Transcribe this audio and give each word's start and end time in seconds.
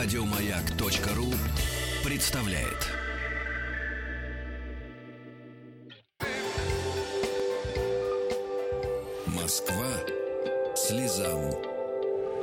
Радиомаяк.ру 0.00 1.26
представляет. 2.08 2.86
Москва 9.26 9.74
слезам 10.76 11.50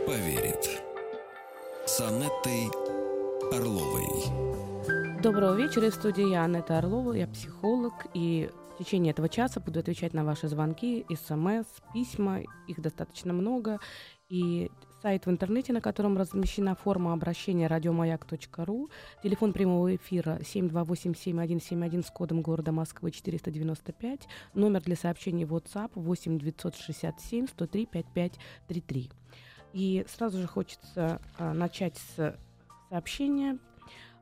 поверит. 0.06 0.82
С 1.86 2.02
Анеттой 2.02 2.68
Орловой. 3.54 5.22
Доброго 5.22 5.56
вечера. 5.56 5.90
В 5.90 5.94
студии 5.94 6.30
я, 6.30 6.44
Анетта 6.44 6.80
Орлова. 6.80 7.14
Я 7.14 7.26
психолог. 7.28 7.94
И 8.14 8.50
в 8.74 8.84
течение 8.84 9.12
этого 9.12 9.30
часа 9.30 9.62
буду 9.62 9.80
отвечать 9.80 10.14
на 10.14 10.26
ваши 10.26 10.50
звонки, 10.50 11.06
смс, 11.10 11.68
письма. 11.94 12.42
Их 12.68 12.82
достаточно 12.82 13.32
много. 13.32 13.80
И 14.28 14.70
сайт 15.06 15.28
в 15.28 15.30
интернете, 15.30 15.72
на 15.72 15.82
котором 15.82 16.18
размещена 16.18 16.74
форма 16.74 17.14
обращения 17.14 17.68
радиомаяк.ру, 17.68 18.90
телефон 19.22 19.54
прямого 19.54 19.96
эфира 19.96 20.40
7287171 20.42 22.04
с 22.04 22.10
кодом 22.10 22.42
города 22.42 22.72
Москвы 22.72 23.12
495, 23.12 24.22
номер 24.56 24.82
для 24.82 24.96
сообщений 24.96 25.44
WhatsApp 25.44 25.92
8 25.94 26.40
967 26.40 27.48
103 27.48 27.86
5533. 27.86 29.12
И 29.74 30.04
сразу 30.08 30.40
же 30.40 30.48
хочется 30.48 31.22
а, 31.38 31.54
начать 31.54 31.98
с 31.98 32.36
сообщения. 32.90 33.60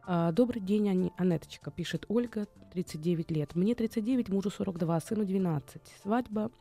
А, 0.05 0.33
Добрый 0.33 0.61
день, 0.61 0.89
Ани- 0.89 1.13
Анеточка, 1.15 1.71
пишет 1.71 2.03
Ольга, 2.09 2.45
39 2.73 3.31
лет. 3.31 3.55
Мне 3.55 3.73
39, 3.73 4.27
мужу 4.27 4.49
42, 4.49 4.99
сыну 4.99 5.23
12. 5.23 5.81
Свадьба 6.01 6.51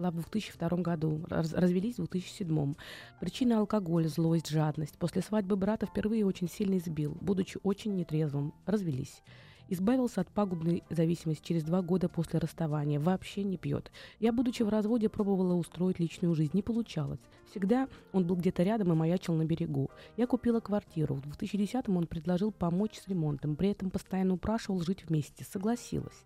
была 0.00 0.10
в 0.10 0.14
2002 0.14 0.78
году, 0.78 1.20
раз- 1.28 1.52
развелись 1.52 1.98
в 1.98 2.08
2007. 2.08 2.74
Причина 3.20 3.58
алкоголь, 3.58 4.08
злость, 4.08 4.48
жадность. 4.48 4.96
После 4.98 5.20
свадьбы 5.20 5.56
брата 5.56 5.86
впервые 5.86 6.24
очень 6.24 6.48
сильно 6.48 6.78
избил, 6.78 7.16
будучи 7.20 7.58
очень 7.62 7.94
нетрезвым. 7.94 8.54
Развелись. 8.64 9.22
Избавился 9.68 10.22
от 10.22 10.28
пагубной 10.28 10.82
зависимости 10.90 11.46
через 11.46 11.62
два 11.62 11.80
года 11.82 12.08
после 12.08 12.40
расставания. 12.40 12.98
Вообще 12.98 13.44
не 13.44 13.56
пьет. 13.56 13.92
Я, 14.18 14.32
будучи 14.32 14.64
в 14.64 14.68
разводе, 14.68 15.08
пробовала 15.08 15.54
устроить 15.54 16.00
личную 16.00 16.34
жизнь. 16.34 16.50
Не 16.54 16.62
получалось. 16.62 17.20
Всегда 17.50 17.86
он 18.12 18.26
был 18.26 18.36
где-то 18.36 18.64
рядом 18.64 18.92
и 18.92 18.96
маячил 18.96 19.34
на 19.34 19.44
берегу. 19.44 19.90
Я 20.16 20.26
купила 20.26 20.58
квартиру. 20.60 21.16
В 21.16 21.26
2010-м 21.28 21.96
он 21.96 22.06
предложил 22.06 22.50
помочь 22.50 22.98
с 22.98 23.06
ремонтом. 23.06 23.54
При 23.54 23.68
этом 23.68 23.90
постоянно 23.90 24.34
упрашивал 24.34 24.80
жить 24.80 25.04
вместе. 25.06 25.44
Согласилась. 25.44 26.24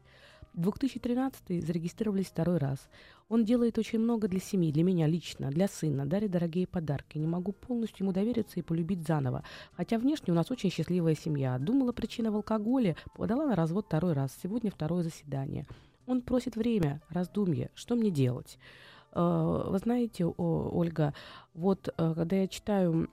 В 0.55 0.61
2013 0.61 1.67
зарегистрировались 1.67 2.27
второй 2.27 2.59
раз. 2.59 2.89
Он 3.29 3.45
делает 3.45 3.77
очень 3.77 3.99
много 3.99 4.29
для 4.29 4.39
семьи, 4.39 4.71
для 4.71 4.85
меня 4.85 5.09
лично, 5.09 5.51
для 5.51 5.67
сына, 5.67 6.07
дарит 6.07 6.31
дорогие 6.31 6.69
подарки. 6.69 7.19
Не 7.19 7.27
могу 7.27 7.51
полностью 7.51 8.05
ему 8.05 8.13
довериться 8.13 8.61
и 8.61 8.63
полюбить 8.63 9.05
заново. 9.05 9.43
Хотя 9.73 9.99
внешне 9.99 10.33
у 10.33 10.37
нас 10.37 10.53
очень 10.53 10.71
счастливая 10.71 11.17
семья. 11.17 11.59
Думала, 11.59 11.91
причина 11.91 12.31
в 12.31 12.37
алкоголе, 12.37 12.97
подала 13.17 13.47
на 13.47 13.57
развод 13.57 13.87
второй 13.87 14.13
раз. 14.13 14.39
Сегодня 14.41 14.71
второе 14.71 15.03
заседание. 15.03 15.67
Он 16.07 16.23
просит 16.23 16.55
время, 16.55 17.03
раздумье. 17.09 17.71
Что 17.75 17.97
мне 17.97 18.13
делать? 18.13 18.57
Э, 19.13 19.65
Вы 19.67 19.79
знаете, 19.79 20.25
Ольга, 20.25 21.15
вот 21.55 21.89
э, 21.89 22.15
когда 22.15 22.37
я 22.37 22.47
читаю 22.47 23.11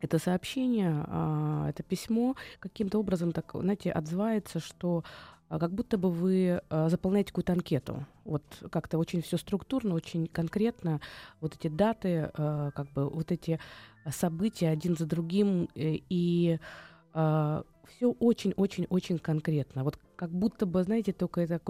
это 0.00 0.18
сообщение, 0.18 1.04
а, 1.06 1.68
это 1.70 1.84
письмо, 1.84 2.34
каким-то 2.58 2.98
образом 2.98 3.30
так, 3.30 3.52
знаете, 3.54 3.92
отзывается, 3.92 4.58
что 4.58 5.04
как 5.58 5.72
будто 5.72 5.98
бы 5.98 6.10
вы 6.10 6.62
а, 6.70 6.88
заполняете 6.88 7.28
какую-то 7.30 7.52
анкету. 7.52 8.06
Вот 8.24 8.42
как-то 8.70 8.98
очень 8.98 9.22
все 9.22 9.36
структурно, 9.36 9.94
очень 9.94 10.26
конкретно. 10.26 11.00
Вот 11.40 11.54
эти 11.54 11.68
даты, 11.68 12.30
а, 12.34 12.70
как 12.70 12.90
бы 12.92 13.08
вот 13.08 13.32
эти 13.32 13.60
события 14.10 14.68
один 14.68 14.96
за 14.96 15.06
другим. 15.06 15.68
э, 15.74 15.98
И 16.08 16.58
все 17.14 18.12
очень-очень-очень 18.12 19.18
конкретно. 19.18 19.84
Вот 19.84 19.98
как 20.16 20.30
будто 20.30 20.66
бы, 20.66 20.82
знаете, 20.82 21.12
только 21.12 21.40
это 21.40 21.60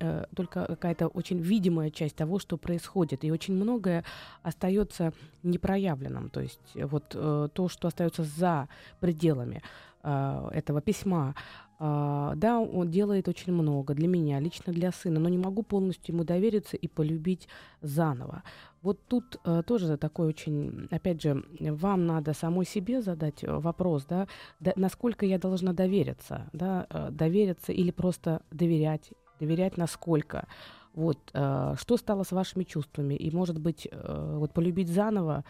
э, 0.00 0.24
только 0.34 0.66
какая-то 0.66 1.08
очень 1.08 1.38
видимая 1.38 1.90
часть 1.90 2.16
того, 2.16 2.38
что 2.38 2.56
происходит. 2.58 3.24
И 3.24 3.32
очень 3.32 3.54
многое 3.54 4.04
остается 4.42 5.12
непроявленным. 5.42 6.28
То 6.28 6.40
есть 6.40 6.60
вот 6.74 7.14
э, 7.14 7.48
то, 7.52 7.68
что 7.68 7.88
остается 7.88 8.24
за 8.24 8.68
пределами 9.00 9.62
этого 10.02 10.80
письма, 10.80 11.34
а, 11.36 11.69
да, 11.80 12.60
он 12.60 12.90
делает 12.90 13.26
очень 13.26 13.54
много 13.54 13.94
для 13.94 14.06
меня, 14.06 14.38
лично 14.38 14.72
для 14.72 14.92
сына, 14.92 15.18
но 15.18 15.30
не 15.30 15.38
могу 15.38 15.62
полностью 15.62 16.14
ему 16.14 16.24
довериться 16.24 16.76
и 16.76 16.86
полюбить 16.88 17.48
заново. 17.80 18.42
Вот 18.82 18.98
тут 19.08 19.38
э, 19.44 19.62
тоже 19.66 19.96
такой 19.96 20.26
очень, 20.26 20.88
опять 20.90 21.22
же, 21.22 21.44
вам 21.58 22.06
надо 22.06 22.32
самой 22.32 22.64
себе 22.64 23.02
задать 23.02 23.44
э, 23.44 23.50
вопрос, 23.50 24.06
да, 24.06 24.26
да, 24.58 24.72
насколько 24.76 25.26
я 25.26 25.38
должна 25.38 25.72
довериться, 25.72 26.48
да, 26.52 26.86
э, 26.88 27.08
довериться 27.10 27.72
или 27.72 27.90
просто 27.90 28.42
доверять, 28.50 29.10
доверять 29.38 29.76
насколько. 29.76 30.48
Вот, 30.94 31.18
э, 31.34 31.74
что 31.78 31.96
стало 31.98 32.24
с 32.24 32.32
вашими 32.32 32.64
чувствами? 32.64 33.14
И, 33.14 33.30
может 33.34 33.58
быть, 33.58 33.86
э, 33.90 34.36
вот 34.38 34.52
полюбить 34.52 34.88
заново, 34.88 35.44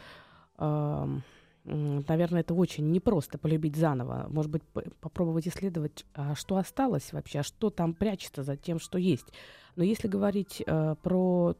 э, 0.58 1.06
Наверное, 1.64 2.40
это 2.40 2.54
очень 2.54 2.90
непросто 2.90 3.36
полюбить 3.36 3.76
заново. 3.76 4.26
Может 4.30 4.50
быть, 4.50 4.62
попробовать 5.00 5.46
исследовать, 5.46 6.06
а 6.14 6.34
что 6.34 6.56
осталось 6.56 7.12
вообще, 7.12 7.40
а 7.40 7.42
что 7.42 7.70
там 7.70 7.92
прячется 7.94 8.42
за 8.42 8.56
тем, 8.56 8.78
что 8.78 8.98
есть. 8.98 9.26
Но 9.76 9.84
если 9.84 10.08
говорить 10.08 10.62
э, 10.66 10.94
про 11.02 11.54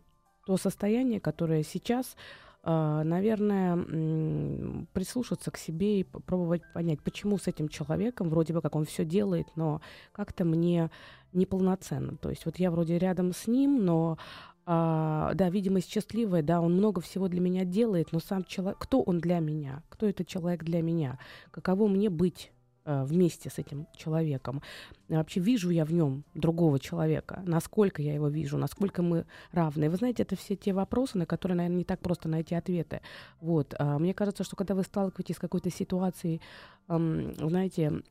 то 0.47 0.57
состояние, 0.57 1.21
которое 1.21 1.63
сейчас, 1.63 2.17
э, 2.65 3.03
наверное, 3.05 4.87
прислушаться 4.93 5.51
к 5.51 5.59
себе 5.59 6.01
и 6.01 6.05
попробовать 6.05 6.63
понять, 6.73 7.01
почему 7.03 7.37
с 7.37 7.47
этим 7.47 7.69
человеком, 7.69 8.31
вроде 8.31 8.55
бы 8.55 8.63
как 8.63 8.75
он 8.75 8.87
все 8.87 9.05
делает, 9.05 9.49
но 9.55 9.83
как-то 10.13 10.45
мне 10.45 10.91
неполноценно. 11.33 12.17
То 12.17 12.31
есть 12.31 12.45
вот 12.47 12.59
я 12.59 12.71
вроде 12.71 12.99
рядом 12.99 13.33
с 13.33 13.47
ним, 13.47 13.85
но 13.85 14.19
а, 14.67 15.33
да, 15.35 15.51
видимость 15.51 15.91
счастливая, 15.91 16.43
да, 16.43 16.61
он 16.61 16.75
много 16.75 17.01
всего 17.01 17.29
для 17.29 17.41
меня 17.41 17.65
делает, 17.65 18.13
но 18.13 18.21
сам 18.21 18.45
человек, 18.45 18.79
кто 18.79 19.03
он 19.03 19.19
для 19.19 19.39
меня, 19.39 19.83
кто 19.89 20.07
этот 20.07 20.27
человек 20.27 20.65
для 20.65 20.83
меня, 20.83 21.19
каково 21.51 21.89
мне 21.89 22.11
быть 22.11 22.53
э, 22.85 23.05
вместе 23.05 23.51
с 23.51 23.59
этим 23.59 23.87
человеком. 23.97 24.63
А 25.09 25.15
Вообще 25.15 25.41
вижу 25.41 25.71
я 25.71 25.85
в 25.85 25.93
нем 25.93 26.25
другого 26.35 26.79
человека, 26.79 27.43
насколько 27.47 28.03
я 28.03 28.15
его 28.15 28.29
вижу, 28.29 28.59
насколько 28.59 29.03
мы 29.03 29.27
равны. 29.53 29.91
Вы 29.91 29.97
знаете, 29.97 30.23
это 30.23 30.37
все 30.37 30.57
те 30.57 30.73
вопросы, 30.73 31.19
на 31.19 31.27
которые, 31.27 31.57
наверное, 31.57 31.79
не 31.79 31.85
так 31.85 32.01
просто 32.01 32.29
найти 32.29 32.55
ответы. 32.55 33.01
Вот. 33.41 33.75
А 33.79 33.99
Мне 33.99 34.15
кажется, 34.15 34.45
что 34.45 34.57
когда 34.57 34.75
вы 34.75 34.83
сталкиваетесь 34.85 35.37
с 35.37 35.41
какой-то 35.41 35.71
ситуацией, 35.71 36.41
знаете, 36.87 38.03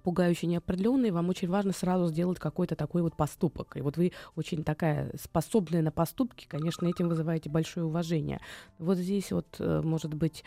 пугающей, 0.00 0.48
неопределенной, 0.48 1.10
вам 1.10 1.28
очень 1.28 1.48
важно 1.48 1.72
сразу 1.72 2.08
сделать 2.08 2.38
какой-то 2.38 2.76
такой 2.76 3.02
вот 3.02 3.16
поступок. 3.16 3.76
И 3.76 3.80
вот 3.80 3.96
вы 3.96 4.12
очень 4.36 4.64
такая 4.64 5.10
способная 5.20 5.82
на 5.82 5.92
поступки, 5.92 6.46
конечно, 6.48 6.86
этим 6.86 7.08
вызываете 7.08 7.50
большое 7.50 7.86
уважение. 7.86 8.40
Вот 8.78 8.98
здесь 8.98 9.32
вот, 9.32 9.56
э, 9.58 9.80
может 9.82 10.14
быть, 10.14 10.44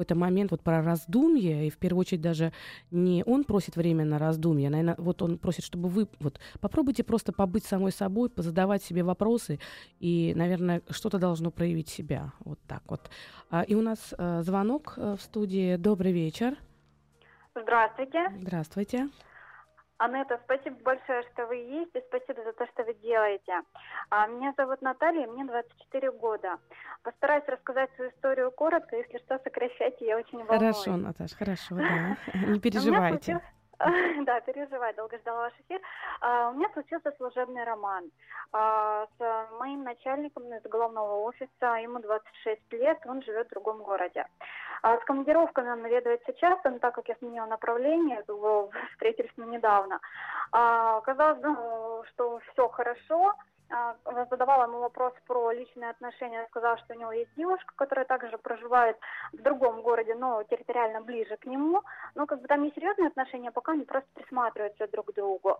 какой-то 0.00 0.14
момент 0.14 0.50
вот 0.50 0.62
про 0.62 0.82
раздумье, 0.82 1.66
и 1.66 1.70
в 1.70 1.76
первую 1.76 2.00
очередь 2.00 2.22
даже 2.22 2.52
не 2.90 3.22
он 3.26 3.44
просит 3.44 3.76
время 3.76 4.06
на 4.06 4.18
раздумье, 4.18 4.70
наверное, 4.70 4.94
вот 4.96 5.20
он 5.20 5.36
просит, 5.36 5.62
чтобы 5.62 5.90
вы 5.90 6.08
вот 6.20 6.40
попробуйте 6.60 7.04
просто 7.04 7.32
побыть 7.32 7.64
самой 7.64 7.92
собой, 7.92 8.30
позадавать 8.30 8.82
себе 8.82 9.02
вопросы, 9.02 9.58
и, 9.98 10.32
наверное, 10.34 10.80
что-то 10.88 11.18
должно 11.18 11.50
проявить 11.50 11.90
себя. 11.90 12.32
Вот 12.40 12.58
так 12.66 12.82
вот. 12.88 13.10
А, 13.50 13.60
и 13.62 13.74
у 13.74 13.82
нас 13.82 13.98
э, 14.16 14.42
звонок 14.42 14.94
э, 14.96 15.16
в 15.18 15.22
студии. 15.22 15.76
Добрый 15.76 16.12
вечер. 16.12 16.56
Здравствуйте. 17.54 18.30
Здравствуйте. 18.36 19.08
Анетта, 19.98 20.40
спасибо 20.44 20.76
большое, 20.82 21.22
что 21.32 21.46
вы 21.46 21.56
есть, 21.56 21.94
и 21.94 22.00
спасибо 22.08 22.42
за 22.42 22.54
то, 22.54 22.66
что 22.68 22.84
вы 22.84 22.94
делаете. 22.94 23.52
А, 24.08 24.26
Меня 24.28 24.54
зовут 24.56 24.80
Наталья, 24.80 25.26
мне 25.26 25.44
24 25.44 26.12
года. 26.12 26.56
Постараюсь 27.02 27.44
рассказать 27.46 27.90
свою 27.96 28.10
историю 28.10 28.50
коротко, 28.50 28.96
если 28.96 29.18
что, 29.18 29.38
сокращайте, 29.44 30.06
я 30.06 30.16
очень 30.16 30.42
волнуюсь. 30.42 30.76
Хорошо, 30.76 30.96
Наташа, 30.96 31.36
хорошо, 31.36 31.74
да. 31.76 32.16
Не 32.46 32.58
переживайте. 32.60 33.40
Да, 34.26 34.40
переживай, 34.40 34.92
долго 34.94 35.18
ждала 35.18 35.42
ваш 35.42 35.52
эфир. 35.60 35.80
А, 36.20 36.50
У 36.50 36.54
меня 36.54 36.68
случился 36.72 37.12
служебный 37.16 37.64
роман 37.64 38.10
а, 38.52 39.06
с 39.18 39.48
моим 39.58 39.84
начальником 39.84 40.52
из 40.54 40.62
главного 40.62 41.20
офиса. 41.22 41.76
Ему 41.82 41.98
26 42.00 42.72
лет, 42.72 42.98
он 43.06 43.22
живет 43.22 43.46
в 43.46 43.50
другом 43.50 43.82
городе. 43.82 44.26
А 44.82 44.98
С 44.98 45.04
командировками 45.04 45.70
он 45.70 45.82
наведывается 45.82 46.32
часто, 46.34 46.70
но 46.70 46.78
так 46.78 46.94
как 46.94 47.08
я 47.08 47.16
сменила 47.16 47.46
направление, 47.46 48.22
встретились 48.92 49.32
мы 49.36 49.46
недавно. 49.46 50.00
А, 50.52 51.00
Казалось, 51.00 51.40
ну, 51.42 52.04
что 52.10 52.40
все 52.52 52.68
хорошо, 52.68 53.34
задавала 54.30 54.64
ему 54.64 54.80
вопрос 54.80 55.12
про 55.26 55.52
личные 55.52 55.90
отношения, 55.90 56.46
сказала, 56.50 56.78
что 56.78 56.94
у 56.94 56.98
него 56.98 57.12
есть 57.12 57.30
девушка, 57.36 57.72
которая 57.76 58.04
также 58.04 58.36
проживает 58.38 58.96
в 59.32 59.42
другом 59.42 59.82
городе, 59.82 60.14
но 60.14 60.42
территориально 60.44 61.00
ближе 61.00 61.36
к 61.36 61.46
нему. 61.46 61.82
Но 62.14 62.26
как 62.26 62.40
бы 62.40 62.48
там 62.48 62.62
не 62.62 62.72
серьезные 62.72 63.08
отношения, 63.08 63.50
пока 63.50 63.72
они 63.72 63.84
просто 63.84 64.08
присматриваются 64.14 64.88
друг 64.88 65.06
к 65.06 65.14
другу. 65.14 65.58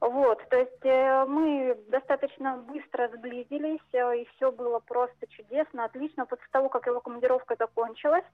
Вот, 0.00 0.46
то 0.50 0.58
есть 0.58 0.84
э, 0.84 1.24
мы 1.26 1.78
достаточно 1.88 2.58
быстро 2.58 3.08
сблизились, 3.08 3.80
э, 3.92 4.18
и 4.18 4.28
все 4.36 4.52
было 4.52 4.78
просто 4.80 5.26
чудесно, 5.28 5.84
отлично. 5.84 6.26
После 6.26 6.46
того, 6.50 6.68
как 6.68 6.86
его 6.86 7.00
командировка 7.00 7.56
закончилась, 7.58 8.24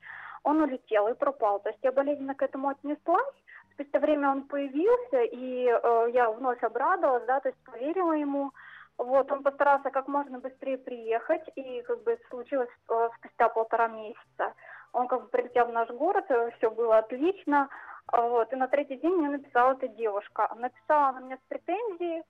он 0.42 0.60
улетел 0.60 1.06
и 1.08 1.14
пропал. 1.14 1.60
То 1.60 1.68
есть 1.68 1.78
я 1.82 1.92
болезненно 1.92 2.34
к 2.34 2.42
этому 2.42 2.68
отнеслась. 2.68 3.34
Спустя 3.74 4.00
время 4.00 4.30
он 4.30 4.42
появился, 4.42 5.22
и 5.22 5.66
э, 5.66 6.10
я 6.12 6.30
вновь 6.30 6.62
обрадовалась, 6.64 7.24
да, 7.26 7.40
то 7.40 7.48
есть 7.48 7.58
поверила 7.64 8.12
ему. 8.12 8.52
Вот, 8.98 9.32
он 9.32 9.42
постарался 9.42 9.90
как 9.90 10.08
можно 10.08 10.38
быстрее 10.38 10.78
приехать, 10.78 11.42
и 11.56 11.82
как 11.82 12.02
бы 12.02 12.18
случилось 12.28 12.68
э, 12.88 13.08
спустя 13.18 13.48
полтора 13.48 13.88
месяца. 13.88 14.54
Он 14.92 15.08
как 15.08 15.22
бы 15.22 15.28
прилетел 15.28 15.66
в 15.66 15.72
наш 15.72 15.88
город, 15.90 16.26
э, 16.28 16.50
все 16.58 16.70
было 16.70 16.98
отлично. 16.98 17.68
Вот, 18.12 18.52
и 18.52 18.56
на 18.56 18.68
третий 18.68 18.96
день 18.96 19.14
мне 19.14 19.30
написала 19.30 19.72
эта 19.72 19.88
девушка. 19.88 20.52
Написала 20.56 21.08
она 21.08 21.20
мне 21.20 21.36
с 21.36 21.48
претензией, 21.48 22.22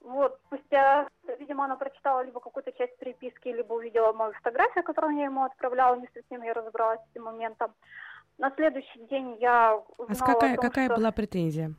вот, 0.00 0.38
спустя, 0.46 1.08
видимо, 1.38 1.64
она 1.64 1.76
прочитала 1.76 2.22
либо 2.22 2.40
какую-то 2.40 2.72
часть 2.72 2.96
переписки, 2.98 3.48
либо 3.48 3.74
увидела 3.74 4.12
мою 4.12 4.32
фотографию, 4.34 4.84
которую 4.84 5.16
я 5.16 5.24
ему 5.24 5.44
отправляла, 5.44 5.96
не 5.96 6.08
совсем 6.14 6.42
я 6.42 6.54
разобралась 6.54 7.00
с 7.00 7.10
этим 7.10 7.24
моментом. 7.24 7.74
На 8.38 8.50
следующий 8.52 9.00
день 9.06 9.36
я 9.40 9.80
узнала 9.96 10.20
А 10.20 10.34
какая, 10.34 10.52
о 10.52 10.56
том, 10.56 10.64
какая 10.64 10.86
что... 10.86 10.96
была 10.96 11.10
претензия? 11.10 11.74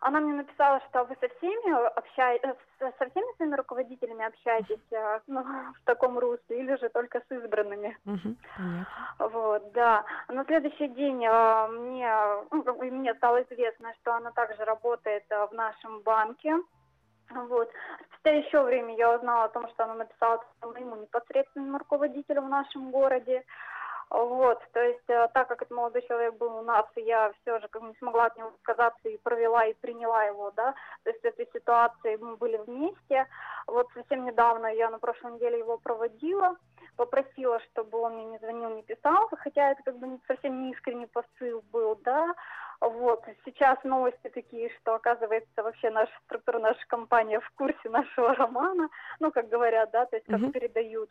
Она 0.00 0.20
мне 0.20 0.32
написала, 0.32 0.80
что 0.88 1.04
вы 1.04 1.16
со 1.20 1.28
всеми 1.28 1.72
общаетесь, 1.98 2.56
со 2.78 3.10
всеми 3.10 3.36
своими 3.36 3.54
руководителями 3.54 4.24
общаетесь 4.24 4.80
э, 4.92 5.20
ну, 5.26 5.42
в 5.74 5.84
таком 5.84 6.18
русле, 6.18 6.60
или 6.60 6.74
же 6.76 6.88
только 6.88 7.20
с 7.20 7.30
избранными. 7.30 7.98
Угу, 8.06 8.36
понятно. 8.56 8.86
Вот, 9.18 9.72
да. 9.72 10.04
На 10.28 10.44
следующий 10.46 10.88
день 10.88 11.24
э, 11.24 11.66
мне, 11.68 12.10
ну, 12.50 12.64
мне 12.82 13.14
стало 13.14 13.42
известно, 13.42 13.92
что 14.00 14.14
она 14.14 14.30
также 14.30 14.64
работает 14.64 15.24
э, 15.28 15.46
в 15.46 15.52
нашем 15.52 16.00
банке. 16.00 16.56
Вот. 17.30 17.70
Спустя 18.08 18.36
еще 18.36 18.62
время 18.62 18.96
я 18.96 19.14
узнала 19.14 19.44
о 19.44 19.48
том, 19.48 19.68
что 19.68 19.84
она 19.84 19.94
написала 19.94 20.42
моему 20.62 20.96
непосредственному 20.96 21.78
руководителю 21.78 22.42
в 22.42 22.48
нашем 22.48 22.90
городе. 22.90 23.44
Вот, 24.10 24.60
то 24.72 24.82
есть, 24.82 25.08
э, 25.08 25.28
так 25.32 25.46
как 25.46 25.62
этот 25.62 25.70
молодой 25.70 26.02
человек 26.02 26.34
был 26.34 26.56
у 26.56 26.62
нас, 26.62 26.84
я 26.96 27.32
все 27.40 27.60
же 27.60 27.68
как 27.68 27.80
бы 27.80 27.88
не 27.88 27.94
смогла 27.94 28.26
от 28.26 28.36
него 28.36 28.48
отказаться 28.48 29.08
и 29.08 29.16
провела 29.18 29.64
и 29.66 29.74
приняла 29.74 30.24
его, 30.24 30.50
да, 30.50 30.74
то 31.04 31.10
есть 31.10 31.22
в 31.22 31.24
этой 31.24 31.48
ситуации 31.52 32.16
мы 32.16 32.36
были 32.36 32.56
вместе. 32.56 33.28
Вот 33.68 33.86
совсем 33.94 34.24
недавно 34.24 34.66
я 34.66 34.90
на 34.90 34.98
прошлой 34.98 35.34
неделе 35.34 35.58
его 35.58 35.78
проводила, 35.78 36.56
попросила, 36.96 37.60
чтобы 37.60 37.98
он 37.98 38.14
мне 38.14 38.24
не 38.24 38.38
звонил, 38.38 38.70
не 38.70 38.82
писал, 38.82 39.28
хотя 39.38 39.70
это 39.70 39.82
как 39.84 39.96
бы 39.98 40.18
совсем 40.26 40.60
не 40.60 40.72
искренний 40.72 41.06
посыл 41.06 41.62
был, 41.70 41.94
да. 42.02 42.34
Вот, 42.80 43.24
сейчас 43.44 43.78
новости 43.84 44.28
такие, 44.34 44.70
что, 44.80 44.94
оказывается, 44.94 45.62
вообще 45.62 45.90
наша 45.90 46.12
структура, 46.24 46.58
наша 46.58 46.84
компания 46.88 47.38
в 47.38 47.50
курсе 47.50 47.88
нашего 47.88 48.34
романа, 48.34 48.88
ну, 49.20 49.30
как 49.30 49.48
говорят, 49.48 49.92
да, 49.92 50.06
то 50.06 50.16
есть 50.16 50.26
как 50.26 50.40
Мгм. 50.40 50.50
передают. 50.50 51.10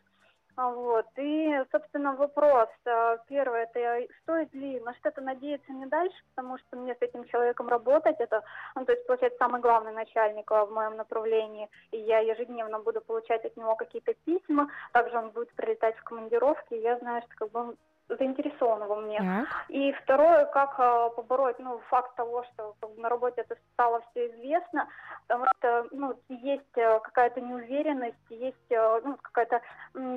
А 0.56 0.68
Вот. 0.68 1.06
И, 1.16 1.64
собственно, 1.72 2.14
вопрос. 2.14 2.68
а, 2.86 3.18
Первое, 3.28 3.68
это 3.72 4.06
стоит 4.22 4.52
ли 4.54 4.80
на 4.80 4.94
что-то 4.94 5.20
надеяться 5.20 5.72
не 5.72 5.86
дальше, 5.86 6.16
потому 6.34 6.58
что 6.58 6.76
мне 6.76 6.94
с 6.94 7.02
этим 7.02 7.24
человеком 7.24 7.68
работать, 7.68 8.16
это, 8.18 8.42
ну, 8.74 8.84
то 8.84 8.92
есть, 8.92 9.06
получается, 9.06 9.38
самый 9.38 9.60
главный 9.60 9.92
начальник 9.92 10.50
а, 10.52 10.66
в 10.66 10.72
моем 10.72 10.96
направлении, 10.96 11.68
и 11.92 11.98
я 11.98 12.18
ежедневно 12.18 12.80
буду 12.80 13.00
получать 13.00 13.44
от 13.44 13.56
него 13.56 13.74
какие-то 13.76 14.14
письма, 14.24 14.70
также 14.92 15.16
он 15.18 15.30
будет 15.30 15.52
прилетать 15.54 15.96
в 15.96 16.04
командировки, 16.04 16.74
и 16.74 16.80
я 16.80 16.98
знаю, 16.98 17.22
что 17.22 17.34
как 17.36 17.50
бы 17.50 17.76
заинтересован 18.18 18.86
во 18.86 18.96
мне. 18.96 19.18
Так. 19.18 19.48
И 19.68 19.92
второе, 20.02 20.46
как 20.46 20.74
а, 20.78 21.10
побороть, 21.10 21.58
ну, 21.58 21.80
факт 21.88 22.14
того, 22.16 22.44
что 22.52 22.74
как 22.80 22.90
бы, 22.94 23.00
на 23.02 23.08
работе 23.08 23.42
это 23.42 23.56
стало 23.72 24.02
все 24.10 24.28
известно, 24.30 24.88
потому 25.26 25.46
что, 25.58 25.86
ну, 25.92 26.14
есть 26.28 26.78
а, 26.78 26.98
какая-то 27.00 27.40
неуверенность, 27.40 28.16
есть, 28.30 28.72
а, 28.72 29.00
ну, 29.04 29.16
какая-то 29.22 29.60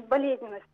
болезненность 0.07 0.65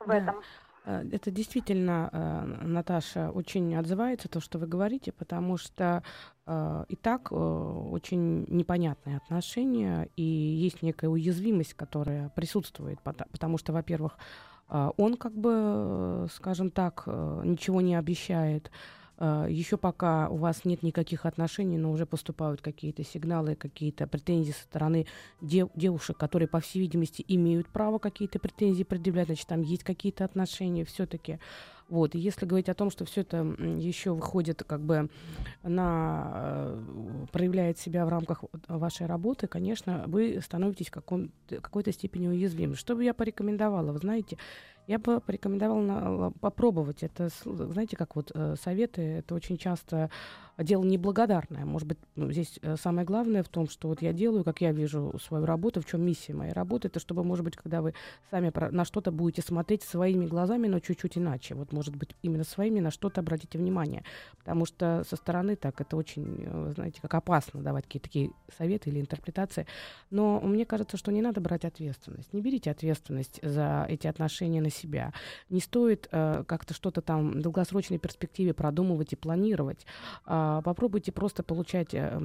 в 0.00 0.06
Да. 0.08 0.16
этом. 0.16 0.42
Э, 0.84 1.02
Это 1.12 1.30
действительно, 1.30 2.08
э, 2.12 2.44
Наташа, 2.66 3.30
очень 3.30 3.76
отзывается 3.76 4.28
то, 4.28 4.40
что 4.40 4.58
вы 4.58 4.66
говорите, 4.66 5.12
потому 5.12 5.56
что 5.56 6.02
э, 6.46 6.84
и 6.88 6.96
так 6.96 7.30
э, 7.30 7.34
очень 7.34 8.44
непонятные 8.48 9.16
отношения, 9.16 10.08
и 10.16 10.22
есть 10.22 10.82
некая 10.82 11.08
уязвимость, 11.08 11.74
которая 11.74 12.30
присутствует, 12.30 12.98
потому 13.02 13.58
что, 13.58 13.72
во-первых, 13.72 14.16
э, 14.18 14.51
он 14.68 15.16
как 15.16 15.32
бы, 15.34 16.26
скажем 16.34 16.70
так, 16.70 17.04
э, 17.06 17.42
ничего 17.44 17.80
не 17.80 17.94
обещает. 17.94 18.70
Еще 19.20 19.76
пока 19.76 20.28
у 20.30 20.36
вас 20.36 20.64
нет 20.64 20.82
никаких 20.82 21.26
отношений, 21.26 21.78
но 21.78 21.92
уже 21.92 22.06
поступают 22.06 22.60
какие-то 22.60 23.04
сигналы, 23.04 23.54
какие-то 23.54 24.08
претензии 24.08 24.50
со 24.50 24.62
стороны 24.62 25.06
дев- 25.40 25.70
девушек, 25.76 26.16
которые, 26.16 26.48
по 26.48 26.58
всей 26.58 26.80
видимости, 26.80 27.24
имеют 27.28 27.68
право 27.68 27.98
какие-то 28.00 28.40
претензии 28.40 28.82
предъявлять, 28.82 29.26
значит, 29.26 29.46
там 29.46 29.62
есть 29.62 29.84
какие-то 29.84 30.24
отношения 30.24 30.84
все-таки. 30.84 31.38
Вот, 31.92 32.14
и 32.14 32.18
если 32.18 32.46
говорить 32.46 32.70
о 32.70 32.74
том, 32.74 32.90
что 32.90 33.04
все 33.04 33.20
это 33.20 33.44
еще 33.76 34.14
выходит 34.14 34.64
как 34.66 34.80
бы 34.80 35.10
на 35.62 36.30
э, 36.32 37.26
проявляет 37.32 37.78
себя 37.78 38.06
в 38.06 38.08
рамках 38.08 38.44
вашей 38.66 39.04
работы, 39.04 39.46
конечно, 39.46 40.04
вы 40.06 40.40
становитесь 40.42 40.88
в 40.88 40.90
каком- 40.90 41.30
какой-то 41.48 41.92
степени 41.92 42.28
уязвимы. 42.28 42.76
Что 42.76 42.96
бы 42.96 43.04
я 43.04 43.12
порекомендовала? 43.12 43.92
Вы 43.92 43.98
знаете, 43.98 44.38
я 44.86 44.98
бы 44.98 45.20
порекомендовала 45.20 45.80
на- 45.80 46.30
попробовать. 46.32 47.02
Это, 47.02 47.28
знаете, 47.44 47.96
как 47.96 48.16
вот 48.16 48.32
э, 48.34 48.56
советы, 48.60 49.02
это 49.02 49.34
очень 49.34 49.56
часто 49.56 50.10
дело 50.58 50.84
неблагодарное. 50.84 51.64
Может 51.64 51.88
быть, 51.88 51.98
ну, 52.14 52.30
здесь 52.30 52.58
э, 52.62 52.76
самое 52.76 53.06
главное 53.06 53.42
в 53.42 53.48
том, 53.48 53.68
что 53.68 53.88
вот 53.88 54.02
я 54.02 54.12
делаю, 54.12 54.44
как 54.44 54.60
я 54.60 54.72
вижу 54.72 55.18
свою 55.22 55.46
работу, 55.46 55.80
в 55.80 55.86
чем 55.86 56.02
миссия 56.02 56.34
моей 56.34 56.52
работы, 56.52 56.88
это 56.88 57.00
чтобы, 57.00 57.24
может 57.24 57.44
быть, 57.44 57.56
когда 57.56 57.80
вы 57.80 57.94
сами 58.30 58.52
на 58.70 58.84
что-то 58.84 59.12
будете 59.12 59.42
смотреть 59.42 59.82
своими 59.82 60.26
глазами, 60.26 60.66
но 60.66 60.78
чуть-чуть 60.80 61.16
иначе. 61.16 61.54
Вот, 61.54 61.72
может 61.72 61.96
быть, 61.96 62.10
именно 62.22 62.44
своими 62.44 62.80
на 62.80 62.90
что-то 62.90 63.20
обратите 63.20 63.58
внимание. 63.58 64.04
Потому 64.38 64.66
что 64.66 65.04
со 65.08 65.16
стороны 65.16 65.56
так 65.56 65.80
это 65.80 65.96
очень, 65.96 66.44
э, 66.44 66.72
знаете, 66.74 67.00
как 67.00 67.14
опасно 67.14 67.62
давать 67.62 67.84
какие-то 67.84 68.08
такие 68.08 68.30
советы 68.56 68.90
или 68.90 69.00
интерпретации. 69.00 69.66
Но 70.10 70.40
мне 70.40 70.66
кажется, 70.66 70.96
что 70.96 71.12
не 71.12 71.22
надо 71.22 71.40
брать 71.40 71.64
ответственность. 71.64 72.32
Не 72.32 72.42
берите 72.42 72.70
ответственность 72.70 73.40
за 73.42 73.86
эти 73.88 74.06
отношения 74.06 74.60
на 74.60 74.70
себя. 74.72 75.12
Не 75.50 75.60
стоит 75.60 76.08
э, 76.10 76.44
как-то 76.46 76.74
что-то 76.74 77.00
там 77.00 77.32
в 77.32 77.40
долгосрочной 77.40 77.98
перспективе 77.98 78.54
продумывать 78.54 79.12
и 79.12 79.16
планировать. 79.16 79.86
А, 80.24 80.62
попробуйте 80.62 81.12
просто 81.12 81.42
получать 81.42 81.90
э, 81.92 82.18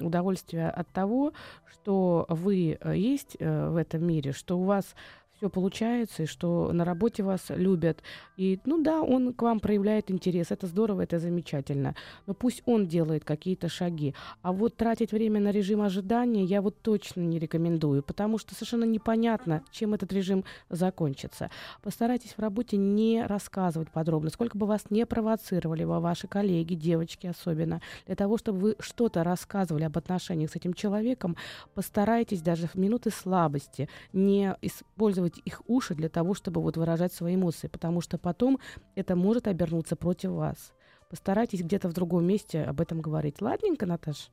удовольствие 0.00 0.70
от 0.70 0.88
того, 0.88 1.32
что 1.70 2.26
вы 2.28 2.78
э, 2.80 2.96
есть 2.96 3.36
э, 3.38 3.68
в 3.68 3.76
этом 3.76 4.06
мире, 4.06 4.32
что 4.32 4.58
у 4.58 4.64
вас 4.64 4.94
все 5.38 5.48
получается, 5.48 6.24
и 6.24 6.26
что 6.26 6.72
на 6.72 6.84
работе 6.84 7.22
вас 7.22 7.46
любят. 7.48 8.02
И, 8.36 8.58
ну 8.64 8.82
да, 8.82 9.02
он 9.02 9.32
к 9.32 9.42
вам 9.42 9.60
проявляет 9.60 10.10
интерес. 10.10 10.50
Это 10.50 10.66
здорово, 10.66 11.02
это 11.02 11.18
замечательно. 11.18 11.94
Но 12.26 12.34
пусть 12.34 12.62
он 12.66 12.88
делает 12.88 13.24
какие-то 13.24 13.68
шаги. 13.68 14.14
А 14.42 14.52
вот 14.52 14.76
тратить 14.76 15.12
время 15.12 15.40
на 15.40 15.52
режим 15.52 15.80
ожидания 15.80 16.44
я 16.44 16.60
вот 16.60 16.80
точно 16.82 17.20
не 17.20 17.38
рекомендую, 17.38 18.02
потому 18.02 18.38
что 18.38 18.54
совершенно 18.54 18.84
непонятно, 18.84 19.62
чем 19.70 19.94
этот 19.94 20.12
режим 20.12 20.44
закончится. 20.70 21.50
Постарайтесь 21.82 22.32
в 22.32 22.40
работе 22.40 22.76
не 22.76 23.24
рассказывать 23.24 23.90
подробно, 23.90 24.30
сколько 24.30 24.58
бы 24.58 24.66
вас 24.66 24.86
не 24.90 25.06
провоцировали 25.06 25.84
ваши 25.84 26.26
коллеги, 26.26 26.74
девочки 26.74 27.28
особенно, 27.28 27.80
для 28.06 28.16
того, 28.16 28.38
чтобы 28.38 28.58
вы 28.58 28.76
что-то 28.80 29.22
рассказывали 29.22 29.84
об 29.84 29.96
отношениях 29.96 30.50
с 30.50 30.56
этим 30.56 30.74
человеком, 30.74 31.36
постарайтесь 31.74 32.42
даже 32.42 32.66
в 32.66 32.74
минуты 32.74 33.10
слабости 33.10 33.88
не 34.12 34.56
использовать 34.62 35.27
их 35.36 35.60
уши 35.66 35.94
для 35.94 36.08
того, 36.08 36.34
чтобы 36.34 36.62
вот 36.62 36.76
выражать 36.76 37.12
свои 37.12 37.34
эмоции, 37.34 37.68
потому 37.68 38.00
что 38.00 38.16
потом 38.18 38.58
это 38.94 39.14
может 39.14 39.46
обернуться 39.46 39.96
против 39.96 40.30
вас. 40.30 40.72
Постарайтесь 41.10 41.62
где-то 41.62 41.88
в 41.88 41.92
другом 41.92 42.26
месте 42.26 42.62
об 42.62 42.80
этом 42.80 43.00
говорить. 43.00 43.40
Ладненько, 43.40 43.86
Наташ? 43.86 44.30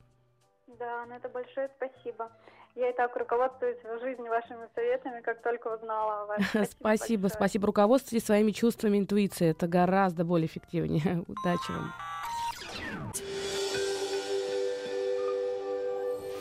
Да, 0.78 1.06
на 1.06 1.16
это 1.16 1.28
большое 1.28 1.70
спасибо. 1.76 2.30
Я 2.74 2.90
и 2.90 2.92
так 2.92 3.16
руководствуюсь 3.16 3.78
в 3.82 4.00
жизни 4.00 4.28
вашими 4.28 4.68
советами, 4.74 5.22
как 5.22 5.42
только 5.42 5.68
узнала 5.68 6.22
о 6.22 6.26
вас. 6.26 6.40
Спасибо, 6.70 7.22
большое. 7.22 7.30
спасибо. 7.30 7.66
Руководствуйтесь 7.68 8.26
своими 8.26 8.50
чувствами 8.50 8.98
интуиции. 8.98 9.48
Это 9.48 9.66
гораздо 9.66 10.26
более 10.26 10.46
эффективнее. 10.46 11.24
Удачи 11.26 11.70
вам. 11.70 11.92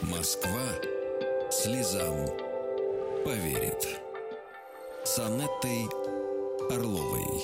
Москва 0.01 0.59
слезам 1.49 2.27
поверит. 3.23 4.04
С 5.05 5.19
Анеттой 5.19 5.87
Орловой. 6.71 7.43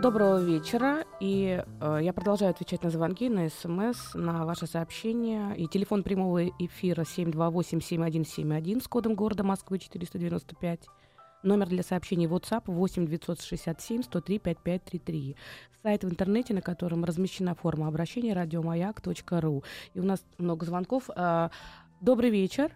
Доброго 0.00 0.40
вечера. 0.40 1.04
И 1.18 1.60
э, 1.80 1.98
я 2.00 2.12
продолжаю 2.12 2.52
отвечать 2.52 2.84
на 2.84 2.90
звонки, 2.90 3.28
на 3.28 3.48
смс, 3.48 4.14
на 4.14 4.46
ваши 4.46 4.68
сообщения. 4.68 5.52
И 5.54 5.66
телефон 5.66 6.04
прямого 6.04 6.46
эфира 6.46 7.02
728-7171 7.02 8.84
с 8.84 8.86
кодом 8.86 9.16
города 9.16 9.42
Москвы 9.42 9.80
495. 9.80 10.86
Номер 11.42 11.66
для 11.66 11.82
сообщений 11.82 12.26
WhatsApp 12.28 12.62
8 12.66 13.04
967 13.08 14.04
103 14.04 14.38
5533. 14.38 15.36
Сайт 15.82 16.04
в 16.04 16.08
интернете, 16.08 16.54
на 16.54 16.62
котором 16.62 17.04
размещена 17.04 17.56
форма 17.56 17.88
обращения 17.88 18.32
радиомаяк.ру. 18.32 19.64
И 19.94 19.98
у 19.98 20.04
нас 20.04 20.24
много 20.38 20.66
звонков. 20.66 21.10
А, 21.16 21.50
добрый 22.00 22.30
вечер. 22.30 22.70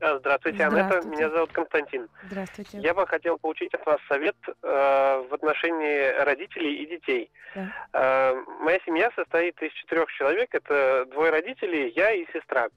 Здравствуйте, 0.00 0.64
Анетта. 0.64 1.06
Меня 1.06 1.30
зовут 1.30 1.52
Константин. 1.52 2.08
Здравствуйте. 2.24 2.78
Я 2.78 2.94
бы 2.94 3.06
хотел 3.06 3.38
получить 3.38 3.74
от 3.74 3.84
вас 3.84 3.98
совет 4.08 4.36
э, 4.46 5.24
в 5.28 5.34
отношении 5.34 6.22
родителей 6.22 6.82
и 6.82 6.86
детей. 6.86 7.30
Да. 7.54 7.72
Э, 7.92 8.34
моя 8.60 8.78
семья 8.86 9.10
состоит 9.16 9.60
из 9.62 9.72
четырех 9.72 10.10
человек. 10.12 10.54
Это 10.54 11.06
двое 11.06 11.30
родителей, 11.30 11.92
я 11.96 12.12
и 12.12 12.26
сестра. 12.32 12.68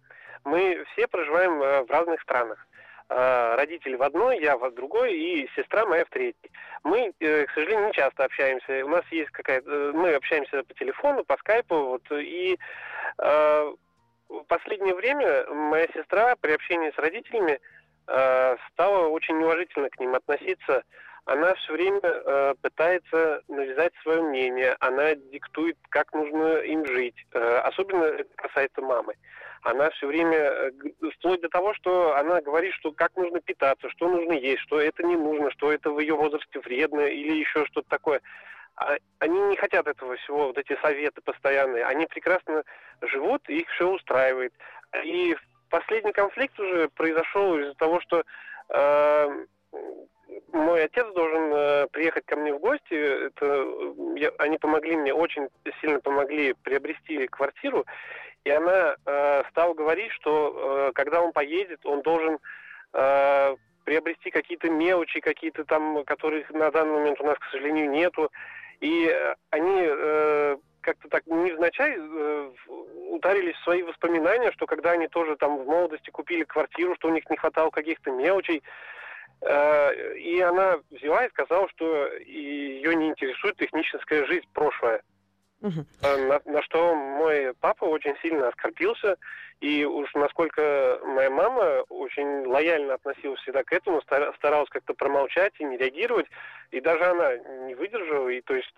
Мы 0.44 0.84
все 0.94 1.08
проживаем 1.08 1.62
э, 1.62 1.84
в 1.84 1.92
разных 1.92 2.22
странах. 2.22 2.68
Э, 3.14 3.56
родители 3.56 3.96
в 3.96 4.04
одной, 4.04 4.42
я 4.42 4.58
в 4.58 4.74
другой 4.74 5.14
и 5.14 5.50
сестра 5.54 5.86
моя 5.86 6.06
в 6.06 6.10
третьей. 6.10 6.50
Мы, 6.84 7.12
э, 7.20 7.46
к 7.46 7.52
сожалению, 7.52 7.88
не 7.88 7.94
часто 7.94 8.24
общаемся. 8.24 8.86
У 8.86 8.88
нас 8.88 9.04
есть 9.12 9.30
какая-то... 9.32 9.70
Э, 9.70 9.92
мы 9.92 10.14
общаемся 10.14 10.64
по 10.64 10.74
телефону, 10.74 11.26
по 11.26 11.36
скайпу, 11.38 11.76
вот, 11.76 12.04
и 12.12 12.58
в 14.32 14.44
последнее 14.48 14.96
время 14.96 15.46
моя 15.48 15.88
сестра 15.94 16.36
при 16.38 16.54
общении 16.54 16.92
с 16.92 16.98
родителями 16.98 17.60
стала 18.74 19.08
очень 19.08 19.38
неуважительно 19.38 19.90
к 19.90 20.00
ним 20.00 20.16
относиться. 20.16 20.84
Она 21.26 21.54
все 21.56 21.74
время 21.74 22.56
пытается 22.62 23.44
навязать 23.48 23.94
свое 24.02 24.22
мнение, 24.22 24.76
она 24.80 25.14
диктует, 25.16 25.78
как 25.90 26.12
нужно 26.14 26.58
им 26.58 26.86
жить. 26.86 27.16
особенно 27.32 28.06
это 28.06 28.30
касается 28.36 28.82
мамы 28.82 29.14
она 29.64 29.90
все 29.92 30.08
время, 30.08 30.38
э, 30.38 30.72
вплоть 31.18 31.42
до 31.42 31.50
того, 31.50 31.74
что 31.74 32.16
она 32.18 32.42
говорит, 32.42 32.74
что 32.74 32.92
как 32.92 33.16
нужно 33.16 33.42
питаться, 33.42 33.90
что 33.90 34.10
нужно 34.10 34.34
есть, 34.34 34.62
что 34.62 34.80
это 34.80 35.04
не 35.04 35.16
нужно, 35.16 35.52
что 35.52 35.72
это 35.72 35.92
в 35.92 36.00
ее 36.00 36.16
возрасте 36.16 36.60
вредно 36.60 37.02
или 37.02 37.40
еще 37.40 37.66
что-то 37.66 37.88
такое. 37.90 38.22
А, 38.76 38.96
они 39.20 39.40
не 39.42 39.56
хотят 39.56 39.88
этого 39.88 40.16
всего, 40.18 40.48
вот 40.48 40.58
эти 40.58 40.78
советы 40.82 41.22
постоянные. 41.22 41.86
Они 41.86 42.06
прекрасно 42.06 42.64
живут, 43.02 43.48
их 43.50 43.70
все 43.70 43.90
устраивает. 43.90 44.54
И 45.04 45.36
последний 45.70 46.14
конфликт 46.14 46.60
уже 46.60 46.90
произошел 46.90 47.58
из-за 47.58 47.74
того, 47.76 48.00
что 48.02 48.24
э, 48.70 49.46
мой 50.54 50.84
отец 50.84 51.08
должен 51.14 51.54
э, 51.54 51.88
приехать 51.92 52.26
ко 52.26 52.36
мне 52.36 52.54
в 52.54 52.60
гости. 52.60 52.94
Это, 53.28 53.68
я, 54.16 54.32
они 54.38 54.58
помогли 54.58 54.96
мне, 54.96 55.14
очень 55.14 55.48
сильно 55.82 56.00
помогли 56.00 56.54
приобрести 56.64 57.28
квартиру. 57.28 57.86
И 58.44 58.50
она 58.50 58.96
э, 59.06 59.44
стала 59.50 59.74
говорить, 59.74 60.12
что 60.14 60.90
э, 60.90 60.92
когда 60.94 61.22
он 61.22 61.32
поедет, 61.32 61.86
он 61.86 62.02
должен 62.02 62.40
э, 62.94 63.56
приобрести 63.84 64.32
какие-то 64.32 64.70
мелочи, 64.70 65.20
какие-то 65.20 65.66
там, 65.66 66.04
которых 66.06 66.50
на 66.52 66.72
данный 66.72 66.94
момент 66.94 67.20
у 67.22 67.26
нас, 67.26 67.38
к 67.40 67.46
сожалению, 67.52 67.90
нету. 67.90 68.32
И 68.80 69.08
э, 69.08 69.36
они 69.50 69.82
э, 69.84 70.58
как-то 70.82 71.10
так 71.10 71.26
невзначай 71.28 71.96
э, 71.98 72.52
ударились 73.10 73.56
в 73.56 73.64
свои 73.64 73.84
воспоминания, 73.84 74.52
что 74.52 74.66
когда 74.66 74.92
они 74.92 75.08
тоже 75.08 75.36
там 75.36 75.58
в 75.58 75.66
молодости 75.66 76.10
купили 76.10 76.44
квартиру, 76.44 76.96
что 76.96 77.08
у 77.08 77.12
них 77.12 77.30
не 77.30 77.38
хватало 77.38 77.70
каких-то 77.70 78.12
мелочей. 78.12 78.64
Э, 79.42 80.16
и 80.16 80.40
она 80.42 80.80
взяла 80.90 81.26
и 81.26 81.30
сказала, 81.30 81.70
что 81.70 82.08
ее 82.18 82.96
не 82.96 83.10
интересует 83.10 83.58
техническая 83.58 84.26
жизнь 84.26 84.48
прошлое. 84.54 85.02
Угу. 85.62 85.86
На, 86.02 86.42
на 86.46 86.62
что 86.64 86.96
мой 86.96 87.54
папа 87.60 87.86
очень 87.86 88.16
сильно 88.22 88.48
оскорбился, 88.48 89.18
и 89.60 89.86
уж 89.86 90.12
насколько 90.16 91.00
моя 91.06 91.30
мама 91.30 91.84
очень 91.90 92.48
лояльно 92.48 92.96
относилась 92.96 93.40
всегда 93.42 93.64
к 93.64 93.72
этому, 93.72 94.02
старалась 94.02 94.70
как-то 94.70 94.96
промолчать 94.96 95.54
и 95.60 95.64
не 95.64 95.78
реагировать, 95.78 96.26
и 96.72 96.82
даже 96.82 97.04
она 97.06 97.38
не 97.68 97.76
выдержала, 97.76 98.30
и 98.30 98.42
то 98.42 98.56
есть 98.56 98.74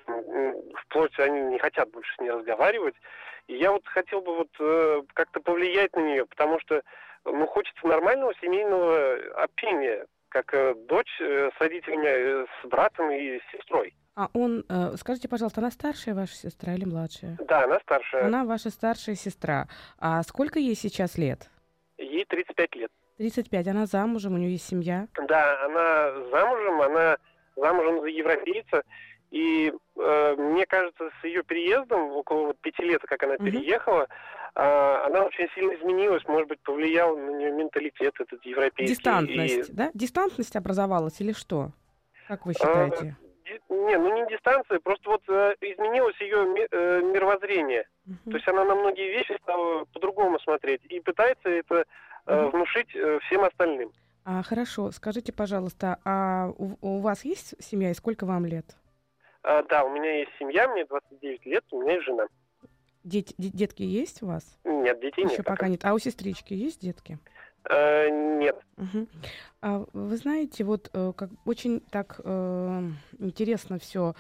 вплоть 0.84 1.18
они 1.20 1.40
не 1.42 1.60
хотят 1.60 1.90
больше 1.90 2.14
с 2.16 2.20
ней 2.20 2.32
разговаривать. 2.32 2.96
И 3.48 3.56
я 3.56 3.72
вот 3.72 3.86
хотел 3.88 4.22
бы 4.22 4.36
вот 4.36 4.50
э, 4.60 5.02
как-то 5.14 5.40
повлиять 5.40 5.96
на 5.96 6.02
нее, 6.02 6.26
потому 6.26 6.60
что 6.60 6.82
ну, 7.26 7.46
хочется 7.48 7.88
нормального 7.88 8.34
семейного 8.42 9.16
общения, 9.36 10.06
как 10.30 10.54
э, 10.54 10.74
дочь 10.88 11.22
э, 11.22 11.50
с 11.56 11.62
родителями, 11.62 12.08
э, 12.08 12.46
с 12.62 12.68
братом 12.68 13.12
и 13.12 13.40
с 13.40 13.52
сестрой. 13.52 13.94
А 14.16 14.30
он, 14.34 14.64
э, 14.70 14.96
скажите, 14.98 15.28
пожалуйста, 15.28 15.60
она 15.62 15.72
старшая 15.72 16.14
ваша 16.14 16.36
сестра 16.36 16.74
или 16.76 16.86
младшая? 16.86 17.38
Да, 17.48 17.64
она 17.64 17.80
старшая. 17.80 18.26
Она 18.26 18.46
ваша 18.46 18.70
старшая 18.70 19.16
сестра. 19.16 19.68
А 19.98 20.22
сколько 20.24 20.60
ей 20.60 20.76
сейчас 20.76 21.18
лет? 21.18 21.50
Ей 21.98 22.26
35 22.26 22.76
лет. 22.76 22.92
35. 23.18 23.68
Она 23.68 23.86
замужем, 23.88 24.36
у 24.36 24.38
нее 24.38 24.52
есть 24.52 24.68
семья? 24.68 25.08
Да, 25.28 25.66
она 25.66 26.12
замужем, 26.30 26.82
она 26.82 27.18
замужем 27.56 28.02
за 28.02 28.08
европейца. 28.08 28.84
И 29.32 29.74
э, 29.96 30.36
мне 30.38 30.66
кажется, 30.68 31.10
с 31.20 31.24
ее 31.24 31.42
переездом, 31.42 32.12
около 32.12 32.48
вот 32.48 32.60
пяти 32.60 32.84
лет, 32.84 33.02
как 33.02 33.24
она 33.24 33.34
угу. 33.34 33.46
переехала, 33.46 34.08
э, 34.56 34.62
она 34.62 35.24
очень 35.24 35.48
сильно 35.56 35.74
изменилась, 35.74 36.24
может 36.28 36.48
быть, 36.48 36.60
повлиял 36.60 37.18
на 37.18 37.32
нее 37.38 37.52
менталитет 37.52 38.14
этот 38.20 38.46
европейский. 38.46 38.94
Дистантность, 38.94 39.70
и... 39.70 39.74
да? 39.74 39.90
Дистантность 39.96 40.56
образовалась 40.56 41.20
или 41.20 41.32
что? 41.32 41.72
Как 42.28 42.46
вы 42.46 42.54
считаете? 42.54 43.18
Не, 43.70 43.98
ну 43.98 44.14
не 44.16 44.30
дистанция, 44.30 44.80
просто 44.80 45.10
вот 45.10 45.22
э, 45.28 45.56
изменилось 45.62 46.20
ее 46.20 46.68
э, 46.72 47.02
мировоззрение. 47.02 47.88
Uh-huh. 48.08 48.32
То 48.32 48.38
есть 48.38 48.48
она 48.48 48.66
на 48.66 48.76
многие 48.76 49.12
вещи 49.12 49.38
стала 49.42 49.86
по-другому 49.86 50.40
смотреть 50.40 50.82
и 50.86 51.00
пытается 51.00 51.50
это 51.50 51.76
э, 51.76 51.84
uh-huh. 52.28 52.52
внушить 52.52 52.96
э, 52.96 53.20
всем 53.24 53.44
остальным. 53.44 53.92
А, 54.26 54.42
хорошо, 54.42 54.92
скажите, 54.92 55.34
пожалуйста, 55.34 56.00
а 56.06 56.50
у, 56.58 56.78
у 56.82 57.00
вас 57.00 57.26
есть 57.26 57.56
семья 57.62 57.92
и 57.92 57.94
сколько 57.94 58.26
вам 58.26 58.46
лет? 58.46 58.78
А, 59.44 59.64
да, 59.64 59.84
у 59.84 59.90
меня 59.90 60.20
есть 60.20 60.32
семья, 60.40 60.68
мне 60.70 60.86
29 60.86 61.46
лет, 61.46 61.64
у 61.72 61.82
меня 61.82 61.94
есть 61.94 62.06
жена. 62.06 62.28
Дети, 63.04 63.36
детки 63.38 63.84
есть 63.84 64.24
у 64.24 64.28
вас? 64.28 64.58
Нет, 64.64 64.98
детей 65.02 65.24
Еще 65.24 65.24
нет. 65.24 65.32
Еще 65.34 65.44
пока 65.44 65.68
нет. 65.68 65.84
А 65.84 65.94
у 65.94 66.00
сестрички 66.00 66.54
есть 66.54 66.80
детки? 66.80 67.20
Э, 67.70 68.10
нет. 68.10 68.62
Угу. 68.78 69.08
А 69.62 69.86
вы 69.94 70.18
знаете, 70.18 70.64
вот 70.64 70.90
э, 70.94 71.14
как 71.16 71.30
очень 71.46 71.82
так 71.90 72.20
э, 72.24 72.90
интересно 73.20 73.80
все 73.80 74.16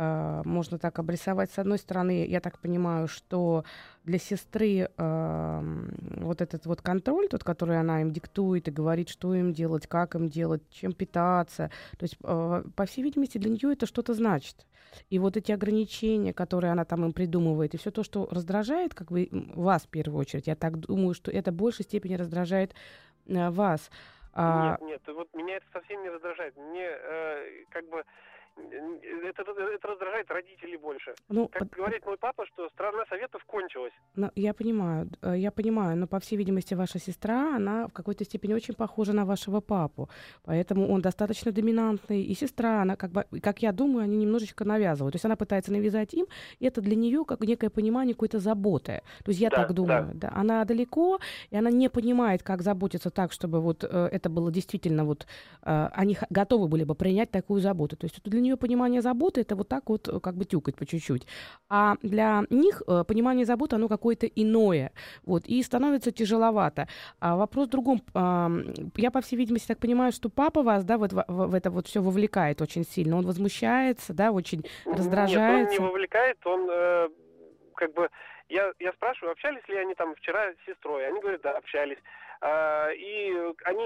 э, 0.00 0.42
можно 0.44 0.78
так 0.78 0.98
обрисовать. 0.98 1.50
С 1.50 1.58
одной 1.58 1.78
стороны, 1.78 2.26
я 2.26 2.40
так 2.40 2.58
понимаю, 2.58 3.06
что 3.06 3.64
для 4.04 4.18
сестры 4.18 4.88
э, 4.96 5.88
вот 6.16 6.40
этот 6.40 6.66
вот 6.66 6.80
контроль, 6.80 7.28
тот, 7.28 7.44
который 7.44 7.78
она 7.78 8.00
им 8.00 8.10
диктует 8.10 8.68
и 8.68 8.70
говорит, 8.70 9.08
что 9.10 9.34
им 9.34 9.52
делать, 9.52 9.86
как 9.86 10.14
им 10.14 10.28
делать, 10.28 10.62
чем 10.70 10.92
питаться, 10.92 11.70
то 11.98 12.04
есть, 12.04 12.16
э, 12.22 12.64
по 12.74 12.86
всей 12.86 13.02
видимости, 13.02 13.38
для 13.38 13.50
нее 13.50 13.72
это 13.72 13.86
что-то 13.86 14.14
значит. 14.14 14.66
И 15.10 15.18
вот 15.18 15.36
эти 15.36 15.52
ограничения, 15.52 16.32
которые 16.32 16.72
она 16.72 16.84
там 16.84 17.04
им 17.04 17.12
придумывает, 17.12 17.74
и 17.74 17.78
все 17.78 17.90
то, 17.90 18.02
что 18.02 18.26
раздражает, 18.30 18.94
как 18.94 19.10
вы, 19.10 19.28
вас 19.54 19.82
в 19.82 19.88
первую 19.88 20.18
очередь, 20.18 20.46
я 20.46 20.56
так 20.56 20.78
думаю, 20.78 21.14
что 21.14 21.30
это 21.30 21.52
в 21.52 21.54
большей 21.54 21.84
степени 21.84 22.14
раздражает 22.14 22.74
э, 23.26 23.50
вас. 23.50 23.90
А... 24.32 24.78
Нет, 24.80 24.80
нет, 24.80 25.02
вот 25.14 25.28
меня 25.34 25.56
это 25.56 25.66
совсем 25.72 26.02
не 26.02 26.08
раздражает. 26.08 26.56
Мне 26.56 26.88
э, 26.88 27.64
как 27.70 27.88
бы 27.88 28.04
это, 28.56 29.42
это 29.42 29.88
раздражает 29.88 30.30
родителей 30.30 30.76
больше. 30.76 31.14
Ну, 31.28 31.48
как 31.48 31.60
под... 31.60 31.78
говорит 31.78 32.06
мой 32.06 32.16
папа, 32.16 32.46
что 32.46 32.68
страна 32.70 33.04
советов 33.08 33.44
кончилась. 33.46 33.92
Ну, 34.16 34.30
я 34.34 34.54
понимаю, 34.54 35.08
э, 35.22 35.34
я 35.36 35.50
понимаю, 35.50 35.96
но 35.96 36.06
по 36.06 36.18
всей 36.18 36.36
видимости 36.36 36.74
ваша 36.74 36.98
сестра, 36.98 37.56
она 37.56 37.86
в 37.88 37.92
какой-то 37.92 38.24
степени 38.24 38.54
очень 38.54 38.74
похожа 38.74 39.12
на 39.12 39.24
вашего 39.24 39.60
папу, 39.60 40.08
поэтому 40.44 40.88
он 40.92 41.00
достаточно 41.00 41.52
доминантный, 41.52 42.22
и 42.22 42.34
сестра, 42.34 42.82
она 42.82 42.96
как 42.96 43.10
бы, 43.10 43.24
как 43.40 43.62
я 43.62 43.72
думаю, 43.72 44.04
они 44.04 44.16
немножечко 44.16 44.64
навязывают, 44.64 45.12
то 45.12 45.16
есть 45.16 45.24
она 45.24 45.36
пытается 45.36 45.72
навязать 45.72 46.14
им, 46.14 46.26
и 46.58 46.66
это 46.66 46.80
для 46.80 46.96
нее 46.96 47.24
как 47.24 47.40
некое 47.40 47.70
понимание 47.70 48.14
какой-то 48.14 48.38
заботы, 48.38 49.02
то 49.24 49.30
есть 49.30 49.40
я 49.40 49.50
да, 49.50 49.56
так 49.56 49.72
думаю, 49.72 50.10
да. 50.14 50.30
да, 50.30 50.36
она 50.36 50.64
далеко, 50.64 51.20
и 51.50 51.56
она 51.56 51.70
не 51.70 51.88
понимает, 51.88 52.42
как 52.42 52.62
заботиться 52.62 53.10
так, 53.10 53.32
чтобы 53.32 53.60
вот 53.60 53.84
э, 53.84 54.08
это 54.12 54.28
было 54.28 54.50
действительно 54.50 55.04
вот, 55.04 55.26
э, 55.62 55.88
они 55.92 56.16
готовы 56.30 56.68
были 56.68 56.84
бы 56.84 56.94
принять 56.94 57.30
такую 57.30 57.60
заботу, 57.60 57.96
то 57.96 58.04
есть 58.04 58.18
это 58.18 58.30
для 58.30 58.39
нее 58.40 58.56
понимание 58.56 59.02
заботы 59.02 59.42
это 59.42 59.56
вот 59.56 59.68
так 59.68 59.88
вот 59.88 60.08
э, 60.08 60.20
как 60.20 60.34
бы 60.34 60.44
тюкать 60.44 60.76
по 60.76 60.86
чуть-чуть. 60.86 61.26
А 61.68 61.96
для 62.02 62.42
них 62.50 62.82
э, 62.86 63.04
понимание 63.06 63.44
заботы, 63.44 63.76
оно 63.76 63.88
какое-то 63.88 64.26
иное. 64.26 64.92
Вот, 65.24 65.44
и 65.46 65.62
становится 65.62 66.10
тяжеловато. 66.12 66.88
А 67.20 67.36
вопрос 67.36 67.68
в 67.68 67.70
другом. 67.70 68.02
Я, 68.96 69.10
по 69.10 69.20
всей 69.20 69.36
видимости, 69.36 69.68
так 69.68 69.78
понимаю, 69.78 70.12
что 70.12 70.28
папа 70.28 70.62
вас, 70.62 70.84
да, 70.84 70.98
вот 70.98 71.12
в, 71.12 71.24
в 71.28 71.54
это 71.54 71.70
вот 71.70 71.86
все 71.86 72.00
вовлекает 72.00 72.60
очень 72.60 72.84
сильно. 72.84 73.16
Он 73.16 73.26
возмущается, 73.26 74.12
да, 74.12 74.32
очень 74.32 74.64
раздражается. 74.84 75.72
Нет, 75.72 75.80
он 75.80 75.86
не 75.86 75.92
вовлекает, 75.92 76.46
он 76.46 76.68
э, 76.70 77.08
как 77.74 77.92
бы... 77.94 78.08
Я, 78.48 78.72
я 78.80 78.92
спрашиваю, 78.92 79.32
общались 79.32 79.66
ли 79.68 79.76
они 79.76 79.94
там 79.94 80.14
вчера 80.16 80.52
с 80.52 80.66
сестрой. 80.66 81.06
Они 81.06 81.20
говорят, 81.20 81.40
да, 81.42 81.56
общались. 81.56 81.98
А, 82.42 82.88
и 82.90 83.32
они 83.64 83.84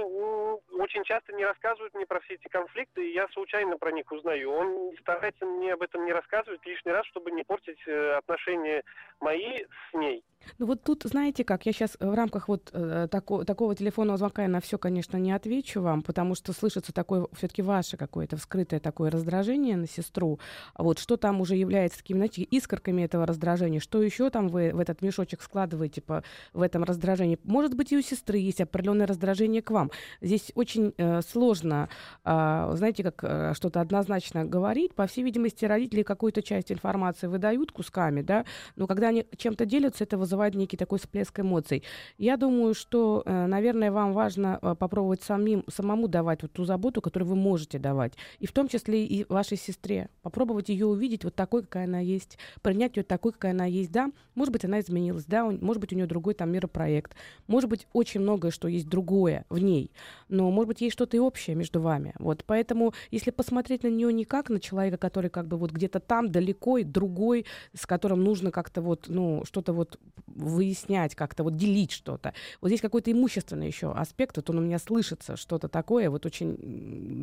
очень 0.78 1.02
часто 1.04 1.32
не 1.32 1.44
рассказывают 1.44 1.92
мне 1.94 2.06
про 2.06 2.20
все 2.20 2.34
эти 2.34 2.46
конфликты, 2.46 3.08
и 3.08 3.14
я 3.14 3.26
случайно 3.28 3.76
про 3.78 3.90
них 3.90 4.10
узнаю. 4.12 4.52
Он 4.52 4.92
старается 5.00 5.44
мне 5.44 5.72
об 5.72 5.82
этом 5.82 6.04
не 6.04 6.12
рассказывать 6.12 6.64
лишний 6.64 6.92
раз, 6.92 7.04
чтобы 7.06 7.32
не 7.32 7.42
портить 7.42 7.80
э, 7.86 8.12
отношения 8.12 8.84
мои 9.20 9.64
с 9.64 9.94
ней. 9.94 10.22
Ну 10.58 10.66
вот 10.66 10.82
тут, 10.84 11.02
знаете 11.04 11.42
как, 11.42 11.66
я 11.66 11.72
сейчас 11.72 11.96
в 11.98 12.14
рамках 12.14 12.48
вот 12.48 12.70
э, 12.72 13.08
тако, 13.10 13.44
такого 13.44 13.74
телефонного 13.74 14.18
звонка 14.18 14.42
я 14.42 14.48
на 14.48 14.60
все, 14.60 14.78
конечно, 14.78 15.16
не 15.16 15.32
отвечу 15.32 15.80
вам, 15.80 16.02
потому 16.02 16.34
что 16.34 16.52
слышится 16.52 16.92
такое 16.92 17.26
все-таки 17.32 17.62
ваше 17.62 17.96
какое-то 17.96 18.36
вскрытое 18.36 18.78
такое 18.78 19.10
раздражение 19.10 19.76
на 19.76 19.88
сестру. 19.88 20.38
Вот 20.76 20.98
что 20.98 21.16
там 21.16 21.40
уже 21.40 21.56
является 21.56 21.98
такими, 21.98 22.18
знаете, 22.18 22.42
искорками 22.42 23.02
этого 23.02 23.26
раздражения, 23.26 23.80
что 23.80 24.02
еще 24.02 24.30
там 24.30 24.48
вы 24.48 24.72
в 24.72 24.78
этот 24.78 25.02
мешочек 25.02 25.42
складываете 25.42 26.02
по, 26.02 26.22
в 26.52 26.62
этом 26.62 26.84
раздражении. 26.84 27.38
Может 27.42 27.74
быть, 27.74 27.90
и 27.92 27.96
у 27.96 28.02
сестры 28.02 28.43
есть 28.44 28.60
определенное 28.60 29.06
раздражение 29.06 29.62
к 29.62 29.70
вам. 29.70 29.90
Здесь 30.20 30.52
очень 30.54 30.94
э, 30.96 31.22
сложно, 31.22 31.88
э, 32.24 32.72
знаете, 32.74 33.02
как 33.02 33.22
э, 33.22 33.52
что-то 33.54 33.80
однозначно 33.80 34.44
говорить. 34.44 34.94
По 34.94 35.06
всей 35.06 35.24
видимости, 35.24 35.64
родители 35.64 36.02
какую-то 36.02 36.42
часть 36.42 36.70
информации 36.72 37.26
выдают 37.26 37.72
кусками, 37.72 38.22
да, 38.22 38.44
но 38.76 38.86
когда 38.86 39.08
они 39.08 39.26
чем-то 39.36 39.66
делятся, 39.66 40.04
это 40.04 40.18
вызывает 40.18 40.54
некий 40.54 40.76
такой 40.76 40.98
всплеск 40.98 41.40
эмоций. 41.40 41.82
Я 42.18 42.36
думаю, 42.36 42.74
что, 42.74 43.22
э, 43.24 43.46
наверное, 43.46 43.90
вам 43.90 44.12
важно 44.12 44.58
э, 44.60 44.74
попробовать 44.78 45.22
самим, 45.22 45.64
самому 45.68 46.08
давать 46.08 46.42
вот 46.42 46.52
ту 46.52 46.64
заботу, 46.64 47.00
которую 47.00 47.28
вы 47.28 47.36
можете 47.36 47.78
давать. 47.78 48.12
И 48.38 48.46
в 48.46 48.52
том 48.52 48.68
числе 48.68 49.04
и 49.04 49.24
вашей 49.28 49.56
сестре. 49.56 50.08
Попробовать 50.22 50.68
ее 50.68 50.86
увидеть 50.86 51.24
вот 51.24 51.34
такой, 51.34 51.62
какая 51.62 51.84
она 51.84 52.00
есть. 52.00 52.38
Принять 52.62 52.96
ее 52.96 53.02
такой, 53.02 53.32
какая 53.32 53.52
она 53.52 53.66
есть. 53.66 53.92
Да, 53.92 54.10
может 54.34 54.52
быть, 54.52 54.64
она 54.64 54.80
изменилась. 54.80 55.24
Да, 55.24 55.44
может 55.44 55.80
быть, 55.80 55.92
у 55.92 55.96
нее 55.96 56.06
другой 56.06 56.34
там 56.34 56.50
миропроект. 56.50 57.14
Может 57.46 57.70
быть, 57.70 57.86
очень 57.92 58.20
многое, 58.34 58.50
что 58.50 58.68
есть 58.68 58.88
другое 58.88 59.44
в 59.48 59.58
ней. 59.58 59.90
Но, 60.28 60.50
может 60.50 60.68
быть, 60.68 60.80
есть 60.80 60.94
что-то 60.94 61.16
и 61.16 61.20
общее 61.20 61.56
между 61.56 61.80
вами. 61.80 62.14
Вот, 62.18 62.44
поэтому, 62.44 62.92
если 63.12 63.30
посмотреть 63.30 63.84
на 63.84 63.88
нее 63.88 64.12
не 64.12 64.24
как 64.24 64.50
на 64.50 64.58
человека, 64.58 64.96
который 64.98 65.30
как 65.30 65.46
бы 65.46 65.56
вот 65.56 65.70
где-то 65.70 66.00
там 66.00 66.30
далеко, 66.30 66.78
и 66.78 66.84
другой, 66.84 67.46
с 67.74 67.86
которым 67.86 68.24
нужно 68.24 68.50
как-то 68.50 68.82
вот, 68.82 69.04
ну, 69.08 69.44
что-то 69.44 69.72
вот 69.72 69.98
выяснять 70.26 71.14
как-то, 71.14 71.44
вот 71.44 71.56
делить 71.56 71.92
что-то. 71.92 72.34
Вот 72.60 72.68
здесь 72.68 72.80
какой-то 72.80 73.12
имущественный 73.12 73.68
еще 73.68 73.92
аспект, 73.92 74.36
вот 74.36 74.50
он 74.50 74.58
у 74.58 74.62
меня 74.62 74.78
слышится, 74.78 75.36
что-то 75.36 75.68
такое, 75.68 76.10
вот 76.10 76.26
очень 76.26 76.56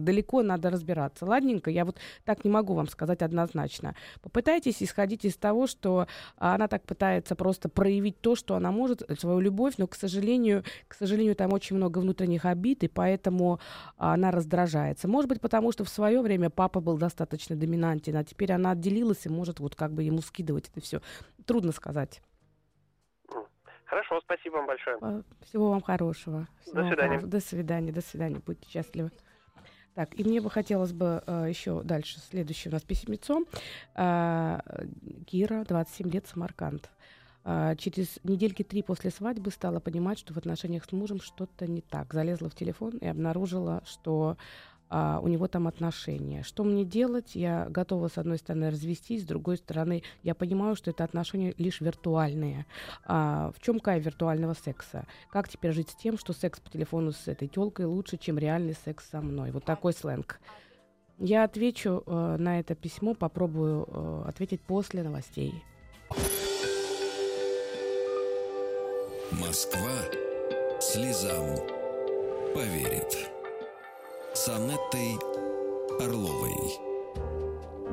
далеко 0.05 0.43
надо 0.43 0.69
разбираться. 0.69 1.25
Ладненько, 1.25 1.69
я 1.69 1.83
вот 1.83 1.97
так 2.23 2.45
не 2.45 2.51
могу 2.51 2.73
вам 2.73 2.87
сказать 2.87 3.21
однозначно. 3.21 3.95
Попытайтесь 4.21 4.81
исходить 4.81 5.25
из 5.25 5.35
того, 5.35 5.67
что 5.67 6.07
она 6.37 6.67
так 6.67 6.83
пытается 6.83 7.35
просто 7.35 7.67
проявить 7.67 8.21
то, 8.21 8.35
что 8.35 8.55
она 8.55 8.71
может, 8.71 9.03
свою 9.19 9.39
любовь, 9.41 9.73
но, 9.77 9.87
к 9.87 9.95
сожалению, 9.95 10.63
к 10.87 10.95
сожалению, 11.01 11.35
там 11.35 11.53
очень 11.53 11.75
много 11.75 11.99
внутренних 11.99 12.45
обид, 12.45 12.83
и 12.83 12.87
поэтому 12.87 13.59
она 13.97 14.31
раздражается. 14.31 15.07
Может 15.07 15.29
быть, 15.29 15.41
потому 15.41 15.71
что 15.71 15.83
в 15.83 15.89
свое 15.89 16.21
время 16.21 16.49
папа 16.49 16.79
был 16.79 16.97
достаточно 16.97 17.55
доминантен, 17.55 18.15
а 18.15 18.23
теперь 18.23 18.51
она 18.51 18.71
отделилась 18.71 19.25
и 19.25 19.29
может 19.29 19.59
вот 19.59 19.75
как 19.75 19.93
бы 19.93 20.03
ему 20.03 20.21
скидывать 20.21 20.69
это 20.69 20.81
все. 20.81 21.01
Трудно 21.45 21.71
сказать. 21.71 22.21
Хорошо, 23.85 24.21
спасибо 24.21 24.55
вам 24.55 24.67
большое. 24.67 25.23
Всего 25.41 25.69
вам 25.71 25.81
хорошего. 25.81 26.47
Всего 26.61 26.75
до 26.81 26.87
свидания. 26.87 27.09
Хорошего. 27.09 27.31
До 27.31 27.39
свидания, 27.41 27.91
до 27.91 28.01
свидания. 28.01 28.41
Будьте 28.45 28.69
счастливы. 28.69 29.11
Так, 29.95 30.17
и 30.17 30.23
мне 30.23 30.39
бы 30.39 30.49
хотелось 30.49 30.93
бы 30.93 31.21
э, 31.27 31.47
еще 31.49 31.81
дальше, 31.83 32.19
следующее 32.19 32.69
у 32.71 32.73
нас 32.73 32.83
письмецо. 32.83 33.43
Э, 33.95 34.59
Кира, 35.27 35.65
27 35.67 36.09
лет, 36.09 36.27
Самарканд. 36.27 36.89
Э, 37.43 37.75
через 37.77 38.19
недельки 38.23 38.63
три 38.63 38.83
после 38.83 39.11
свадьбы 39.11 39.51
стала 39.51 39.79
понимать, 39.79 40.19
что 40.19 40.33
в 40.33 40.37
отношениях 40.37 40.85
с 40.85 40.91
мужем 40.91 41.19
что-то 41.19 41.67
не 41.67 41.81
так. 41.81 42.13
Залезла 42.13 42.49
в 42.49 42.55
телефон 42.55 42.97
и 42.97 43.07
обнаружила, 43.07 43.83
что 43.85 44.37
а, 44.93 45.21
у 45.23 45.29
него 45.29 45.47
там 45.47 45.67
отношения. 45.67 46.43
Что 46.43 46.65
мне 46.65 46.83
делать? 46.83 47.33
Я 47.33 47.67
готова, 47.69 48.09
с 48.09 48.17
одной 48.17 48.37
стороны, 48.37 48.69
развестись, 48.69 49.23
с 49.23 49.25
другой 49.25 49.55
стороны, 49.55 50.03
я 50.21 50.35
понимаю, 50.35 50.75
что 50.75 50.91
это 50.91 51.05
отношения 51.05 51.55
лишь 51.57 51.79
виртуальные. 51.79 52.65
А, 53.05 53.53
в 53.55 53.61
чем 53.61 53.79
кайф 53.79 54.05
виртуального 54.05 54.53
секса? 54.53 55.07
Как 55.29 55.47
теперь 55.47 55.71
жить 55.71 55.91
с 55.91 55.95
тем, 55.95 56.17
что 56.17 56.33
секс 56.33 56.59
по 56.59 56.69
телефону 56.69 57.13
с 57.13 57.29
этой 57.29 57.47
телкой 57.47 57.85
лучше, 57.85 58.17
чем 58.17 58.37
реальный 58.37 58.75
секс 58.83 59.09
со 59.09 59.21
мной? 59.21 59.51
Вот 59.51 59.63
такой 59.63 59.93
сленг. 59.93 60.41
Я 61.19 61.45
отвечу 61.45 62.03
э, 62.05 62.35
на 62.37 62.59
это 62.59 62.75
письмо, 62.75 63.13
попробую 63.13 63.87
э, 63.87 64.23
ответить 64.27 64.59
после 64.59 65.03
новостей. 65.03 65.63
Москва 69.31 69.89
слезам 70.81 71.57
поверит 72.53 73.29
с 74.33 74.49
Анеттой 74.49 75.17
Орловой. 75.99 76.90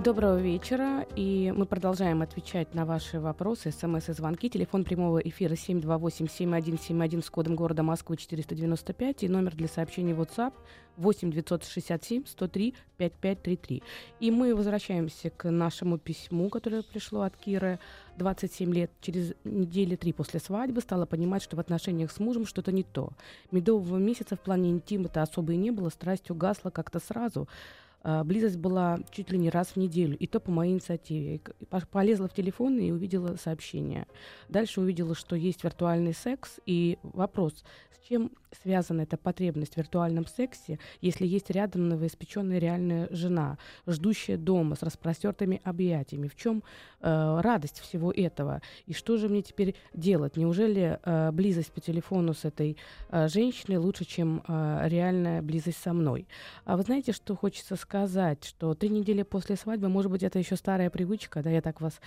Доброго 0.05 0.39
вечера, 0.39 1.05
и 1.17 1.53
мы 1.57 1.67
продолжаем 1.67 2.23
отвечать 2.23 2.73
на 2.73 2.87
ваши 2.87 3.19
вопросы, 3.19 3.73
смс 3.73 4.09
и 4.09 4.13
звонки. 4.13 4.49
Телефон 4.49 4.85
прямого 4.85 5.19
эфира 5.19 5.55
728-7171 5.55 7.25
с 7.25 7.29
кодом 7.29 7.57
города 7.57 7.83
Москвы 7.83 8.17
495 8.17 9.25
и 9.25 9.29
номер 9.29 9.57
для 9.57 9.67
сообщений 9.67 10.13
WhatsApp 10.13 10.55
8 10.99 11.33
967 11.33 12.27
103 12.27 12.75
5533. 12.97 13.83
И 14.21 14.31
мы 14.31 14.55
возвращаемся 14.55 15.31
к 15.31 15.51
нашему 15.51 15.99
письму, 15.99 16.49
которое 16.49 16.83
пришло 16.85 17.23
от 17.23 17.37
Киры. 17.37 17.81
27 18.19 18.73
лет, 18.73 18.93
через 19.01 19.35
недели 19.43 19.97
три 19.97 20.13
после 20.13 20.39
свадьбы, 20.39 20.81
стала 20.81 21.07
понимать, 21.07 21.43
что 21.43 21.57
в 21.57 21.61
отношениях 21.61 22.13
с 22.13 22.21
мужем 22.21 22.47
что-то 22.47 22.71
не 22.71 22.85
то. 22.85 23.11
Медового 23.51 23.97
месяца 23.97 24.37
в 24.37 24.41
плане 24.41 24.71
интима-то 24.71 25.23
особо 25.23 25.55
и 25.55 25.57
не 25.57 25.73
было, 25.73 25.89
страсть 25.89 26.31
угасла 26.31 26.71
как-то 26.71 27.01
сразу. 27.01 27.49
А, 28.03 28.25
близость 28.25 28.57
была 28.57 29.01
чуть 29.11 29.31
ли 29.31 29.39
не 29.39 29.51
раз 29.51 29.69
в 29.69 29.77
неделю, 29.77 30.17
и 30.17 30.27
то 30.27 30.41
по 30.41 30.51
моей 30.51 30.73
инициативе. 30.73 31.41
Полезла 31.91 32.29
в 32.29 32.35
телефон 32.35 32.79
и 32.79 32.91
увидела 32.91 33.37
сообщение. 33.37 34.07
Дальше 34.49 34.81
увидела, 34.81 35.15
что 35.15 35.37
есть 35.37 35.65
виртуальный 35.65 36.15
секс, 36.15 36.61
и 36.67 36.99
вопрос, 37.03 37.65
с 37.93 38.09
чем 38.09 38.31
связана 38.63 39.03
эта 39.03 39.17
потребность 39.17 39.75
в 39.75 39.77
виртуальном 39.77 40.27
сексе, 40.27 40.79
если 41.01 41.27
есть 41.27 41.51
рядом 41.51 41.89
новоиспеченная 41.89 42.59
реальная 42.59 43.09
жена, 43.11 43.59
ждущая 43.87 44.37
дома 44.37 44.77
с 44.77 44.83
распростертыми 44.83 45.61
объятиями? 45.65 46.29
В 46.29 46.37
чем 46.37 46.63
э, 47.01 47.41
радость 47.41 47.81
всего 47.81 48.13
этого? 48.13 48.63
И 48.87 48.93
что 48.93 49.17
же 49.17 49.29
мне 49.29 49.43
теперь 49.43 49.75
делать? 49.95 50.37
Неужели 50.37 50.99
э, 51.03 51.31
близость 51.33 51.73
по 51.73 51.81
телефону 51.81 52.35
с 52.35 52.45
этой 52.45 52.77
э, 53.11 53.29
женщиной 53.29 53.77
лучше, 53.77 54.05
чем 54.05 54.43
э, 54.47 54.83
реальная 54.89 55.43
близость 55.43 55.83
со 55.83 55.93
мной? 55.93 56.27
А 56.65 56.77
вы 56.77 56.83
знаете, 56.83 57.13
что 57.13 57.37
хочется 57.37 57.77
сказать? 57.77 58.45
Что 58.45 58.75
три 58.75 58.89
недели 58.89 59.23
после 59.23 59.57
свадьбы, 59.57 59.89
может 59.89 60.11
быть, 60.11 60.23
это 60.23 60.39
еще 60.39 60.57
старая 60.57 60.91
привычка, 60.91 61.43
да, 61.43 61.51
я 61.51 61.63
так 61.63 61.81
вас 61.81 62.01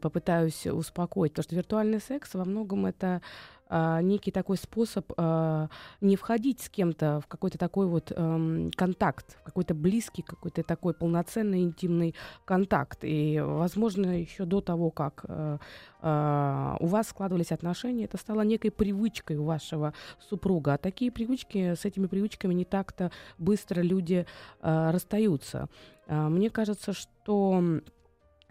попытаюсь 0.00 0.66
успокоить, 0.66 1.32
потому 1.32 1.44
что 1.44 1.56
виртуальный 1.56 2.00
секс 2.00 2.34
во 2.34 2.44
многом 2.44 2.86
это 2.86 3.22
а, 3.68 4.00
некий 4.00 4.30
такой 4.30 4.56
способ 4.56 5.12
а, 5.16 5.68
не 6.00 6.16
входить 6.16 6.60
с 6.60 6.68
кем-то 6.68 7.20
в 7.20 7.26
какой-то 7.26 7.58
такой 7.58 7.86
вот 7.86 8.12
а, 8.14 8.68
контакт, 8.76 9.38
какой-то 9.44 9.74
близкий, 9.74 10.22
какой-то 10.22 10.62
такой 10.62 10.94
полноценный 10.94 11.62
интимный 11.62 12.14
контакт. 12.44 13.00
И, 13.02 13.40
возможно, 13.44 14.20
еще 14.20 14.44
до 14.44 14.60
того, 14.60 14.90
как 14.90 15.24
а, 15.28 15.58
а, 16.00 16.76
у 16.80 16.86
вас 16.86 17.08
складывались 17.08 17.52
отношения, 17.52 18.04
это 18.04 18.16
стало 18.18 18.42
некой 18.42 18.70
привычкой 18.70 19.36
у 19.36 19.44
вашего 19.44 19.94
супруга. 20.20 20.74
А 20.74 20.78
такие 20.78 21.10
привычки, 21.10 21.74
с 21.74 21.84
этими 21.84 22.06
привычками 22.06 22.54
не 22.54 22.64
так-то 22.64 23.10
быстро 23.38 23.80
люди 23.80 24.26
а, 24.60 24.92
расстаются. 24.92 25.68
А, 26.06 26.28
мне 26.28 26.50
кажется, 26.50 26.92
что 26.92 27.80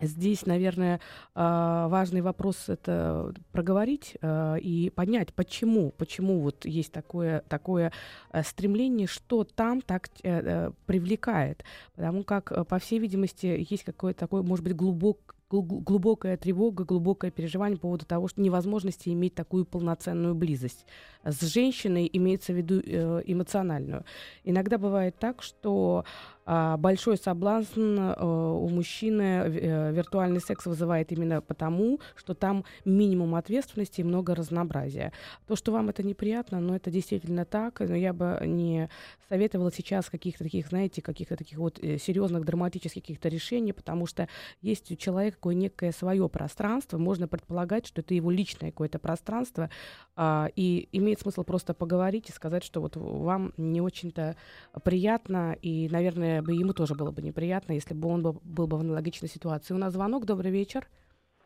Здесь, 0.02 0.46
наверное, 0.46 1.00
а, 1.36 1.88
важный 1.88 2.22
вопрос 2.22 2.68
это 2.68 3.34
проговорить 3.54 4.18
а, 4.22 4.56
и 4.56 4.90
понять, 4.90 5.34
почему, 5.34 5.92
почему 5.92 6.42
вот 6.42 6.66
есть 6.66 6.92
такое, 6.92 7.42
такое 7.48 7.94
э, 8.32 8.44
стремление, 8.44 9.08
что 9.08 9.46
там 9.46 9.82
так 9.82 10.10
э, 10.24 10.42
э, 10.42 10.72
привлекает. 10.86 11.64
Потому 11.96 12.24
как, 12.24 12.68
по 12.68 12.80
всей 12.80 13.00
видимости, 13.00 13.66
есть 13.70 13.84
какое-то 13.86 14.20
такое, 14.20 14.42
может 14.42 14.66
быть, 14.66 14.76
глубок, 14.76 15.36
глубокая 15.50 16.36
тревога, 16.36 16.84
глубокое 16.84 17.32
переживание 17.32 17.78
по 17.78 17.84
поводу 17.84 18.06
того, 18.06 18.28
что 18.28 18.42
невозможности 18.42 19.10
иметь 19.10 19.36
такую 19.36 19.64
полноценную 19.64 20.36
близость. 20.36 20.86
С 21.24 21.40
женщиной 21.42 22.10
имеется 22.12 22.52
в 22.52 22.58
виду 22.58 22.80
эмоциональную. 22.80 24.04
Иногда 24.44 24.78
бывает 24.78 25.16
так, 25.18 25.42
что 25.42 26.04
большой 26.46 27.18
соблазн 27.18 28.00
э, 28.00 28.16
у 28.22 28.70
мужчины 28.70 29.22
э, 29.22 29.92
виртуальный 29.92 30.42
секс 30.42 30.66
вызывает 30.66 31.12
именно 31.12 31.42
потому, 31.42 32.00
что 32.16 32.36
там 32.36 32.64
минимум 32.86 33.36
ответственности 33.36 34.02
и 34.02 34.04
много 34.04 34.36
разнообразия. 34.36 35.12
То, 35.48 35.56
что 35.56 35.72
вам 35.72 35.90
это 35.90 36.04
неприятно, 36.04 36.60
но 36.60 36.76
это 36.76 36.92
действительно 36.92 37.46
так, 37.46 37.80
но 37.80 37.96
я 37.96 38.14
бы 38.14 38.40
не 38.46 38.90
советовала 39.28 39.72
сейчас 39.72 40.10
каких-то 40.10 40.44
таких, 40.44 40.68
знаете, 40.68 41.02
каких-то 41.02 41.36
таких 41.36 41.58
вот 41.58 41.80
э, 41.82 41.98
серьезных 41.98 42.46
драматических 42.46 43.02
каких-то 43.02 43.30
решений, 43.30 43.74
потому 43.74 44.06
что 44.06 44.28
есть 44.62 44.92
у 44.92 44.96
человека 44.96 45.38
такое 45.38 45.56
некое 45.56 45.92
свое 45.92 46.30
пространство, 46.30 46.98
можно 46.98 47.28
предполагать, 47.28 47.88
что 47.88 48.02
это 48.02 48.14
его 48.14 48.30
личное 48.30 48.72
какое-то 48.72 49.00
пространство, 49.00 49.70
а, 50.16 50.50
и 50.56 50.88
имеет 50.92 51.20
смысл 51.20 51.44
просто 51.44 51.74
поговорить 51.74 52.30
и 52.30 52.34
сказать, 52.34 52.64
что 52.64 52.82
вот 52.82 52.96
вам 52.96 53.54
не 53.58 53.82
очень-то 53.82 54.36
приятно, 54.84 55.58
и, 55.62 55.90
наверное, 55.90 56.35
бы 56.42 56.54
ему 56.54 56.74
тоже 56.74 56.96
было 56.96 57.12
бы 57.12 57.22
неприятно, 57.22 57.74
если 57.74 57.94
бы 57.94 58.10
он 58.10 58.24
был, 58.24 58.42
был 58.44 58.68
бы 58.68 58.78
в 58.78 58.82
аналогичной 58.82 59.30
ситуации. 59.30 59.74
У 59.74 59.78
нас 59.78 59.94
звонок, 59.94 60.26
добрый 60.26 60.52
вечер. 60.52 60.88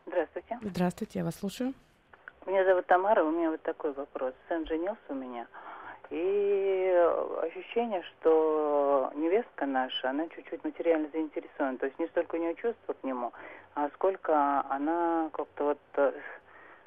Здравствуйте. 0.06 0.60
Здравствуйте, 0.62 1.20
я 1.20 1.26
вас 1.26 1.36
слушаю. 1.36 1.74
Меня 2.46 2.66
зовут 2.66 2.88
Тамара, 2.88 3.24
у 3.24 3.32
меня 3.32 3.52
вот 3.52 3.62
такой 3.62 3.94
вопрос. 3.94 4.34
Сын 4.48 4.66
женился 4.66 5.02
у 5.10 5.14
меня, 5.14 5.48
и 6.10 7.08
ощущение, 7.44 8.02
что 8.04 9.12
невестка 9.16 9.66
наша, 9.68 10.10
она 10.10 10.28
чуть-чуть 10.30 10.64
материально 10.64 11.08
заинтересована. 11.14 11.78
То 11.78 11.86
есть 11.86 12.00
не 12.00 12.08
столько 12.08 12.36
у 12.36 12.40
нее 12.40 12.56
чувства 12.56 12.94
к 12.94 13.04
нему, 13.04 13.32
а 13.76 13.90
сколько 13.94 14.66
она 14.70 15.30
как-то 15.34 15.66
вот 15.66 15.80
э, 15.98 16.14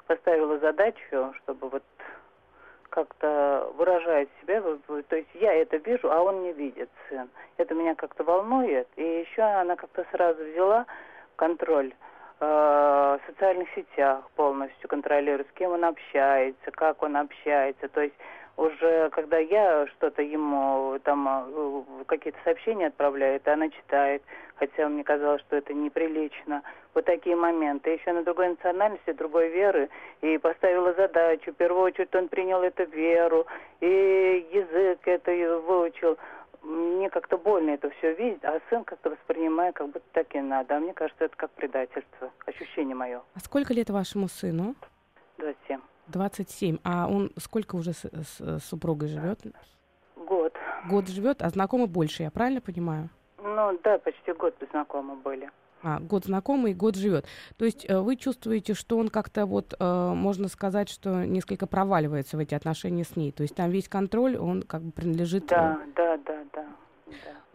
поставила 0.07 0.59
задачу, 0.59 1.33
чтобы 1.37 1.69
вот 1.69 1.83
как-то 2.93 3.71
выражает 3.75 4.29
себя, 4.39 4.61
то 4.61 5.15
есть 5.15 5.29
я 5.33 5.51
это 5.51 5.77
вижу, 5.77 6.11
а 6.11 6.21
он 6.21 6.43
не 6.43 6.53
видит, 6.53 6.89
сын. 7.09 7.27
Это 7.57 7.73
меня 7.73 7.95
как-то 7.95 8.23
волнует. 8.23 8.87
И 8.97 9.01
еще 9.01 9.41
она 9.41 9.75
как-то 9.75 10.05
сразу 10.11 10.43
взяла 10.43 10.85
контроль 11.35 11.91
э, 12.39 12.45
в 12.45 13.19
социальных 13.25 13.67
сетях 13.73 14.29
полностью, 14.35 14.87
контролирует, 14.87 15.47
с 15.49 15.53
кем 15.53 15.71
он 15.71 15.83
общается, 15.85 16.69
как 16.69 17.01
он 17.01 17.17
общается. 17.17 17.87
То 17.87 18.01
есть 18.01 18.15
уже 18.55 19.09
когда 19.11 19.37
я 19.37 19.87
что-то 19.87 20.21
ему 20.21 20.99
там 21.03 21.27
э, 21.27 21.83
какие-то 22.05 22.37
сообщения 22.43 22.87
отправляю, 22.87 23.37
это 23.37 23.53
она 23.53 23.69
читает, 23.69 24.21
хотя 24.55 24.87
мне 24.89 25.03
казалось, 25.03 25.41
что 25.41 25.55
это 25.55 25.73
неприлично. 25.73 26.61
Вот 26.93 27.05
такие 27.05 27.35
моменты. 27.35 27.89
Еще 27.91 28.11
на 28.13 28.23
другой 28.23 28.49
национальности, 28.49 29.11
другой 29.13 29.49
веры, 29.49 29.89
и 30.21 30.37
поставила 30.37 30.93
задачу. 30.93 31.51
В 31.51 31.55
первую 31.55 31.83
очередь 31.83 32.13
он 32.13 32.27
принял 32.27 32.61
эту 32.61 32.85
веру, 32.85 33.47
и 33.79 34.47
язык 34.51 34.99
это 35.05 35.31
выучил. 35.59 36.17
Мне 36.61 37.09
как-то 37.09 37.37
больно 37.37 37.71
это 37.71 37.89
все 37.89 38.13
видеть, 38.13 38.43
а 38.43 38.61
сын 38.69 38.83
как-то 38.83 39.09
воспринимает, 39.09 39.75
как 39.75 39.87
будто 39.87 40.05
так 40.13 40.33
и 40.35 40.39
надо. 40.39 40.77
А 40.77 40.79
мне 40.79 40.93
кажется, 40.93 41.25
это 41.25 41.35
как 41.35 41.51
предательство. 41.51 42.31
Ощущение 42.45 42.95
мое. 42.95 43.21
А 43.33 43.39
сколько 43.39 43.73
лет 43.73 43.89
вашему 43.89 44.27
сыну? 44.27 44.75
27. 45.39 45.81
27. 46.07 46.77
А 46.83 47.07
он 47.07 47.31
сколько 47.37 47.75
уже 47.75 47.93
с, 47.93 48.05
с, 48.05 48.39
с 48.39 48.63
супругой 48.65 49.09
живет? 49.09 49.39
Год. 50.15 50.53
Год 50.89 51.07
живет, 51.07 51.41
а 51.41 51.49
знакомы 51.49 51.87
больше, 51.87 52.23
я 52.23 52.31
правильно 52.31 52.61
понимаю? 52.61 53.09
Ну 53.37 53.79
да, 53.83 53.97
почти 53.99 54.33
год 54.33 54.55
знакомы 54.71 55.15
были. 55.15 55.49
А, 55.83 55.99
год 55.99 56.25
знакомый, 56.25 56.73
год 56.73 56.95
живет. 56.95 57.25
То 57.57 57.65
есть 57.65 57.85
э, 57.89 57.99
вы 57.99 58.15
чувствуете, 58.15 58.73
что 58.73 58.97
он 58.97 59.09
как-то 59.09 59.45
вот, 59.45 59.73
э, 59.77 60.13
можно 60.15 60.47
сказать, 60.47 60.87
что 60.87 61.25
несколько 61.25 61.67
проваливается 61.67 62.37
в 62.37 62.39
эти 62.39 62.55
отношения 62.55 63.03
с 63.03 63.17
ней. 63.17 63.33
То 63.33 63.43
есть 63.43 63.55
там 63.55 63.69
весь 63.69 63.89
контроль, 63.89 64.37
он 64.37 64.63
как 64.63 64.81
бы 64.81 64.91
принадлежит... 64.93 65.47
Да, 65.47 65.77
да, 65.95 66.17
да, 66.25 66.43
да. 66.53 66.65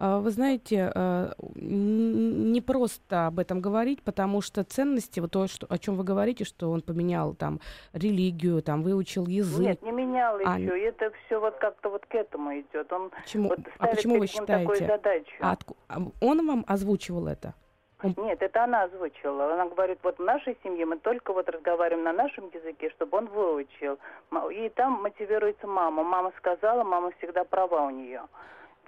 А, 0.00 0.20
вы 0.20 0.30
знаете, 0.30 0.92
э, 0.94 1.32
не 1.56 2.60
просто 2.60 3.26
об 3.26 3.40
этом 3.40 3.60
говорить, 3.60 4.00
потому 4.02 4.40
что 4.40 4.62
ценности, 4.62 5.18
вот 5.18 5.32
то, 5.32 5.48
что, 5.48 5.66
о 5.68 5.76
чем 5.76 5.96
вы 5.96 6.04
говорите, 6.04 6.44
что 6.44 6.70
он 6.70 6.82
поменял 6.82 7.34
там 7.34 7.60
религию, 7.92 8.62
там 8.62 8.82
выучил 8.82 9.26
язык. 9.26 9.66
Нет, 9.66 9.82
не 9.82 9.90
менял 9.90 10.36
а, 10.44 10.56
еще. 10.56 10.80
Это 10.84 11.10
все 11.26 11.40
вот 11.40 11.56
как-то 11.56 11.90
вот 11.90 12.06
к 12.06 12.14
этому 12.14 12.60
идет. 12.60 12.92
Он 12.92 13.10
почему? 13.10 13.48
Вот 13.48 13.58
а 13.78 13.88
почему 13.88 14.18
вы 14.18 14.28
считаете? 14.28 14.86
Задачу. 14.86 15.34
А 15.40 15.52
отку... 15.52 15.76
А 15.88 15.98
он 16.20 16.46
вам 16.46 16.64
озвучивал 16.68 17.26
это? 17.26 17.54
Он... 18.00 18.14
Нет, 18.18 18.40
это 18.40 18.62
она 18.62 18.84
озвучила. 18.84 19.52
Она 19.54 19.66
говорит, 19.66 19.98
вот 20.04 20.18
в 20.18 20.22
нашей 20.22 20.56
семье 20.62 20.86
мы 20.86 20.98
только 20.98 21.32
вот 21.32 21.48
разговариваем 21.48 22.04
на 22.04 22.12
нашем 22.12 22.48
языке, 22.54 22.90
чтобы 22.90 23.18
он 23.18 23.26
выучил. 23.26 23.98
И 24.52 24.68
там 24.76 25.02
мотивируется 25.02 25.66
мама. 25.66 26.04
Мама 26.04 26.32
сказала, 26.36 26.84
мама 26.84 27.10
всегда 27.18 27.42
права 27.42 27.86
у 27.86 27.90
нее 27.90 28.22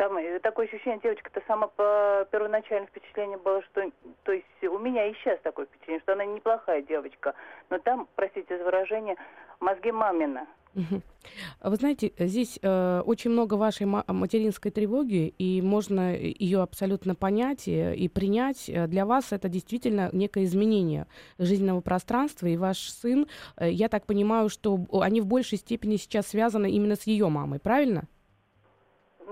там 0.00 0.16
э, 0.16 0.38
такое 0.40 0.64
ощущение, 0.64 0.98
девочка-то 1.02 1.42
сама 1.46 1.66
по 1.66 2.26
первоначальное 2.32 2.86
впечатление 2.86 3.36
было, 3.36 3.62
что, 3.64 3.82
то 4.22 4.32
есть 4.32 4.46
у 4.62 4.78
меня 4.78 5.06
и 5.06 5.14
сейчас 5.16 5.38
такое 5.42 5.66
впечатление, 5.66 6.00
что 6.00 6.14
она 6.14 6.24
неплохая 6.24 6.80
девочка, 6.80 7.34
но 7.68 7.78
там, 7.78 8.08
простите 8.16 8.56
за 8.56 8.64
выражение, 8.64 9.16
мозги 9.60 9.92
мамина. 9.92 10.46
Вы 10.72 11.76
знаете, 11.76 12.12
здесь 12.16 12.58
э, 12.62 13.02
очень 13.04 13.30
много 13.32 13.54
вашей 13.54 13.84
материнской 13.84 14.70
тревоги, 14.70 15.34
и 15.36 15.60
можно 15.60 16.16
ее 16.16 16.62
абсолютно 16.62 17.14
понять 17.14 17.68
и, 17.68 17.92
и 17.92 18.08
принять. 18.08 18.70
Для 18.88 19.04
вас 19.04 19.32
это 19.32 19.50
действительно 19.50 20.08
некое 20.12 20.44
изменение 20.44 21.08
жизненного 21.38 21.82
пространства, 21.82 22.46
и 22.46 22.56
ваш 22.56 22.78
сын, 22.88 23.26
э, 23.58 23.70
я 23.70 23.90
так 23.90 24.06
понимаю, 24.06 24.48
что 24.48 24.78
они 25.02 25.20
в 25.20 25.26
большей 25.26 25.58
степени 25.58 25.96
сейчас 25.96 26.28
связаны 26.28 26.70
именно 26.70 26.96
с 26.96 27.02
ее 27.02 27.28
мамой, 27.28 27.58
правильно? 27.58 28.04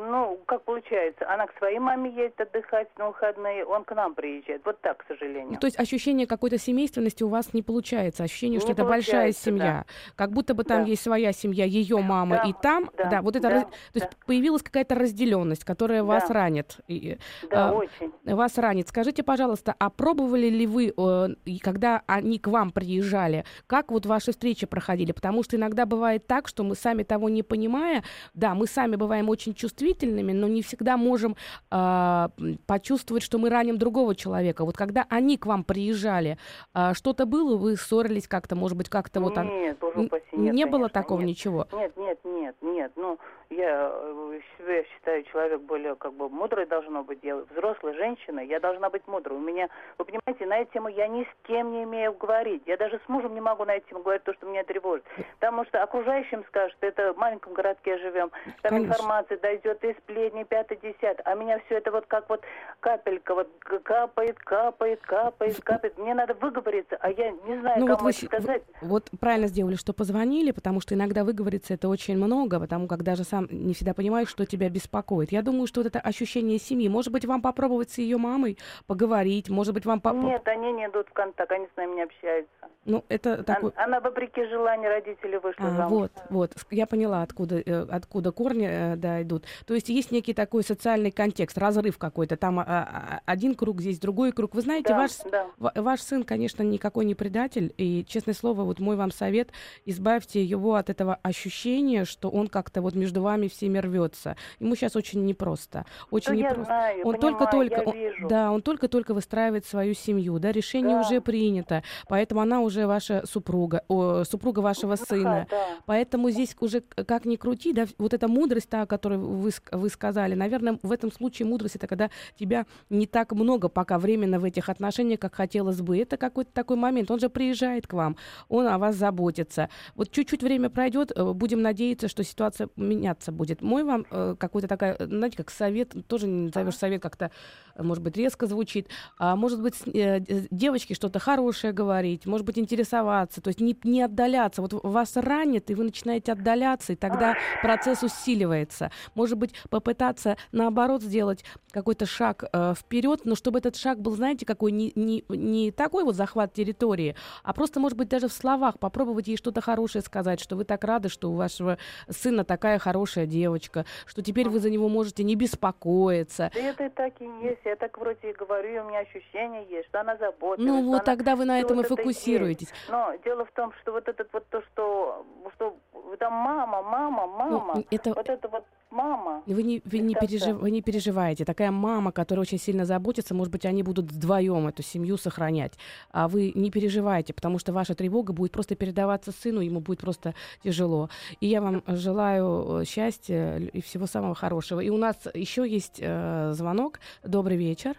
Ну, 0.01 0.39
как 0.47 0.63
получается, 0.63 1.29
она 1.29 1.47
к 1.47 1.59
своей 1.59 1.81
маме 1.81 2.11
едет 2.11 2.41
отдыхать 2.41 2.89
на 2.99 3.09
выходные, 3.09 3.65
он 3.65 3.83
к 3.83 3.93
нам 3.95 4.15
приезжает. 4.15 4.63
Вот 4.65 4.81
так, 4.81 4.99
к 4.99 5.07
сожалению. 5.09 5.51
Ну, 5.51 5.57
то 5.57 5.67
есть 5.67 5.79
ощущение 5.79 6.27
какой-то 6.27 6.57
семейственности 6.57 7.25
у 7.25 7.29
вас 7.29 7.53
не 7.53 7.63
получается, 7.63 8.23
ощущение, 8.23 8.59
не 8.59 8.61
что 8.61 8.73
это 8.73 8.85
большая 8.85 9.33
семья. 9.33 9.85
Да. 9.87 10.13
Как 10.15 10.31
будто 10.31 10.55
бы 10.55 10.63
там 10.63 10.85
да. 10.85 10.91
есть 10.91 11.03
своя 11.03 11.33
семья, 11.33 11.65
ее 11.65 11.99
мама, 11.99 12.37
да. 12.37 12.49
и 12.49 12.53
там, 12.63 12.91
да, 12.97 13.11
да 13.11 13.23
вот 13.23 13.35
это, 13.35 13.49
да. 13.49 13.55
раз... 13.55 13.65
то 13.65 13.71
есть 13.95 14.11
да. 14.11 14.17
появилась 14.25 14.63
какая-то 14.63 14.95
разделенность, 14.95 15.65
которая 15.65 16.03
да. 16.03 16.05
вас 16.05 16.31
ранит. 16.31 16.77
И, 16.87 17.19
да, 17.51 17.71
а, 17.71 17.73
очень. 17.73 18.13
Вас 18.25 18.57
ранит. 18.57 18.89
Скажите, 18.89 19.25
пожалуйста, 19.25 19.75
а 19.81 19.91
пробовали 19.91 20.49
ли 20.49 20.67
вы, 20.67 20.95
э, 20.97 21.59
когда 21.61 22.03
они 22.07 22.39
к 22.39 22.47
вам 22.47 22.71
приезжали, 22.71 23.45
как 23.67 23.91
вот 23.91 24.07
ваши 24.07 24.31
встречи 24.31 24.65
проходили? 24.65 25.11
Потому 25.11 25.43
что 25.43 25.57
иногда 25.57 25.87
бывает 25.87 26.27
так, 26.29 26.47
что 26.47 26.63
мы 26.63 26.77
сами 26.77 27.03
того 27.03 27.29
не 27.29 27.43
понимая, 27.43 28.05
да, 28.35 28.55
мы 28.55 28.69
сами 28.69 28.95
бываем 28.95 29.29
очень 29.29 29.55
чувствительны, 29.55 29.88
чувствительными, 29.89 30.33
но 30.33 30.49
не 30.49 30.63
всегда 30.63 30.97
можем 30.97 31.37
э, 31.71 32.29
почувствовать, 32.67 33.23
что 33.23 33.39
мы 33.39 33.51
раним 33.51 33.79
другого 33.79 34.15
человека. 34.15 34.65
Вот 34.65 34.77
когда 34.77 35.07
они 35.09 35.37
к 35.37 35.47
вам 35.47 35.65
приезжали, 35.65 36.39
э, 36.75 36.95
что-то 36.95 37.27
было, 37.27 37.57
вы 37.57 37.77
ссорились 37.77 38.29
как-то, 38.29 38.57
может 38.57 38.77
быть, 38.77 38.89
как-то 38.89 39.21
вот... 39.21 39.37
Нет, 39.37 39.79
боже 39.79 40.01
упаси, 40.01 40.25
нет, 40.33 40.55
Не 40.55 40.63
конечно, 40.63 40.71
было 40.71 40.89
такого 40.89 41.21
нет. 41.21 41.29
ничего? 41.29 41.67
Нет, 41.73 41.97
нет, 41.97 42.19
нет, 42.25 42.57
нет. 42.63 42.93
Ну, 42.97 43.19
я 43.51 43.91
э, 43.93 44.41
себя 44.59 44.85
считаю 44.85 45.23
человек 45.25 45.63
более 45.63 45.95
как 45.97 46.13
бы 46.13 46.29
мудрый 46.29 46.67
должно 46.67 47.03
быть, 47.03 47.21
я 47.23 47.37
взрослая 47.37 47.95
женщина, 47.95 48.41
я 48.41 48.61
должна 48.61 48.91
быть 48.91 49.07
мудрой. 49.07 49.39
У 49.39 49.41
меня, 49.41 49.69
вы 49.97 50.05
понимаете, 50.05 50.47
на 50.47 50.59
эту 50.59 50.73
тему 50.73 50.89
я 50.89 51.09
ни 51.09 51.25
с 51.25 51.47
кем 51.47 51.73
не 51.73 51.85
имею 51.85 52.13
говорить. 52.13 52.63
Я 52.67 52.77
даже 52.77 53.01
с 53.05 53.09
мужем 53.09 53.35
не 53.35 53.41
могу 53.41 53.65
на 53.65 53.77
эту 53.77 53.89
тему 53.89 54.03
говорить 54.03 54.25
то, 54.25 54.35
что 54.35 54.47
меня 54.47 54.65
тревожит. 54.65 55.05
Потому 55.41 55.65
что 55.65 55.83
окружающим 55.83 56.45
скажут, 56.49 56.77
это 56.81 57.15
в 57.15 57.17
маленьком 57.17 57.55
городке 57.55 57.99
живем, 57.99 58.31
там 58.63 58.71
Конечно. 58.71 58.93
информация 58.93 59.39
дойдет 59.39 59.78
и 59.87 59.95
сплетни, 59.95 60.45
пятый, 60.45 60.79
десят. 60.83 61.21
А 61.25 61.35
меня 61.35 61.61
все 61.67 61.77
это 61.77 61.91
вот 61.91 62.07
как 62.07 62.29
вот 62.29 62.43
капелька, 62.81 63.35
вот 63.35 63.49
капает, 63.85 64.39
капает, 64.39 65.01
капает, 65.03 65.61
капает. 65.63 65.99
Мне 65.99 66.15
надо 66.15 66.35
выговориться, 66.35 66.97
а 67.01 67.11
я 67.11 67.31
не 67.31 67.61
знаю, 67.61 67.81
ну, 67.81 67.87
кому 67.87 67.99
вот 67.99 68.05
вы, 68.05 68.13
сказать. 68.13 68.63
Вот 68.83 69.11
правильно 69.21 69.49
сделали, 69.49 69.77
что 69.77 69.93
позвонили, 69.93 70.51
потому 70.51 70.81
что 70.81 70.95
иногда 70.95 71.25
выговориться 71.25 71.75
это 71.75 71.89
очень 71.89 72.17
много, 72.17 72.61
потому 72.61 72.89
как 72.89 73.03
даже 73.03 73.25
сам 73.25 73.47
не 73.51 73.75
всегда 73.75 73.95
понимаешь, 73.95 74.29
что 74.29 74.47
тебя 74.47 74.69
беспокоит. 74.69 75.33
Я 75.33 75.43
думаю, 75.43 75.67
что 75.67 75.81
вот 75.81 75.87
это 75.87 76.01
ощущение 76.01 76.59
семьи. 76.59 76.89
Может 76.89 77.13
быть, 77.13 77.25
вам 77.25 77.43
попробовать 77.43 77.91
с 77.91 77.99
ее 77.99 78.17
мамой 78.17 78.59
поговорить, 78.87 79.49
может 79.49 79.75
быть, 79.75 79.85
вам... 79.85 80.01
Поп... 80.01 80.15
Нет, 80.15 80.47
они 80.47 80.73
не 80.73 80.87
идут 80.87 81.09
в 81.09 81.13
контакт, 81.13 81.51
они 81.53 81.67
с 81.73 81.77
нами 81.77 81.97
не 81.97 82.03
общаются. 82.03 82.69
Ну, 82.85 83.05
это 83.09 83.45
такой... 83.45 83.71
Она, 83.77 83.85
она 83.85 84.01
вопреки 84.01 84.45
желанию 84.47 84.91
родителей 84.91 85.39
вышла 85.39 85.67
а, 85.67 85.71
замуж. 85.73 85.91
Вот, 85.91 86.13
вот. 86.31 86.53
Я 86.71 86.87
поняла, 86.87 87.23
откуда, 87.23 87.61
э, 87.61 87.87
откуда 87.91 88.33
корни 88.33 88.67
э, 88.67 88.97
да, 88.97 89.21
идут. 89.23 89.45
То 89.69 89.75
есть 89.75 89.91
есть 89.91 90.11
некий 90.13 90.33
такой 90.33 90.65
социальный 90.65 91.11
контекст, 91.11 91.59
разрыв 91.59 91.99
какой-то. 91.99 92.39
Там 92.39 92.59
а, 92.59 92.65
а, 92.67 93.21
один 93.27 93.55
круг, 93.55 93.83
здесь 93.83 94.01
другой 94.01 94.33
круг. 94.33 94.55
Вы 94.55 94.63
знаете, 94.63 94.89
да, 94.89 94.97
ваш, 94.97 95.11
да. 95.31 95.47
ваш 95.59 96.01
сын, 96.01 96.25
конечно, 96.25 96.63
никакой 96.63 97.05
не 97.05 97.15
предатель. 97.15 97.75
И, 97.77 98.03
честное 98.09 98.35
слово, 98.35 98.63
вот 98.63 98.81
мой 98.81 98.97
вам 98.97 99.11
совет, 99.11 99.51
избавьте 99.85 100.43
его 100.43 100.77
от 100.77 100.89
этого 100.89 101.19
ощущения, 101.23 102.07
что 102.07 102.31
он 102.31 102.49
как-то 102.49 102.81
вот 102.81 102.95
между 102.95 103.21
вами 103.21 103.49
всеми 103.49 103.77
рвется. 103.77 104.37
Ему 104.59 104.75
сейчас 104.75 104.97
очень 104.97 105.27
непросто. 105.27 105.85
Очень 106.11 106.41
да 106.41 106.49
непросто. 106.49 106.65
Знаю, 106.65 107.07
он 107.07 107.19
только-только, 107.19 107.85
да, 108.27 108.51
он 108.51 108.63
только-только 108.63 109.13
выстраивает 109.13 109.67
свою 109.67 109.93
семью, 109.93 110.39
да, 110.39 110.51
решение 110.51 110.97
да. 110.97 111.01
уже 111.03 111.21
принято, 111.21 111.83
поэтому 112.09 112.41
она 112.41 112.63
уже 112.63 112.87
ваша 112.87 113.23
супруга, 113.27 113.85
о, 113.89 114.25
супруга 114.25 114.61
вашего 114.61 114.97
да, 114.97 115.05
сына. 115.05 115.47
Да. 115.51 115.67
Поэтому 115.85 116.31
здесь 116.31 116.57
уже 116.61 116.81
как 116.81 117.27
ни 117.27 117.37
крути, 117.37 117.75
да, 117.75 117.87
вот 117.99 118.15
эта 118.15 118.29
мудрость, 118.29 118.71
та, 118.71 118.81
о 118.83 118.87
которой 118.87 119.19
вы, 119.19 119.48
вы 119.73 119.89
сказали, 119.89 120.35
наверное, 120.35 120.79
в 120.83 120.93
этом 120.93 121.13
случае 121.13 121.47
мудрость 121.49 121.77
это 121.77 121.87
когда 121.87 122.11
тебя 122.39 122.67
не 122.91 123.07
так 123.07 123.33
много 123.33 123.69
пока 123.69 123.99
временно 123.99 124.39
в 124.39 124.45
этих 124.45 124.69
отношениях, 124.69 125.21
как 125.21 125.35
хотелось 125.35 125.81
бы. 125.81 125.99
Это 125.99 126.17
какой-то 126.17 126.53
такой 126.53 126.77
момент. 126.77 127.11
Он 127.11 127.19
же 127.19 127.29
приезжает 127.29 127.87
к 127.87 127.93
вам, 127.93 128.17
он 128.49 128.67
о 128.67 128.79
вас 128.79 128.97
заботится. 128.97 129.69
Вот 129.95 130.11
чуть-чуть 130.11 130.43
время 130.43 130.71
пройдет, 130.71 131.13
э, 131.15 131.33
будем 131.33 131.63
надеяться, 131.63 132.09
что 132.09 132.25
ситуация 132.25 132.69
меняться 132.77 133.33
будет. 133.33 133.63
Мой 133.63 133.85
вам 133.85 134.07
э, 134.11 134.37
какой-то 134.39 134.69
такая, 134.69 134.97
знаете, 135.01 135.37
как 135.37 135.51
совет, 135.51 135.95
тоже 136.07 136.27
не 136.27 136.47
назовешь 136.47 136.77
совет 136.77 137.03
как-то, 137.03 137.31
может 137.77 138.03
быть, 138.03 138.17
резко 138.17 138.47
звучит, 138.47 138.89
а 139.19 139.37
может 139.37 139.63
быть, 139.63 139.75
э, 139.87 140.21
девочке 140.51 140.95
что-то 140.95 141.19
хорошее 141.19 141.73
говорить, 141.73 142.27
может 142.27 142.47
быть, 142.47 142.59
интересоваться, 142.59 143.41
то 143.41 143.49
есть 143.49 143.61
не, 143.61 143.77
не 143.85 144.03
отдаляться. 144.03 144.63
Вот 144.63 144.73
вас 144.73 145.17
ранит, 145.17 145.71
и 145.71 145.75
вы 145.75 145.85
начинаете 145.85 146.33
отдаляться, 146.33 146.93
и 146.93 146.97
тогда 146.97 147.37
процесс 147.63 148.03
усиливается. 148.03 148.91
Может 149.15 149.38
быть, 149.39 149.55
попытаться, 149.71 150.37
наоборот, 150.53 151.03
сделать 151.03 151.45
какой-то 151.71 152.07
шаг 152.07 152.45
э, 152.53 152.75
вперед, 152.75 153.21
но 153.25 153.35
чтобы 153.35 153.59
этот 153.59 153.77
шаг 153.77 154.01
был, 154.01 154.13
знаете, 154.13 154.47
какой 154.47 154.73
не, 154.73 154.93
не, 154.95 155.25
не 155.29 155.71
такой 155.71 156.05
вот 156.05 156.15
захват 156.15 156.53
территории, 156.53 157.15
а 157.43 157.53
просто, 157.53 157.81
может 157.81 157.97
быть, 157.97 158.09
даже 158.09 158.29
в 158.29 158.33
словах 158.33 158.79
попробовать 158.79 159.29
ей 159.29 159.37
что-то 159.37 159.61
хорошее 159.61 160.03
сказать, 160.03 160.41
что 160.41 160.57
вы 160.57 160.65
так 160.65 160.85
рады, 160.85 161.09
что 161.09 161.31
у 161.31 161.35
вашего 161.35 161.79
сына 162.09 162.45
такая 162.45 162.79
хорошая 162.79 163.27
девочка, 163.27 163.85
что 164.07 164.23
теперь 164.23 164.49
вы 164.49 164.61
за 164.61 164.71
него 164.71 164.89
можете 164.89 165.25
не 165.25 165.37
беспокоиться. 165.37 166.51
Да 166.55 166.61
это 166.61 166.87
и 166.87 166.89
так 166.89 167.13
и 167.21 167.25
есть. 167.43 167.61
Я 167.65 167.77
так 167.77 167.99
вроде 167.99 168.31
и 168.31 168.33
говорю, 168.33 168.75
и 168.75 168.79
у 168.79 168.85
меня 168.85 169.01
ощущение 169.01 169.67
есть, 169.69 169.89
что 169.89 170.01
она 170.01 170.17
заботится. 170.17 170.67
Ну 170.67 170.83
вот 170.85 170.95
она... 170.95 171.05
тогда 171.05 171.37
вы 171.37 171.45
на 171.45 171.61
этом 171.61 171.77
вот 171.77 171.87
и 171.87 171.89
фокусируетесь. 171.89 172.69
Но 172.89 173.15
дело 173.25 173.45
в 173.45 173.53
том, 173.53 173.73
что 173.81 173.93
вот 173.93 174.09
этот 174.09 174.29
вот 174.33 174.47
то, 174.49 174.63
что, 174.63 175.25
что 175.55 175.77
там 176.19 176.33
мама, 176.33 176.83
мама, 176.83 177.27
мама, 177.27 177.75
ну, 177.77 177.85
это... 177.91 178.15
вот 178.15 178.29
это 178.29 178.49
вот 178.49 178.65
мама. 178.91 179.43
Вы 179.47 179.63
не, 179.63 179.83
вы, 179.85 179.99
не 179.99 180.15
пережив, 180.15 180.57
вы 180.57 180.71
не 180.71 180.83
переживаете. 180.83 181.45
Такая 181.45 181.71
мама, 181.71 182.13
которая 182.13 182.43
очень 182.43 182.59
сильно 182.59 182.85
заботится, 182.85 183.35
может 183.35 183.53
быть, 183.53 183.65
они 183.65 183.83
будут 183.83 184.11
вдвоем 184.11 184.67
эту 184.69 184.83
семью 184.83 185.17
сохранять. 185.17 185.75
А 186.11 186.29
вы 186.29 186.53
не 186.55 186.71
переживайте, 186.71 187.33
потому 187.33 187.59
что 187.59 187.73
ваша 187.73 187.95
тревога 187.95 188.33
будет 188.33 188.53
просто 188.53 188.75
передаваться 188.75 189.33
сыну, 189.33 189.61
ему 189.61 189.81
будет 189.81 190.01
просто 190.01 190.35
тяжело. 190.63 191.11
И 191.41 191.47
я 191.47 191.61
вам 191.61 191.83
желаю 191.87 192.81
э, 192.81 192.85
счастья 192.85 193.59
и 193.59 193.81
всего 193.81 194.07
самого 194.07 194.35
хорошего. 194.35 194.81
И 194.81 194.91
у 194.91 194.97
нас 194.97 195.17
еще 195.35 195.69
есть 195.69 195.99
э, 196.01 196.53
звонок. 196.53 197.01
Добрый 197.23 197.57
вечер. 197.57 197.97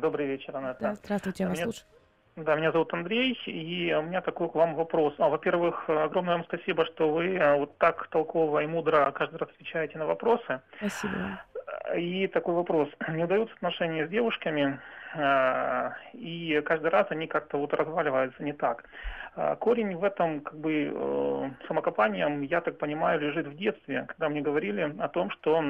Добрый 0.00 0.26
вечер, 0.26 0.56
Анна. 0.56 0.76
Да, 0.80 0.94
здравствуйте, 0.94 1.44
я 1.44 1.48
вас 1.50 1.60
слушаю. 1.60 1.86
Да, 2.36 2.56
меня 2.56 2.72
зовут 2.72 2.92
Андрей, 2.92 3.38
и 3.46 3.94
у 3.94 4.02
меня 4.02 4.20
такой 4.20 4.48
к 4.48 4.56
вам 4.56 4.74
вопрос. 4.74 5.14
А, 5.18 5.28
во-первых, 5.28 5.88
огромное 5.88 6.34
вам 6.34 6.44
спасибо, 6.44 6.84
что 6.84 7.08
вы 7.08 7.36
э, 7.36 7.56
вот 7.56 7.78
так 7.78 8.08
толково 8.08 8.64
и 8.64 8.66
мудро 8.66 9.12
каждый 9.12 9.36
раз 9.36 9.50
отвечаете 9.50 9.98
на 9.98 10.06
вопросы. 10.06 10.60
Спасибо. 10.78 11.40
И 11.96 12.26
такой 12.26 12.54
вопрос. 12.54 12.88
Не 13.08 13.22
удаются 13.22 13.54
отношения 13.54 14.04
с 14.04 14.10
девушками, 14.10 14.80
э, 15.14 15.90
и 16.14 16.60
каждый 16.64 16.90
раз 16.90 17.06
они 17.10 17.28
как-то 17.28 17.56
вот 17.56 17.72
разваливаются 17.72 18.42
не 18.42 18.52
так. 18.52 18.82
Э, 19.36 19.54
корень 19.54 19.94
в 19.94 20.02
этом, 20.02 20.40
как 20.40 20.58
бы, 20.58 21.52
самокопанием, 21.68 22.42
я 22.42 22.60
так 22.62 22.78
понимаю, 22.78 23.20
лежит 23.20 23.46
в 23.46 23.56
детстве, 23.56 24.06
когда 24.08 24.28
мне 24.28 24.40
говорили 24.40 24.92
о 24.98 25.06
том, 25.08 25.30
что 25.30 25.62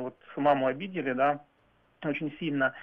вот 0.00 0.16
маму 0.34 0.66
обидели, 0.66 1.12
да, 1.12 1.38
очень 2.04 2.34
сильно. 2.40 2.74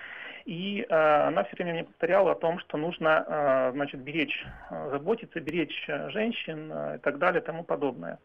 И 0.46 0.86
э, 0.88 0.96
она 0.96 1.44
все 1.44 1.56
время 1.56 1.74
мне 1.74 1.84
повторяла 1.84 2.34
о 2.34 2.36
том, 2.36 2.60
что 2.60 2.78
нужно, 2.78 3.26
э, 3.28 3.72
значит, 3.74 4.00
беречь, 4.02 4.46
э, 4.70 4.90
заботиться, 4.92 5.40
беречь 5.40 5.86
женщин 5.88 6.72
и 6.96 6.98
так 7.00 7.18
далее 7.18 7.42
тому 7.42 7.64
подобное. 7.64 8.20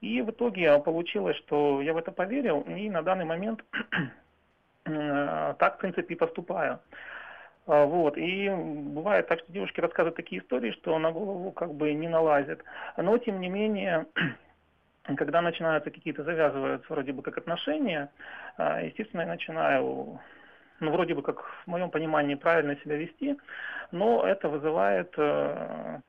И 0.00 0.22
в 0.22 0.30
итоге 0.30 0.78
получилось, 0.78 1.36
что 1.38 1.82
я 1.82 1.92
в 1.92 1.96
это 1.96 2.12
поверил, 2.12 2.60
и 2.60 2.88
на 2.88 3.02
данный 3.02 3.24
момент 3.24 3.64
так, 4.84 5.76
в 5.76 5.78
принципе, 5.78 6.14
и 6.14 6.16
поступаю. 6.16 6.78
Вот. 7.66 8.16
И 8.16 8.48
бывает 8.48 9.26
так, 9.26 9.40
что 9.40 9.52
девушки 9.52 9.80
рассказывают 9.80 10.14
такие 10.14 10.42
истории, 10.42 10.70
что 10.70 10.96
на 11.00 11.10
голову 11.10 11.50
как 11.50 11.74
бы 11.74 11.92
не 11.94 12.06
налазит. 12.06 12.62
Но, 12.96 13.18
тем 13.18 13.40
не 13.40 13.48
менее, 13.48 14.06
когда 15.16 15.42
начинаются 15.42 15.90
какие-то, 15.90 16.22
завязываются 16.22 16.86
вроде 16.92 17.12
бы 17.12 17.22
как 17.22 17.38
отношения, 17.38 18.12
естественно, 18.56 19.22
я 19.22 19.28
начинаю 19.28 20.20
ну, 20.80 20.90
вроде 20.92 21.14
бы, 21.14 21.22
как 21.22 21.42
в 21.42 21.66
моем 21.66 21.90
понимании, 21.90 22.34
правильно 22.34 22.76
себя 22.76 22.96
вести, 22.96 23.36
но 23.92 24.26
это 24.26 24.48
вызывает 24.48 25.12
э, 25.16 26.00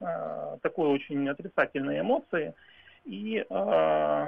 э, 0.00 0.56
такой 0.62 0.88
очень 0.88 1.28
отрицательные 1.28 2.00
эмоции. 2.00 2.54
И 3.04 3.44
э, 3.48 4.26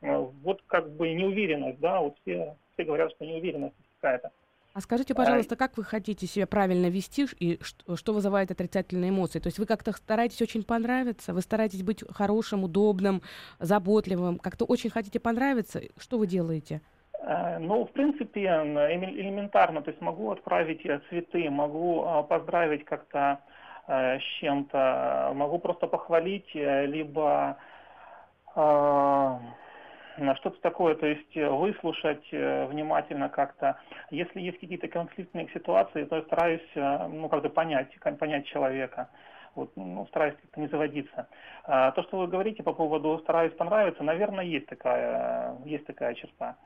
вот 0.00 0.62
как 0.66 0.90
бы 0.90 1.12
неуверенность, 1.12 1.78
да, 1.80 2.00
вот 2.00 2.16
все, 2.22 2.56
все 2.72 2.84
говорят, 2.84 3.10
что 3.12 3.24
неуверенность 3.24 3.74
какая-то. 4.00 4.30
А 4.74 4.80
скажите, 4.80 5.14
пожалуйста, 5.14 5.54
как 5.54 5.76
вы 5.76 5.84
хотите 5.84 6.26
себя 6.26 6.46
правильно 6.46 6.88
вести 6.88 7.26
и 7.38 7.58
что, 7.62 7.96
что 7.96 8.14
вызывает 8.14 8.50
отрицательные 8.50 9.10
эмоции? 9.10 9.38
То 9.38 9.48
есть 9.48 9.58
вы 9.58 9.66
как-то 9.66 9.92
стараетесь 9.92 10.40
очень 10.40 10.64
понравиться, 10.64 11.34
вы 11.34 11.42
стараетесь 11.42 11.82
быть 11.82 12.02
хорошим, 12.10 12.64
удобным, 12.64 13.20
заботливым, 13.58 14.38
как-то 14.38 14.64
очень 14.64 14.88
хотите 14.88 15.20
понравиться. 15.20 15.82
Что 15.98 16.16
вы 16.16 16.26
делаете? 16.26 16.80
Э, 17.24 17.58
ну, 17.58 17.84
в 17.84 17.92
принципе, 17.92 18.46
элементарно, 18.46 19.82
то 19.82 19.90
есть 19.90 20.02
могу 20.02 20.30
отправить 20.30 20.84
э, 20.84 21.00
цветы, 21.08 21.48
могу 21.50 22.04
э, 22.04 22.22
поздравить 22.24 22.84
как-то 22.84 23.40
с 23.88 24.22
чем-то, 24.38 25.32
могу 25.34 25.58
просто 25.58 25.88
похвалить, 25.88 26.54
либо 26.54 27.56
что-то 28.54 30.60
такое, 30.62 30.94
то 30.94 31.04
есть 31.04 31.34
выслушать 31.34 32.30
внимательно 32.30 33.28
как-то. 33.28 33.80
Если 34.10 34.40
есть 34.40 34.60
какие-то 34.60 34.86
конфликтные 34.86 35.48
ситуации, 35.52 36.04
то 36.04 36.14
я 36.14 36.22
стараюсь 36.22 36.62
ну, 36.76 37.28
как-то 37.28 37.48
понять, 37.48 37.88
понять 38.20 38.46
человека. 38.46 39.08
Вот, 39.56 39.72
ну, 39.74 40.06
стараюсь 40.06 40.36
как-то 40.40 40.60
не 40.60 40.68
заводиться. 40.68 41.26
А, 41.64 41.90
то, 41.90 42.04
что 42.04 42.18
вы 42.18 42.28
говорите 42.28 42.62
по 42.62 42.72
поводу 42.72 43.18
стараюсь 43.18 43.52
понравиться, 43.54 44.04
наверное, 44.04 44.44
есть 44.44 44.66
такая, 44.66 45.56
есть 45.64 45.86
такая 45.86 46.14
черта. 46.14 46.56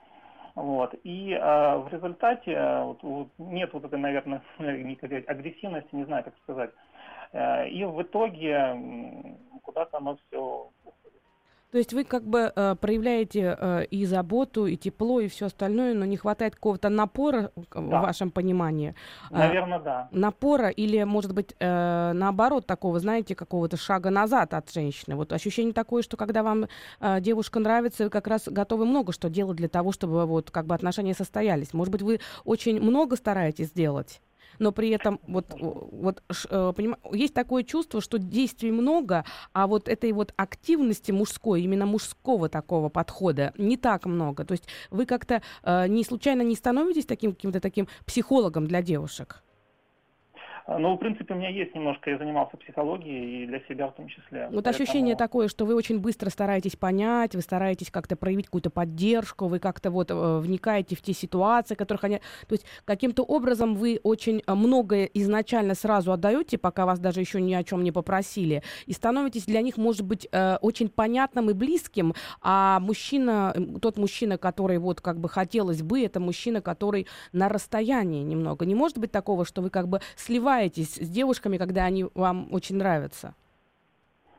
Вот. 0.56 0.94
И 1.04 1.32
э, 1.32 1.76
в 1.76 1.88
результате 1.92 2.52
э, 2.52 2.82
вот, 2.82 3.02
вот, 3.02 3.28
нет 3.36 3.72
вот 3.74 3.84
этой, 3.84 3.98
наверное, 3.98 4.42
агрессивности, 4.58 5.94
не 5.94 6.04
знаю, 6.04 6.24
как 6.24 6.34
сказать. 6.42 6.70
Э, 7.32 7.68
и 7.68 7.84
в 7.84 8.02
итоге 8.02 9.36
куда-то 9.62 9.98
оно 9.98 10.16
все 10.16 10.70
то 11.72 11.78
есть 11.78 11.92
вы 11.92 12.04
как 12.04 12.22
бы 12.22 12.52
э, 12.54 12.76
проявляете 12.80 13.56
э, 13.58 13.84
и 13.90 14.06
заботу, 14.06 14.66
и 14.66 14.76
тепло, 14.76 15.20
и 15.20 15.28
все 15.28 15.46
остальное, 15.46 15.94
но 15.94 16.04
не 16.04 16.16
хватает 16.16 16.54
какого-то 16.54 16.88
напора 16.88 17.50
да. 17.56 17.80
в 17.80 17.88
вашем 17.88 18.30
понимании. 18.30 18.94
Наверное, 19.30 19.80
э, 19.80 19.82
да. 19.82 20.08
Напора 20.12 20.68
или, 20.68 21.02
может 21.02 21.34
быть, 21.34 21.54
э, 21.58 22.12
наоборот, 22.14 22.66
такого, 22.66 23.00
знаете, 23.00 23.34
какого-то 23.34 23.76
шага 23.76 24.10
назад 24.10 24.54
от 24.54 24.72
женщины. 24.72 25.16
Вот 25.16 25.32
ощущение 25.32 25.74
такое, 25.74 26.02
что 26.02 26.16
когда 26.16 26.42
вам 26.42 26.66
э, 27.00 27.20
девушка 27.20 27.58
нравится, 27.58 28.04
вы 28.04 28.10
как 28.10 28.28
раз 28.28 28.44
готовы 28.46 28.86
много 28.86 29.12
что 29.12 29.28
делать 29.28 29.56
для 29.56 29.68
того, 29.68 29.90
чтобы 29.90 30.24
вот 30.24 30.50
как 30.52 30.66
бы 30.66 30.74
отношения 30.74 31.14
состоялись. 31.14 31.74
Может 31.74 31.92
быть, 31.92 32.02
вы 32.02 32.20
очень 32.44 32.80
много 32.80 33.16
стараетесь 33.16 33.66
сделать? 33.66 34.20
Но 34.58 34.72
при 34.72 34.90
этом 34.90 35.20
вот, 35.26 35.46
вот 35.58 36.22
э, 36.50 36.72
поним, 36.74 36.96
есть 37.12 37.34
такое 37.34 37.62
чувство, 37.62 38.00
что 38.00 38.18
действий 38.18 38.70
много, 38.70 39.24
а 39.52 39.66
вот 39.66 39.88
этой 39.88 40.12
вот 40.12 40.32
активности 40.36 41.12
мужской, 41.12 41.62
именно 41.62 41.86
мужского 41.86 42.48
такого 42.48 42.88
подхода 42.88 43.52
не 43.58 43.76
так 43.76 44.06
много. 44.06 44.44
То 44.44 44.52
есть 44.52 44.64
вы 44.90 45.06
как-то 45.06 45.42
э, 45.62 45.88
не 45.88 46.04
случайно 46.04 46.42
не 46.42 46.54
становитесь 46.54 47.06
таким 47.06 47.32
каким-то 47.32 47.60
таким 47.60 47.88
психологом 48.06 48.66
для 48.66 48.82
девушек? 48.82 49.42
Ну, 50.68 50.94
в 50.94 50.98
принципе, 50.98 51.32
у 51.32 51.36
меня 51.36 51.48
есть 51.48 51.74
немножко, 51.76 52.10
я 52.10 52.18
занимался 52.18 52.56
психологией 52.56 53.44
и 53.44 53.46
для 53.46 53.60
себя 53.68 53.86
в 53.86 53.94
том 53.94 54.08
числе. 54.08 54.48
Вот 54.50 54.64
Поэтому... 54.64 54.82
ощущение 54.82 55.14
такое, 55.14 55.46
что 55.46 55.64
вы 55.64 55.76
очень 55.76 56.00
быстро 56.00 56.28
стараетесь 56.28 56.74
понять, 56.74 57.36
вы 57.36 57.40
стараетесь 57.40 57.90
как-то 57.92 58.16
проявить 58.16 58.46
какую-то 58.46 58.70
поддержку, 58.70 59.46
вы 59.46 59.60
как-то 59.60 59.92
вот 59.92 60.10
э, 60.10 60.38
вникаете 60.38 60.96
в 60.96 61.02
те 61.02 61.12
ситуации, 61.12 61.76
которых 61.76 62.02
они... 62.02 62.20
То 62.48 62.54
есть 62.54 62.66
каким-то 62.84 63.22
образом 63.22 63.76
вы 63.76 64.00
очень 64.02 64.42
э, 64.44 64.54
многое 64.54 65.04
изначально 65.14 65.76
сразу 65.76 66.10
отдаете, 66.10 66.58
пока 66.58 66.84
вас 66.84 66.98
даже 66.98 67.20
еще 67.20 67.40
ни 67.40 67.54
о 67.54 67.62
чем 67.62 67.84
не 67.84 67.92
попросили, 67.92 68.64
и 68.86 68.92
становитесь 68.92 69.44
для 69.44 69.62
них, 69.62 69.76
может 69.76 70.02
быть, 70.02 70.26
э, 70.32 70.56
очень 70.62 70.88
понятным 70.88 71.48
и 71.48 71.52
близким, 71.52 72.12
а 72.42 72.80
мужчина, 72.80 73.54
тот 73.80 73.98
мужчина, 73.98 74.36
который 74.36 74.78
вот 74.78 75.00
как 75.00 75.20
бы 75.20 75.28
хотелось 75.28 75.82
бы, 75.82 76.02
это 76.02 76.18
мужчина, 76.18 76.60
который 76.60 77.06
на 77.32 77.48
расстоянии 77.48 78.24
немного. 78.24 78.66
Не 78.66 78.74
может 78.74 78.98
быть 78.98 79.12
такого, 79.12 79.44
что 79.44 79.62
вы 79.62 79.70
как 79.70 79.86
бы 79.86 80.00
сливаете 80.16 80.55
сливаетесь 80.56 80.96
с 80.96 81.08
девушками, 81.08 81.58
когда 81.58 81.84
они 81.84 82.06
вам 82.14 82.48
очень 82.52 82.76
нравятся? 82.76 83.34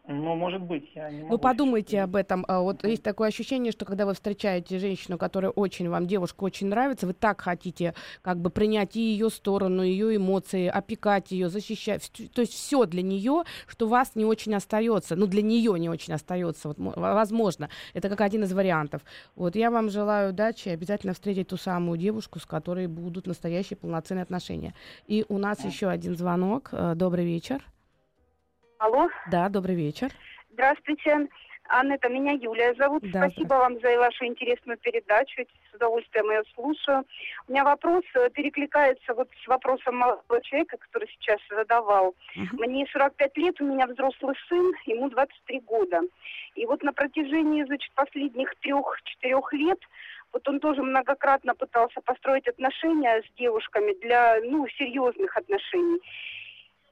Ну, 0.08 0.36
может 0.36 0.62
быть, 0.62 0.90
я 0.96 1.10
не 1.10 1.24
могу. 1.24 1.34
Ну, 1.34 1.38
подумайте 1.38 2.02
об 2.02 2.16
этом. 2.16 2.46
А, 2.48 2.62
вот 2.62 2.86
есть 2.86 3.04
такое 3.04 3.28
ощущение, 3.28 3.74
что 3.74 3.84
когда 3.84 4.06
вы 4.06 4.14
встречаете 4.14 4.80
женщину, 4.80 5.18
которая 5.18 5.52
очень 5.52 5.90
вам, 5.90 6.08
девушка 6.08 6.46
очень 6.46 6.68
нравится, 6.68 7.08
вы 7.08 7.14
так 7.14 7.42
хотите 7.42 7.94
как 8.22 8.40
бы 8.40 8.50
принять 8.50 8.96
и 8.96 9.02
ее 9.02 9.30
сторону, 9.30 9.84
ее 9.84 10.16
эмоции, 10.16 10.68
опекать 10.68 11.32
ее, 11.32 11.50
защищать. 11.50 12.10
То 12.34 12.42
есть 12.42 12.54
все 12.54 12.86
для 12.86 13.02
нее, 13.02 13.44
что 13.68 13.88
вас 13.88 14.16
не 14.16 14.24
очень 14.24 14.56
остается. 14.56 15.18
Ну, 15.18 15.28
для 15.28 15.42
нее 15.42 15.78
не 15.78 15.90
очень 15.90 16.14
остается. 16.14 16.70
Вот, 16.70 16.78
возможно. 16.78 17.70
Это 17.94 18.08
как 18.08 18.22
один 18.22 18.44
из 18.44 18.54
вариантов. 18.54 19.02
Вот 19.36 19.58
я 19.58 19.70
вам 19.70 19.90
желаю 19.90 20.30
удачи, 20.30 20.70
обязательно 20.70 21.14
встретить 21.14 21.50
ту 21.50 21.58
самую 21.58 21.98
девушку, 21.98 22.40
с 22.40 22.46
которой 22.46 22.88
будут 22.88 23.28
настоящие 23.28 23.76
полноценные 23.76 24.24
отношения. 24.24 24.74
И 25.06 25.26
у 25.28 25.38
нас 25.38 25.66
еще 25.66 25.90
один 25.90 26.16
звонок. 26.16 26.70
Э, 26.72 26.94
добрый 26.96 27.26
вечер. 27.26 27.62
Алло. 28.80 29.10
Да, 29.32 29.50
добрый 29.50 29.76
вечер. 29.76 30.10
Здравствуйте. 30.52 31.28
Аннета, 31.70 32.08
меня 32.08 32.32
Юлия 32.32 32.74
зовут. 32.76 33.04
Да, 33.12 33.28
Спасибо 33.28 33.56
вам 33.56 33.80
за 33.82 33.98
вашу 33.98 34.26
интересную 34.26 34.78
передачу. 34.78 35.44
С 35.72 35.76
удовольствием 35.76 36.30
ее 36.32 36.44
слушаю. 36.56 37.04
У 37.48 37.52
меня 37.52 37.66
вопрос 37.66 38.04
э, 38.16 38.30
перекликается 38.30 39.14
вот 39.14 39.30
с 39.44 39.48
вопросом 39.48 39.98
молодого 39.98 40.42
человека, 40.44 40.78
который 40.78 41.10
сейчас 41.10 41.40
задавал. 41.50 42.16
Uh-huh. 42.38 42.66
Мне 42.66 42.86
45 42.92 43.38
лет, 43.38 43.60
у 43.60 43.66
меня 43.66 43.86
взрослый 43.88 44.36
сын, 44.48 44.72
ему 44.86 45.10
23 45.10 45.60
года. 45.62 46.02
И 46.56 46.66
вот 46.66 46.84
на 46.84 46.94
протяжении, 46.94 47.66
значит, 47.66 47.92
последних 47.96 48.56
трех-четырех 48.62 49.52
лет 49.54 49.80
вот 50.34 50.48
он 50.48 50.60
тоже 50.60 50.84
многократно 50.84 51.56
пытался 51.56 52.02
построить 52.02 52.48
отношения 52.48 53.22
с 53.22 53.38
девушками 53.38 53.94
для, 54.02 54.40
ну, 54.44 54.68
серьезных 54.68 55.36
отношений. 55.36 56.00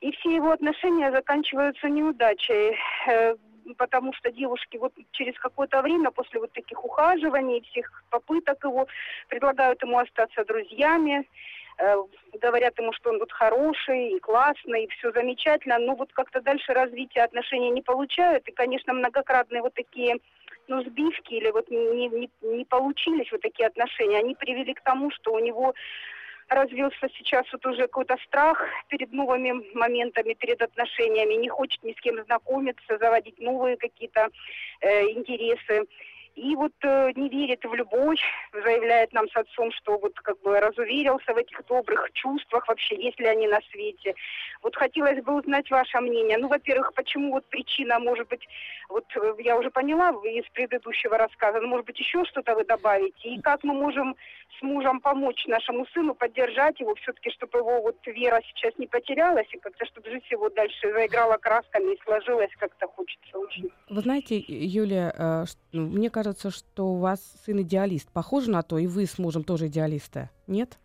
И 0.02 0.12
все 0.12 0.36
его 0.36 0.52
отношения 0.52 1.12
заканчиваются 1.12 1.90
неудачей. 1.90 2.78
Э, 3.08 3.36
потому 3.78 4.14
что 4.14 4.32
девушки 4.32 4.78
вот 4.78 4.94
через 5.12 5.38
какое-то 5.40 5.82
время 5.82 6.12
после 6.12 6.40
вот 6.40 6.52
таких 6.54 6.84
ухаживаний, 6.84 7.62
всех 7.62 8.04
попыток 8.10 8.64
его, 8.64 8.88
предлагают 9.28 9.82
ему 9.82 9.98
остаться 9.98 10.46
друзьями, 10.46 11.28
э, 11.78 11.96
говорят 12.42 12.78
ему, 12.78 12.94
что 12.94 13.10
он 13.10 13.20
вот 13.20 13.32
хороший 13.32 14.12
и 14.12 14.20
классный, 14.20 14.86
и 14.86 14.90
все 14.90 15.12
замечательно, 15.12 15.80
но 15.80 15.96
вот 15.96 16.14
как-то 16.14 16.42
дальше 16.42 16.74
развития 16.74 17.24
отношений 17.24 17.72
не 17.72 17.82
получают, 17.82 18.48
и, 18.48 18.52
конечно, 18.52 18.94
многократные 18.94 19.62
вот 19.62 19.74
такие 19.74 20.18
ну, 20.68 20.84
сбивки 20.84 21.34
или 21.34 21.52
вот 21.52 21.70
не, 21.70 22.08
не, 22.08 22.30
не 22.42 22.66
получились 22.66 23.32
вот 23.32 23.42
такие 23.42 23.68
отношения, 23.68 24.20
они 24.20 24.36
привели 24.36 24.74
к 24.74 24.82
тому, 24.82 25.12
что 25.12 25.34
у 25.34 25.40
него 25.40 25.74
развился 26.50 27.10
сейчас 27.18 27.46
вот 27.52 27.66
уже 27.66 27.82
какой-то 27.84 28.18
страх 28.26 28.62
перед 28.90 29.12
новыми 29.12 29.54
моментами, 29.74 30.34
перед 30.34 30.62
отношениями, 30.62 31.34
не 31.36 31.50
хочет 31.50 31.84
ни 31.84 31.94
с 31.94 32.02
кем 32.02 32.24
знакомиться, 32.26 32.98
заводить 32.98 33.40
новые 33.40 33.78
какие-то 33.78 34.30
э, 34.82 35.10
интересы. 35.12 35.86
И 36.36 36.54
вот 36.56 36.74
э, 36.84 37.12
не 37.16 37.30
верит 37.30 37.64
в 37.64 37.74
любовь, 37.74 38.20
заявляет 38.52 39.14
нам 39.14 39.30
с 39.30 39.36
отцом, 39.38 39.72
что 39.72 39.98
вот 39.98 40.20
как 40.20 40.38
бы 40.42 40.60
разуверился 40.60 41.34
в 41.34 41.38
этих 41.38 41.66
добрых 41.66 42.12
чувствах 42.12 42.68
вообще, 42.68 43.02
есть 43.02 43.18
ли 43.22 43.26
они 43.26 43.48
на 43.48 43.60
свете. 43.72 44.14
Вот 44.62 44.76
хотелось 44.76 45.24
бы 45.24 45.34
узнать 45.34 45.72
ваше 45.72 45.98
мнение. 46.02 46.38
Ну, 46.38 46.50
во-первых, 46.50 46.94
почему 46.94 47.32
вот 47.32 47.46
причина, 47.46 48.00
может 48.00 48.28
быть, 48.28 48.46
вот 48.90 49.06
э, 49.16 49.36
я 49.40 49.58
уже 49.58 49.72
поняла 49.72 50.10
из 50.26 50.46
предыдущего 50.52 51.18
рассказа, 51.18 51.62
но 51.62 51.68
может 51.70 51.86
быть 51.86 52.00
еще 52.00 52.26
что-то 52.26 52.54
вы 52.54 52.66
добавите. 52.66 53.30
И 53.30 53.40
как 53.42 53.64
мы 53.64 53.74
можем 53.74 54.18
с 54.60 54.62
мужем 54.62 55.00
помочь 55.00 55.46
нашему 55.48 55.86
сыну, 55.94 56.16
поддержать 56.16 56.80
его 56.82 56.96
все-таки, 56.96 57.30
чтобы 57.32 57.60
его 57.60 57.82
вот 57.82 57.96
вера 58.08 58.42
сейчас 58.48 58.78
не 58.78 58.88
потерялась, 58.88 59.48
и 59.54 59.58
как-то, 59.58 59.86
чтобы 59.86 60.10
жизнь 60.10 60.26
его 60.32 60.50
дальше 60.50 60.92
заиграла 60.92 61.38
красками 61.38 61.94
и 61.94 62.02
сложилась 62.04 62.52
как-то 62.58 62.88
хочется 62.88 63.38
очень. 63.38 63.72
Вы 63.90 64.02
знаете, 64.02 64.38
Юлия, 64.38 65.14
э, 65.18 65.46
ну, 65.72 65.88
мне 65.88 66.10
кажется, 66.10 66.25
кажется, 66.26 66.50
что 66.50 66.92
у 66.92 66.98
вас 66.98 67.20
сын 67.46 67.62
идеалист. 67.62 68.10
Похоже 68.12 68.50
на 68.50 68.64
то, 68.64 68.80
и 68.80 68.88
вы 68.88 69.06
с 69.06 69.20
мужем 69.20 69.44
тоже 69.44 69.68
идеалисты, 69.68 70.32
нет? 70.48 70.80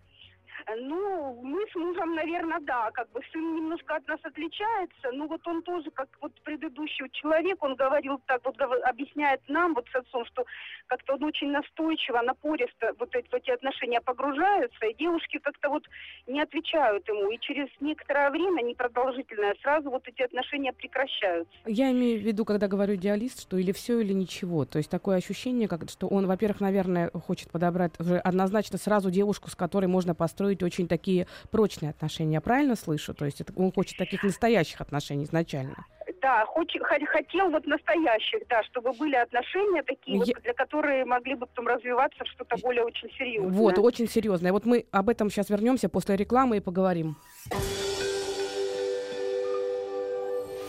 Ну, 0.77 1.41
мы 1.43 1.65
с 1.71 1.75
мужем, 1.75 2.15
наверное, 2.15 2.61
да, 2.61 2.91
как 2.93 3.11
бы 3.13 3.21
сын 3.33 3.57
немножко 3.57 3.97
от 3.97 4.07
нас 4.09 4.21
отличается, 4.23 5.13
но 5.13 5.27
вот 5.27 5.47
он 5.47 5.63
тоже, 5.63 5.91
как 5.91 6.09
вот 6.21 6.33
предыдущий 6.43 7.09
человек, 7.13 7.63
он 7.63 7.75
говорил 7.75 8.21
так, 8.27 8.41
вот 8.45 8.61
объясняет 8.61 9.41
нам, 9.49 9.75
вот 9.75 9.87
с 9.93 9.95
отцом, 9.95 10.25
что 10.27 10.45
как-то 10.87 11.15
он 11.15 11.25
очень 11.25 11.51
настойчиво, 11.51 12.21
напористо 12.23 12.93
вот 12.99 13.15
эти, 13.15 13.29
в 13.29 13.35
эти 13.35 13.51
отношения 13.51 14.01
погружаются, 14.01 14.87
и 14.87 14.95
девушки 14.95 15.39
как-то 15.39 15.71
вот 15.71 15.85
не 16.27 16.41
отвечают 16.41 17.07
ему, 17.09 17.31
и 17.31 17.39
через 17.39 17.69
некоторое 17.81 18.31
время, 18.31 18.63
непродолжительное, 18.63 19.55
сразу 19.63 19.91
вот 19.91 20.07
эти 20.07 20.23
отношения 20.23 20.73
прекращаются. 20.73 21.53
Я 21.67 21.91
имею 21.93 22.21
в 22.21 22.23
виду, 22.23 22.45
когда 22.45 22.69
говорю 22.69 22.95
идеалист, 22.95 23.43
что 23.43 23.57
или 23.57 23.73
все, 23.73 24.01
или 24.01 24.13
ничего, 24.13 24.65
то 24.65 24.79
есть 24.79 24.91
такое 24.91 25.17
ощущение, 25.17 25.69
как, 25.69 25.89
что 25.89 26.09
он, 26.09 26.27
во-первых, 26.27 26.61
наверное, 26.61 27.11
хочет 27.11 27.51
подобрать 27.51 27.99
уже 27.99 28.19
однозначно 28.19 28.79
сразу 28.79 29.11
девушку, 29.11 29.51
с 29.51 29.55
которой 29.55 29.87
можно 29.87 30.15
построить 30.15 30.50
строить 30.51 30.63
очень 30.63 30.89
такие 30.89 31.27
прочные 31.51 31.91
отношения. 31.91 32.35
Я 32.35 32.41
правильно 32.41 32.77
слышу? 32.77 33.15
То 33.15 33.25
есть 33.25 33.41
это, 33.41 33.53
он 33.57 33.73
хочет 33.73 33.97
таких 33.99 34.23
настоящих 34.23 34.81
отношений 34.81 35.25
изначально. 35.25 35.75
Да, 36.23 36.45
хоч, 36.47 36.77
хотел 37.07 37.51
вот 37.51 37.67
настоящих, 37.67 38.47
да, 38.49 38.63
чтобы 38.65 38.93
были 38.93 39.15
отношения 39.15 39.83
такие, 39.83 40.19
Я... 40.19 40.25
вот, 40.35 40.43
для 40.43 40.53
которые 40.53 41.05
могли 41.05 41.35
бы 41.35 41.47
потом 41.47 41.69
развиваться 41.69 42.25
в 42.25 42.29
что-то 42.29 42.57
более 42.63 42.85
очень 42.85 43.09
серьезное. 43.17 43.53
Вот, 43.53 43.79
очень 43.79 44.09
серьезное. 44.09 44.53
Вот 44.53 44.67
мы 44.67 44.85
об 44.91 45.09
этом 45.09 45.31
сейчас 45.31 45.51
вернемся 45.51 45.89
после 45.89 46.17
рекламы 46.17 46.57
и 46.57 46.61
поговорим. 46.61 47.17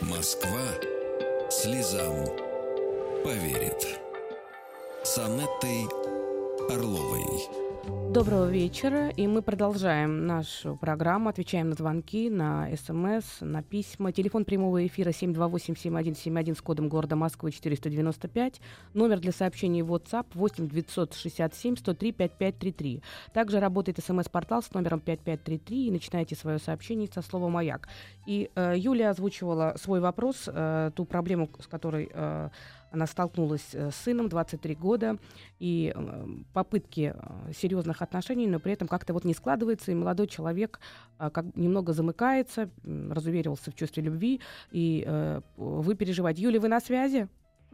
Москва 0.00 0.66
слезам 1.50 2.26
поверит. 3.24 4.00
С 5.02 5.18
Анеттой 5.18 5.88
Орловой. 6.70 7.71
Доброго 7.84 8.48
вечера, 8.48 9.08
и 9.08 9.26
мы 9.26 9.42
продолжаем 9.42 10.26
нашу 10.26 10.76
программу, 10.76 11.30
отвечаем 11.30 11.70
на 11.70 11.74
звонки, 11.74 12.30
на 12.30 12.68
смс, 12.76 13.40
на 13.40 13.62
письма. 13.62 14.12
Телефон 14.12 14.44
прямого 14.44 14.86
эфира 14.86 15.10
728-7171 15.10 16.56
с 16.56 16.60
кодом 16.60 16.88
города 16.88 17.16
Москвы 17.16 17.50
495. 17.50 18.60
Номер 18.94 19.18
для 19.18 19.32
сообщений 19.32 19.80
WhatsApp 19.80 20.26
8 20.34 20.68
967 20.68 21.76
103 21.76 22.12
5533. 22.12 23.02
Также 23.32 23.58
работает 23.58 23.98
смс-портал 23.98 24.62
с 24.62 24.72
номером 24.74 25.00
5533 25.00 25.86
и 25.88 25.90
начинайте 25.90 26.36
свое 26.36 26.58
сообщение 26.60 27.08
со 27.12 27.22
слова 27.22 27.48
«Маяк». 27.48 27.88
И 28.26 28.50
э, 28.54 28.74
Юлия 28.76 29.10
озвучивала 29.10 29.74
свой 29.76 30.00
вопрос, 30.00 30.44
э, 30.46 30.90
ту 30.94 31.04
проблему, 31.04 31.50
с 31.60 31.66
которой 31.66 32.10
э, 32.12 32.50
она 32.92 33.06
столкнулась 33.06 33.70
э, 33.72 33.90
с 33.90 33.96
сыном, 33.96 34.28
23 34.28 34.74
года, 34.74 35.16
и 35.58 35.92
э, 35.94 36.26
попытки 36.52 37.14
э, 37.14 37.52
серьезных 37.52 38.02
отношений, 38.02 38.46
но 38.46 38.60
при 38.60 38.72
этом 38.72 38.86
как-то 38.86 39.12
вот 39.14 39.24
не 39.24 39.34
складывается, 39.34 39.90
и 39.90 39.94
молодой 39.94 40.26
человек 40.28 40.78
как 41.18 41.54
немного 41.54 41.92
замыкается, 41.92 42.68
разуверился 42.84 43.70
в 43.70 43.74
чувстве 43.76 44.02
любви, 44.02 44.40
и 44.72 45.06
вы 45.56 45.94
переживаете. 45.94 46.42
Юля, 46.42 46.58
вы 46.58 46.66
на 46.66 46.80
связи? 46.80 47.28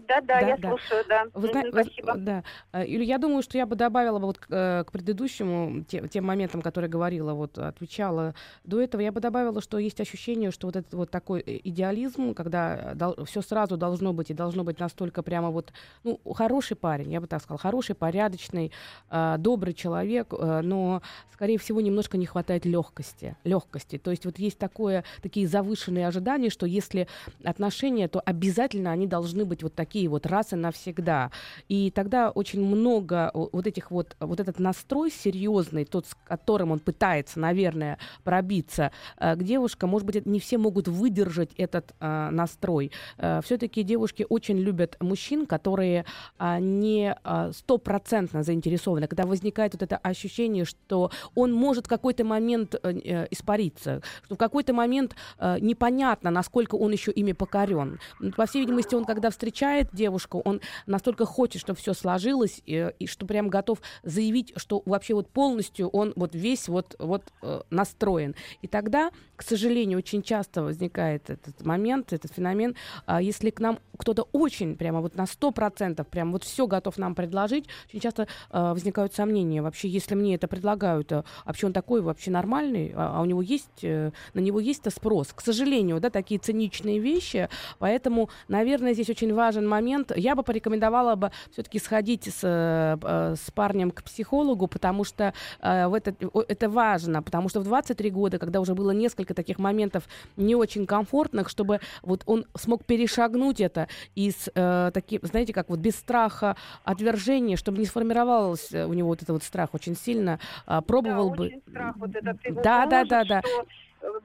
Да, 0.07 0.21
да, 0.21 0.41
я 0.41 0.57
да. 0.57 0.71
слушаю, 0.71 1.05
да. 1.09 1.25
Вы, 1.35 1.49
вы, 1.53 1.71
спасибо. 1.71 2.15
Да. 2.17 2.45
Юля, 2.73 3.05
я 3.05 3.19
думаю, 3.19 3.43
что 3.43 3.59
я 3.59 3.67
бы 3.67 3.77
добавила 3.77 4.19
вот 4.19 4.39
к, 4.39 4.47
э, 4.51 4.85
к 4.85 4.93
предыдущему, 4.93 5.85
те, 5.85 6.07
тем 6.09 6.25
моментам, 6.25 6.63
которые 6.63 6.89
говорила, 6.89 7.35
вот 7.35 7.59
отвечала 7.59 8.35
до 8.65 8.81
этого, 8.81 9.01
я 9.01 9.13
бы 9.13 9.21
добавила, 9.21 9.61
что 9.61 9.79
есть 9.79 10.01
ощущение, 10.01 10.51
что 10.51 10.69
вот 10.69 10.77
этот 10.77 10.95
вот 10.95 11.11
такой 11.11 11.41
э, 11.41 11.61
идеализм, 11.65 12.35
когда 12.35 12.93
дол- 12.95 13.25
все 13.25 13.43
сразу 13.43 13.77
должно 13.77 14.13
быть 14.13 14.31
и 14.31 14.35
должно 14.35 14.65
быть 14.65 14.79
настолько 14.79 15.23
прямо 15.23 15.51
вот, 15.51 15.73
ну, 16.05 16.21
хороший 16.35 16.77
парень, 16.77 17.13
я 17.13 17.21
бы 17.21 17.27
так 17.27 17.43
сказала, 17.43 17.59
хороший, 17.59 17.95
порядочный, 17.95 18.73
э, 19.11 19.37
добрый 19.39 19.75
человек, 19.75 20.33
э, 20.33 20.61
но, 20.63 21.03
скорее 21.33 21.59
всего, 21.59 21.81
немножко 21.81 22.17
не 22.17 22.27
хватает 22.27 22.65
легкости, 22.65 23.37
легкости. 23.45 23.99
То 23.99 24.11
есть 24.11 24.25
вот 24.25 24.39
есть 24.39 24.59
такое, 24.59 25.05
такие 25.23 25.49
завышенные 25.49 26.07
ожидания, 26.07 26.51
что 26.51 26.67
если 26.67 27.09
отношения, 27.45 28.09
то 28.09 28.21
обязательно 28.21 28.93
они 28.93 29.07
должны 29.07 29.45
быть 29.45 29.63
вот 29.63 29.75
такие 29.75 29.88
такие 29.89 30.09
вот 30.09 30.27
раз 30.27 30.53
и 30.53 30.57
навсегда. 30.57 31.31
И 31.69 31.91
тогда 31.91 32.31
очень 32.31 32.63
много 32.63 33.31
вот 33.33 33.67
этих 33.67 33.91
вот, 33.91 34.17
вот 34.21 34.39
этот 34.39 34.59
настрой 34.59 35.11
серьезный, 35.11 35.87
тот, 35.87 36.07
с 36.07 36.15
которым 36.27 36.73
он 36.73 36.79
пытается, 36.79 37.41
наверное, 37.41 37.99
пробиться 38.23 38.93
э, 39.19 39.35
к 39.35 39.43
девушкам, 39.43 39.91
может 39.91 40.07
быть, 40.07 40.27
не 40.27 40.41
все 40.41 40.59
могут 40.59 40.89
выдержать 40.89 41.51
этот 41.57 41.95
э, 42.01 42.29
настрой. 42.31 42.93
Э, 43.17 43.41
все-таки 43.43 43.83
девушки 43.83 44.27
очень 44.29 44.59
любят 44.59 44.97
мужчин, 45.01 45.47
которые 45.47 46.05
э, 46.39 46.59
не 46.61 47.17
стопроцентно 47.53 48.43
заинтересованы, 48.43 49.07
когда 49.07 49.25
возникает 49.25 49.73
вот 49.73 49.83
это 49.83 49.97
ощущение, 49.97 50.67
что 50.67 51.11
он 51.35 51.53
может 51.53 51.87
в 51.87 51.89
какой-то 51.89 52.25
момент 52.25 52.75
э, 52.75 52.93
э 53.05 53.27
испариться, 53.31 54.03
что 54.25 54.35
в 54.35 54.39
какой-то 54.39 54.75
момент 54.75 55.15
э, 55.39 55.57
непонятно, 55.61 56.31
насколько 56.31 56.75
он 56.75 56.93
еще 56.93 57.11
ими 57.11 57.33
покорен. 57.33 57.99
По 58.37 58.45
всей 58.45 58.61
видимости, 58.61 58.95
он 58.95 59.05
когда 59.05 59.31
встречает 59.31 59.78
встречает 59.79 59.89
девушку, 59.95 60.43
он 60.45 60.61
настолько 60.87 61.25
хочет, 61.25 61.61
чтобы 61.61 61.79
все 61.79 61.95
сложилось, 61.95 62.63
и, 62.67 62.93
и 62.99 63.07
что 63.07 63.27
прям 63.27 63.49
готов 63.49 63.79
заявить, 64.03 64.53
что 64.57 64.83
вообще 64.87 65.15
вот 65.15 65.29
полностью 65.29 65.89
он 65.89 66.13
вот 66.17 66.35
весь 66.35 66.69
вот, 66.69 66.97
вот 66.99 67.23
э, 67.43 67.61
настроен. 67.71 68.35
И 68.63 68.69
тогда, 68.69 69.11
к 69.37 69.43
сожалению, 69.43 69.99
очень 69.99 70.23
часто 70.23 70.63
возникает 70.63 71.31
этот 71.31 71.65
момент, 71.65 72.13
этот 72.13 72.33
феномен, 72.33 72.75
э, 73.07 73.19
если 73.21 73.51
к 73.51 73.61
нам 73.61 73.79
кто-то 73.99 74.29
очень 74.33 74.77
прямо 74.77 75.01
вот 75.01 75.17
на 75.17 75.25
100% 75.25 76.05
прям 76.05 76.33
вот 76.33 76.45
все 76.45 76.67
готов 76.67 76.99
нам 76.99 77.15
предложить, 77.15 77.67
очень 77.89 78.01
часто 78.01 78.23
э, 78.51 78.73
возникают 78.73 79.15
сомнения. 79.15 79.63
Вообще, 79.63 79.89
если 79.89 80.15
мне 80.15 80.35
это 80.35 80.49
предлагают, 80.49 81.13
э, 81.13 81.25
вообще 81.45 81.67
он 81.67 81.73
такой 81.73 82.01
вообще 82.01 82.31
нормальный, 82.31 82.93
а, 82.95 83.19
а 83.19 83.23
у 83.23 83.25
него 83.25 83.43
есть, 83.43 83.83
э, 83.83 84.13
на 84.35 84.41
него 84.41 84.61
есть-то 84.61 84.91
спрос. 84.91 85.29
К 85.35 85.41
сожалению, 85.41 86.01
да, 86.01 86.11
такие 86.11 86.41
циничные 86.41 86.99
вещи, 86.99 87.49
поэтому, 87.79 88.31
наверное, 88.49 88.95
здесь 88.95 89.11
очень 89.11 89.35
важен 89.35 89.68
момент. 89.69 90.13
Я 90.17 90.35
бы 90.35 90.43
порекомендовала 90.43 91.15
бы 91.15 91.31
все-таки 91.53 91.79
сходить 91.79 92.27
с, 92.27 92.41
э, 92.43 93.35
с 93.37 93.51
парнем 93.51 93.91
к 93.91 94.03
психологу, 94.03 94.67
потому 94.67 95.05
что 95.05 95.33
э, 95.61 95.87
в 95.87 95.95
это, 95.95 96.15
это 96.49 96.69
важно, 96.69 97.23
потому 97.23 97.49
что 97.49 97.61
в 97.61 97.65
23 97.65 98.11
года, 98.11 98.39
когда 98.39 98.61
уже 98.61 98.75
было 98.75 98.91
несколько 98.91 99.35
таких 99.35 99.59
моментов 99.59 100.05
не 100.37 100.55
очень 100.55 100.87
комфортных, 100.87 101.49
чтобы 101.49 101.81
вот 102.03 102.23
он 102.27 102.45
смог 102.55 102.85
перешагнуть 102.85 103.61
это 103.61 103.89
из 104.15 104.49
э, 104.55 104.91
таких, 104.93 105.21
знаете, 105.23 105.53
как 105.53 105.69
вот 105.69 105.79
без 105.79 105.97
страха 105.97 106.57
отвержения, 106.85 107.57
чтобы 107.57 107.79
не 107.79 107.87
сформировался 107.87 108.87
у 108.87 108.93
него 108.93 109.09
вот 109.09 109.19
этот 109.19 109.31
вот 109.31 109.43
страх 109.43 109.71
очень 109.75 109.97
сильно, 109.97 110.41
э, 110.67 110.81
пробовал 110.87 111.31
да, 111.31 111.37
бы. 111.37 111.53
Страх 111.69 111.97
вот 111.97 112.11
этот 112.15 112.45
его 112.45 112.63
да, 112.63 112.87
да, 112.87 113.05
да, 113.05 113.25
да. 113.25 113.43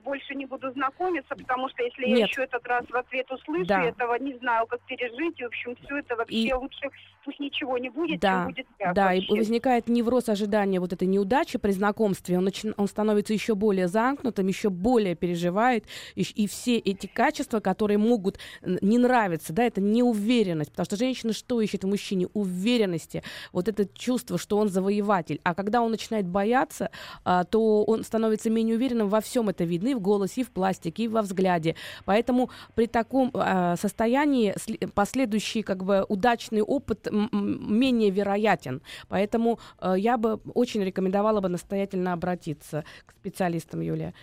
Больше 0.04 0.36
не 0.36 0.46
буду 0.46 0.72
знакомиться, 0.72 1.36
потому 1.36 1.70
что 1.70 1.84
если 1.84 2.06
Нет. 2.06 2.18
я 2.18 2.26
еще 2.26 2.44
этот 2.44 2.66
раз 2.68 2.86
в 2.88 2.96
ответ 2.96 3.30
услышу, 3.32 3.66
да. 3.66 3.84
этого 3.84 4.16
не 4.20 4.38
знаю, 4.38 4.68
как 4.68 4.82
пережить, 4.82 5.40
и, 5.40 5.44
в 5.44 5.48
общем, 5.48 5.76
все 5.84 5.98
это 5.98 6.16
вообще 6.16 6.48
и... 6.48 6.54
лучше 6.54 6.90
пусть 7.24 7.40
ничего 7.40 7.78
не 7.78 7.90
будет, 7.90 8.20
да. 8.20 8.40
чем 8.40 8.46
будет 8.48 8.68
я. 8.80 8.94
Да, 8.94 9.06
вообще. 9.06 9.22
и 9.22 9.38
возникает 9.38 9.88
невроз 9.88 10.30
ожидания 10.30 10.80
вот 10.80 10.94
этой 10.94 11.08
неудачи 11.08 11.58
при 11.58 11.72
знакомстве, 11.72 12.38
он, 12.38 12.46
начи... 12.46 12.72
он 12.76 12.88
становится 12.88 13.34
еще 13.34 13.56
более 13.56 13.88
замкнутым, 13.88 14.48
еще 14.48 14.70
более 14.70 15.16
переживает, 15.16 15.86
и, 16.16 16.22
и 16.22 16.48
все 16.48 16.78
эти 16.78 17.08
качества, 17.08 17.60
которые 17.60 17.98
могут 17.98 18.40
не 18.64 18.98
нравиться, 18.98 19.54
да, 19.54 19.64
это 19.64 19.82
неуверенность, 19.82 20.72
потому 20.72 20.86
что 20.86 20.98
женщина 20.98 21.34
что 21.34 21.62
ищет 21.62 21.84
в 21.84 21.88
мужчине? 21.88 22.28
Уверенности, 22.34 23.24
вот 23.52 23.68
это 23.68 23.88
чувство, 23.88 24.38
что 24.38 24.58
он 24.58 24.70
завоеватель, 24.70 25.40
а 25.44 25.56
когда 25.56 25.82
он 25.82 25.92
начинает 25.92 26.28
бояться, 26.28 26.90
а, 27.24 27.44
то 27.44 27.84
он 27.84 28.04
становится 28.04 28.50
менее 28.50 28.76
уверенным 28.76 29.10
во 29.10 29.22
всем 29.22 29.50
это 29.50 29.62
видно, 29.66 29.89
и 29.89 29.93
в 29.93 29.99
голосе, 29.99 30.41
и 30.41 30.43
в 30.43 30.51
пластике, 30.51 31.03
и 31.03 31.07
во 31.07 31.22
взгляде, 31.22 31.76
поэтому 32.05 32.49
при 32.76 32.88
таком 32.88 33.32
а, 33.34 33.76
состоянии 33.76 34.55
последующий 34.93 35.64
как 35.64 35.84
бы 35.84 36.05
удачный 36.07 36.61
опыт 36.61 37.07
менее 37.11 38.09
вероятен. 38.09 38.82
Поэтому 39.09 39.59
э, 39.82 39.95
я 39.97 40.18
бы 40.18 40.39
очень 40.53 40.84
рекомендовала 40.84 41.41
бы 41.41 41.49
настоятельно 41.49 42.14
обратиться 42.14 42.84
к 43.05 43.11
специалистам, 43.11 43.82
Юлия. 43.82 44.14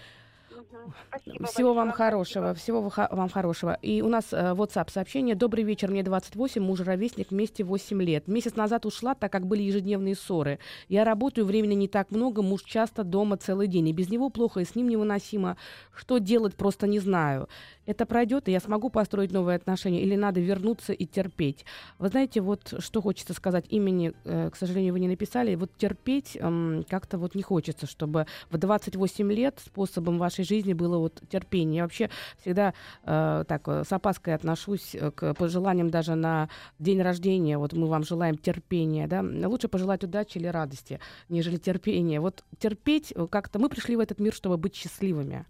Спасибо 1.09 1.47
всего 1.47 1.75
вам 1.75 1.93
хорошего, 1.93 2.55
всего 2.55 2.91
вам 3.11 3.29
хорошего. 3.29 3.79
И 3.83 4.03
у 4.03 4.09
нас 4.09 4.33
э, 4.33 4.53
WhatsApp 4.53 4.91
сообщение. 4.91 5.35
Добрый 5.35 5.65
вечер, 5.65 5.91
мне 5.91 6.03
28, 6.03 6.63
муж 6.63 6.81
ровесник, 6.81 7.31
вместе 7.31 7.65
8 7.65 8.03
лет. 8.03 8.29
Месяц 8.29 8.57
назад 8.57 8.87
ушла, 8.87 9.15
так 9.15 9.33
как 9.33 9.47
были 9.47 9.63
ежедневные 9.63 10.15
ссоры. 10.15 10.59
Я 10.89 11.05
работаю, 11.05 11.47
времени 11.47 11.75
не 11.75 11.89
так 11.89 12.11
много, 12.11 12.43
муж 12.43 12.63
часто 12.63 13.05
дома 13.05 13.37
целый 13.37 13.67
день. 13.67 13.89
И 13.89 13.93
без 13.93 14.09
него 14.11 14.31
плохо, 14.31 14.61
и 14.61 14.65
с 14.65 14.75
ним 14.75 14.89
невыносимо. 14.89 15.57
Что 15.95 16.19
делать, 16.19 16.55
просто 16.55 16.87
не 16.87 16.99
знаю 16.99 17.49
это 17.91 18.07
пройдет, 18.07 18.49
и 18.49 18.53
я 18.53 18.61
смогу 18.61 18.89
построить 18.89 19.33
новые 19.33 19.57
отношения, 19.57 20.01
или 20.01 20.15
надо 20.15 20.41
вернуться 20.41 20.93
и 20.93 21.07
терпеть. 21.07 21.65
Вы 21.99 22.09
знаете, 22.09 22.41
вот 22.41 22.75
что 22.79 23.03
хочется 23.03 23.35
сказать, 23.35 23.65
имени, 23.69 24.13
э, 24.25 24.51
к 24.51 24.57
сожалению, 24.57 24.93
вы 24.93 25.01
не 25.01 25.09
написали, 25.09 25.57
вот 25.57 25.71
терпеть 25.77 26.39
э, 26.41 26.83
как-то 26.89 27.19
вот 27.19 27.35
не 27.35 27.43
хочется, 27.43 27.87
чтобы 27.87 28.27
в 28.51 28.59
28 28.59 29.33
лет 29.33 29.59
способом 29.65 30.19
вашей 30.19 30.45
жизни 30.45 30.70
было 30.75 30.99
вот 30.99 31.23
терпение. 31.29 31.79
Я 31.79 31.83
вообще 31.85 32.11
всегда 32.39 32.75
э, 33.05 33.45
так 33.47 33.69
э, 33.69 33.85
с 33.85 33.93
опаской 33.93 34.35
отношусь 34.35 34.95
э, 34.95 35.11
к 35.11 35.35
пожеланиям 35.35 35.91
даже 35.91 36.15
на 36.15 36.49
день 36.79 37.03
рождения, 37.03 37.59
вот 37.59 37.73
мы 37.73 37.87
вам 37.87 38.05
желаем 38.05 38.37
терпения, 38.37 39.07
да, 39.07 39.23
лучше 39.49 39.69
пожелать 39.69 40.05
удачи 40.05 40.39
или 40.39 40.47
радости, 40.47 41.01
нежели 41.29 41.57
терпения. 41.57 42.21
Вот 42.21 42.45
терпеть 42.59 43.13
э, 43.15 43.27
как-то, 43.31 43.59
мы 43.59 43.69
пришли 43.69 43.97
в 43.97 44.01
этот 44.01 44.21
мир, 44.21 44.33
чтобы 44.33 44.57
быть 44.57 44.75
счастливыми. 44.75 45.47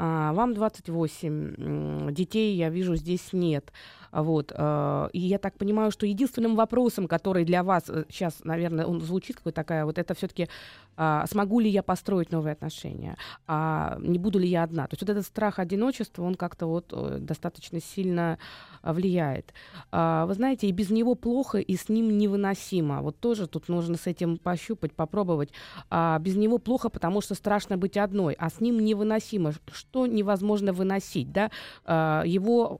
А, 0.00 0.32
вам 0.32 0.54
28, 0.54 2.12
детей, 2.12 2.54
я 2.54 2.70
вижу, 2.70 2.94
здесь 2.94 3.32
нет. 3.32 3.72
Вот. 4.12 4.52
Э, 4.54 5.08
и 5.12 5.20
я 5.20 5.38
так 5.38 5.56
понимаю, 5.58 5.90
что 5.90 6.06
единственным 6.06 6.56
вопросом, 6.56 7.08
который 7.08 7.44
для 7.44 7.62
вас 7.62 7.84
сейчас, 8.08 8.34
э, 8.40 8.42
наверное, 8.44 8.86
он 8.86 9.00
звучит 9.00 9.36
какой 9.36 9.52
такая, 9.52 9.84
вот 9.84 9.98
это 9.98 10.14
все-таки 10.14 10.48
а, 11.00 11.26
смогу 11.28 11.60
ли 11.60 11.70
я 11.70 11.84
построить 11.84 12.32
новые 12.32 12.54
отношения, 12.54 13.16
а 13.46 13.98
не 14.00 14.18
буду 14.18 14.40
ли 14.40 14.48
я 14.48 14.64
одна. 14.64 14.88
То 14.88 14.94
есть 14.94 15.02
вот 15.02 15.10
этот 15.10 15.24
страх 15.24 15.60
одиночества, 15.60 16.24
он 16.24 16.34
как-то 16.34 16.66
вот 16.66 16.92
э, 16.92 17.18
достаточно 17.20 17.80
сильно 17.80 18.38
влияет. 18.82 19.54
А, 19.92 20.26
вы 20.26 20.34
знаете, 20.34 20.66
и 20.66 20.72
без 20.72 20.90
него 20.90 21.14
плохо, 21.14 21.58
и 21.58 21.76
с 21.76 21.88
ним 21.88 22.18
невыносимо. 22.18 23.00
Вот 23.00 23.20
тоже 23.20 23.46
тут 23.46 23.68
нужно 23.68 23.96
с 23.96 24.08
этим 24.08 24.38
пощупать, 24.38 24.92
попробовать. 24.92 25.50
А, 25.88 26.18
без 26.18 26.34
него 26.34 26.58
плохо, 26.58 26.88
потому 26.88 27.20
что 27.20 27.36
страшно 27.36 27.76
быть 27.76 27.96
одной, 27.96 28.34
а 28.34 28.50
с 28.50 28.60
ним 28.60 28.80
невыносимо. 28.80 29.52
Что 29.72 30.08
невозможно 30.08 30.72
выносить, 30.72 31.30
да? 31.30 31.50
Его 32.24 32.78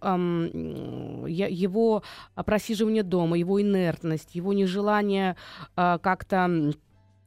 его 1.26 2.02
просиживание 2.34 3.02
дома, 3.02 3.38
его 3.38 3.60
инертность, 3.60 4.34
его 4.34 4.52
нежелание 4.52 5.36
э, 5.76 5.98
как-то 6.02 6.72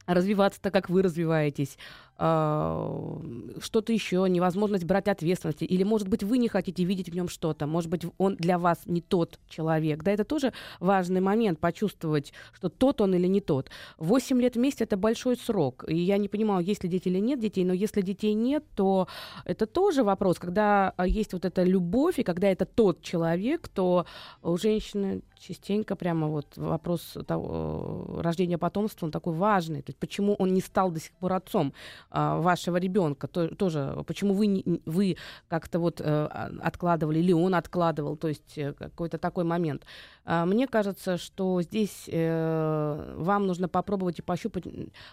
развиваться 0.06 0.60
так, 0.60 0.72
как 0.72 0.88
вы 0.88 1.02
развиваетесь, 1.02 1.78
а, 1.78 2.01
что-то 2.16 3.92
еще, 3.92 4.26
невозможность 4.28 4.84
брать 4.84 5.08
ответственности, 5.08 5.64
или, 5.64 5.82
может 5.82 6.08
быть, 6.08 6.22
вы 6.22 6.38
не 6.38 6.48
хотите 6.48 6.84
видеть 6.84 7.08
в 7.08 7.14
нем 7.14 7.28
что-то, 7.28 7.66
может 7.66 7.90
быть, 7.90 8.02
он 8.18 8.36
для 8.36 8.58
вас 8.58 8.80
не 8.86 9.00
тот 9.00 9.38
человек. 9.48 10.02
Да, 10.02 10.12
это 10.12 10.24
тоже 10.24 10.52
важный 10.78 11.20
момент, 11.20 11.58
почувствовать, 11.58 12.32
что 12.52 12.68
тот 12.68 13.00
он 13.00 13.14
или 13.14 13.26
не 13.26 13.40
тот. 13.40 13.70
Восемь 13.98 14.40
лет 14.40 14.56
вместе— 14.56 14.84
это 14.86 14.96
большой 14.96 15.36
срок, 15.36 15.84
и 15.88 15.96
я 15.96 16.18
не 16.18 16.28
понимаю, 16.28 16.64
есть 16.64 16.84
ли 16.84 16.90
дети 16.90 17.08
или 17.08 17.18
нет 17.18 17.40
детей, 17.40 17.64
но 17.64 17.72
если 17.72 18.02
детей 18.02 18.34
нет, 18.34 18.64
то 18.76 19.08
это 19.44 19.66
тоже 19.66 20.04
вопрос, 20.04 20.38
когда 20.38 20.92
а, 20.96 21.06
есть 21.06 21.32
вот 21.32 21.44
эта 21.44 21.64
любовь, 21.64 22.18
и 22.18 22.22
когда 22.22 22.48
это 22.48 22.66
тот 22.66 23.02
человек, 23.02 23.68
то 23.68 24.06
у 24.42 24.56
женщины 24.56 25.22
частенько 25.42 25.96
прямо 25.96 26.28
вот 26.28 26.46
вопрос 26.56 27.16
того, 27.26 28.20
рождения 28.20 28.58
потомства, 28.58 29.06
он 29.06 29.12
такой 29.12 29.34
важный. 29.34 29.82
То 29.82 29.90
есть 29.90 29.98
почему 29.98 30.34
он 30.34 30.54
не 30.54 30.60
стал 30.60 30.90
до 30.90 31.00
сих 31.00 31.12
пор 31.12 31.32
отцом 31.32 31.72
а, 32.10 32.11
вашего 32.12 32.76
ребенка? 32.76 33.26
То, 33.26 33.48
тоже 33.48 33.96
почему 34.06 34.34
вы, 34.34 34.62
вы 34.84 35.16
как-то 35.48 35.78
вот 35.78 36.00
а, 36.04 36.50
откладывали, 36.62 37.18
или 37.18 37.32
он 37.32 37.54
откладывал, 37.54 38.16
то 38.16 38.28
есть 38.28 38.56
э, 38.56 38.72
какой-то 38.72 39.18
такой 39.18 39.44
момент. 39.44 39.84
А, 40.24 40.46
мне 40.46 40.66
кажется, 40.66 41.16
что 41.16 41.62
здесь 41.62 42.04
э, 42.08 43.14
вам 43.16 43.46
нужно 43.46 43.68
попробовать 43.68 44.18
и 44.18 44.22
пощупать, 44.22 44.64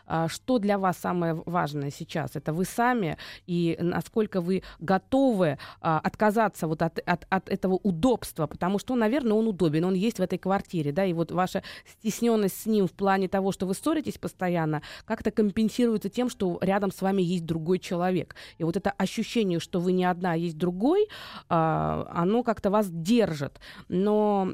а, 0.05 0.27
что 0.27 0.59
для 0.59 0.77
вас 0.77 0.97
самое 0.97 1.41
важное 1.45 1.91
сейчас. 1.91 2.35
Это 2.35 2.53
вы 2.53 2.65
сами 2.65 3.17
и 3.47 3.77
насколько 3.79 4.41
вы 4.41 4.63
готовы 4.79 5.57
а, 5.81 5.99
отказаться 5.99 6.67
вот 6.67 6.81
от, 6.81 6.99
от, 7.05 7.25
от 7.29 7.49
этого 7.49 7.75
удобства, 7.75 8.47
потому 8.47 8.79
что, 8.79 8.95
наверное, 8.95 9.33
он 9.33 9.47
удобен, 9.47 9.85
он 9.85 9.95
есть 9.95 10.19
в 10.19 10.21
этой 10.21 10.37
квартире, 10.37 10.91
да, 10.91 11.05
и 11.05 11.13
вот 11.13 11.31
ваша 11.31 11.63
стесненность 11.85 12.61
с 12.61 12.65
ним 12.65 12.87
в 12.87 12.91
плане 12.91 13.27
того, 13.27 13.51
что 13.51 13.65
вы 13.65 13.73
ссоритесь 13.73 14.17
постоянно, 14.17 14.81
как-то 15.05 15.31
компенсируется 15.31 16.09
тем, 16.09 16.29
что 16.29 16.59
рядом 16.61 16.88
с 16.91 17.01
вами 17.01 17.21
есть 17.21 17.45
другой 17.45 17.79
человек. 17.79 18.35
И 18.57 18.63
вот 18.63 18.77
это 18.77 18.91
ощущение, 18.91 19.59
что 19.59 19.79
вы 19.79 19.91
не 19.91 20.05
одна, 20.05 20.33
а 20.33 20.35
есть 20.35 20.57
другой, 20.57 21.07
оно 21.47 22.43
как-то 22.43 22.69
вас 22.69 22.89
держит. 22.89 23.59
Но 23.87 24.49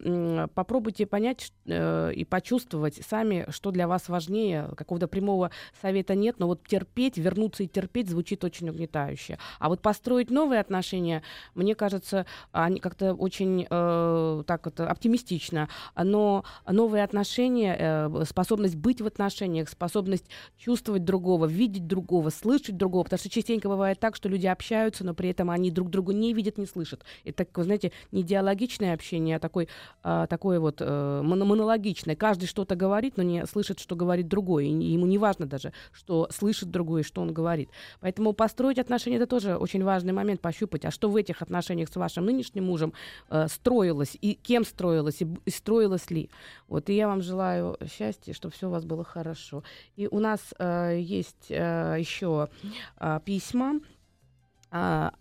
попробуйте 0.54 1.06
понять 1.06 1.54
э, 1.66 2.12
и 2.14 2.26
почувствовать 2.26 3.02
сами, 3.08 3.46
что 3.50 3.72
для 3.72 3.88
вас 3.88 4.10
важнее. 4.10 4.70
Какого-то 4.76 5.08
прямого 5.08 5.52
совета 5.82 6.16
нет, 6.16 6.40
но 6.40 6.48
вот 6.48 6.68
терпеть, 6.68 7.18
вернуться 7.18 7.64
и 7.64 7.68
терпеть 7.68 8.10
звучит 8.10 8.44
очень 8.44 8.70
угнетающе. 8.70 9.38
А 9.60 9.70
вот 9.70 9.82
построить 9.82 10.30
новые 10.30 10.60
отношения, 10.60 11.24
мне 11.54 11.76
кажется, 11.76 12.26
они 12.52 12.80
как-то 12.80 13.14
очень 13.14 13.68
э, 13.70 14.44
так 14.46 14.68
это 14.68 14.90
оптимистично. 14.90 15.70
Но 15.96 16.44
новые 16.68 17.04
отношения, 17.04 17.76
э, 17.80 18.24
способность 18.26 18.76
быть 18.76 19.02
в 19.02 19.06
отношениях, 19.06 19.70
способность 19.70 20.26
чувствовать 20.58 21.04
другого, 21.04 21.46
видеть 21.46 21.88
другого, 21.88 22.25
слышать 22.30 22.78
другого, 22.78 23.04
потому 23.04 23.20
что 23.20 23.30
частенько 23.30 23.70
бывает 23.70 24.00
так, 24.00 24.16
что 24.16 24.30
люди 24.30 24.48
общаются, 24.48 25.04
но 25.04 25.14
при 25.14 25.30
этом 25.30 25.50
они 25.50 25.72
друг 25.72 25.90
друга 25.90 26.14
не 26.14 26.34
видят, 26.34 26.58
не 26.58 26.66
слышат. 26.66 27.04
Это, 27.24 27.46
вы 27.54 27.64
знаете, 27.64 27.92
не 28.12 28.24
диалогичное 28.24 28.94
общение, 28.94 29.38
а 29.38 29.40
такой, 29.40 29.68
а, 30.04 30.28
такое 30.28 30.60
вот 30.60 30.78
э, 30.80 31.22
монологичное. 31.24 32.16
Каждый 32.16 32.48
что-то 32.48 32.76
говорит, 32.76 33.18
но 33.18 33.24
не 33.24 33.46
слышит, 33.46 33.80
что 33.80 33.96
говорит 33.96 34.28
другой. 34.28 34.68
И 34.68 34.92
ему 34.92 35.06
не 35.06 35.18
важно 35.18 35.46
даже, 35.46 35.74
что 35.92 36.28
слышит 36.32 36.72
другой, 36.72 37.04
что 37.04 37.22
он 37.22 37.34
говорит. 37.34 37.70
Поэтому 38.00 38.34
построить 38.34 38.80
отношения 38.80 39.18
это 39.18 39.28
тоже 39.28 39.58
очень 39.58 39.84
важный 39.84 40.14
момент, 40.14 40.42
пощупать, 40.42 40.86
а 40.86 40.92
что 40.92 41.10
в 41.10 41.16
этих 41.16 41.42
отношениях 41.42 41.90
с 41.90 41.96
вашим 41.96 42.26
нынешним 42.26 42.66
мужем 42.66 42.94
э, 43.30 43.48
строилось, 43.48 44.18
и 44.22 44.34
кем 44.34 44.66
строилось, 44.66 45.22
и, 45.22 45.28
и 45.46 45.50
строилось 45.50 46.10
ли. 46.12 46.30
Вот, 46.68 46.90
и 46.90 46.96
я 46.96 47.08
вам 47.08 47.22
желаю 47.22 47.78
счастья, 47.92 48.34
чтобы 48.34 48.54
все 48.54 48.68
у 48.68 48.72
вас 48.72 48.86
было 48.86 49.04
хорошо. 49.04 49.64
И 49.96 50.08
у 50.08 50.20
нас 50.20 50.40
э, 50.58 50.98
есть 51.00 51.48
э, 51.50 51.98
еще 52.00 52.15
э, 52.24 53.20
письма. 53.26 53.80
А, 54.72 55.14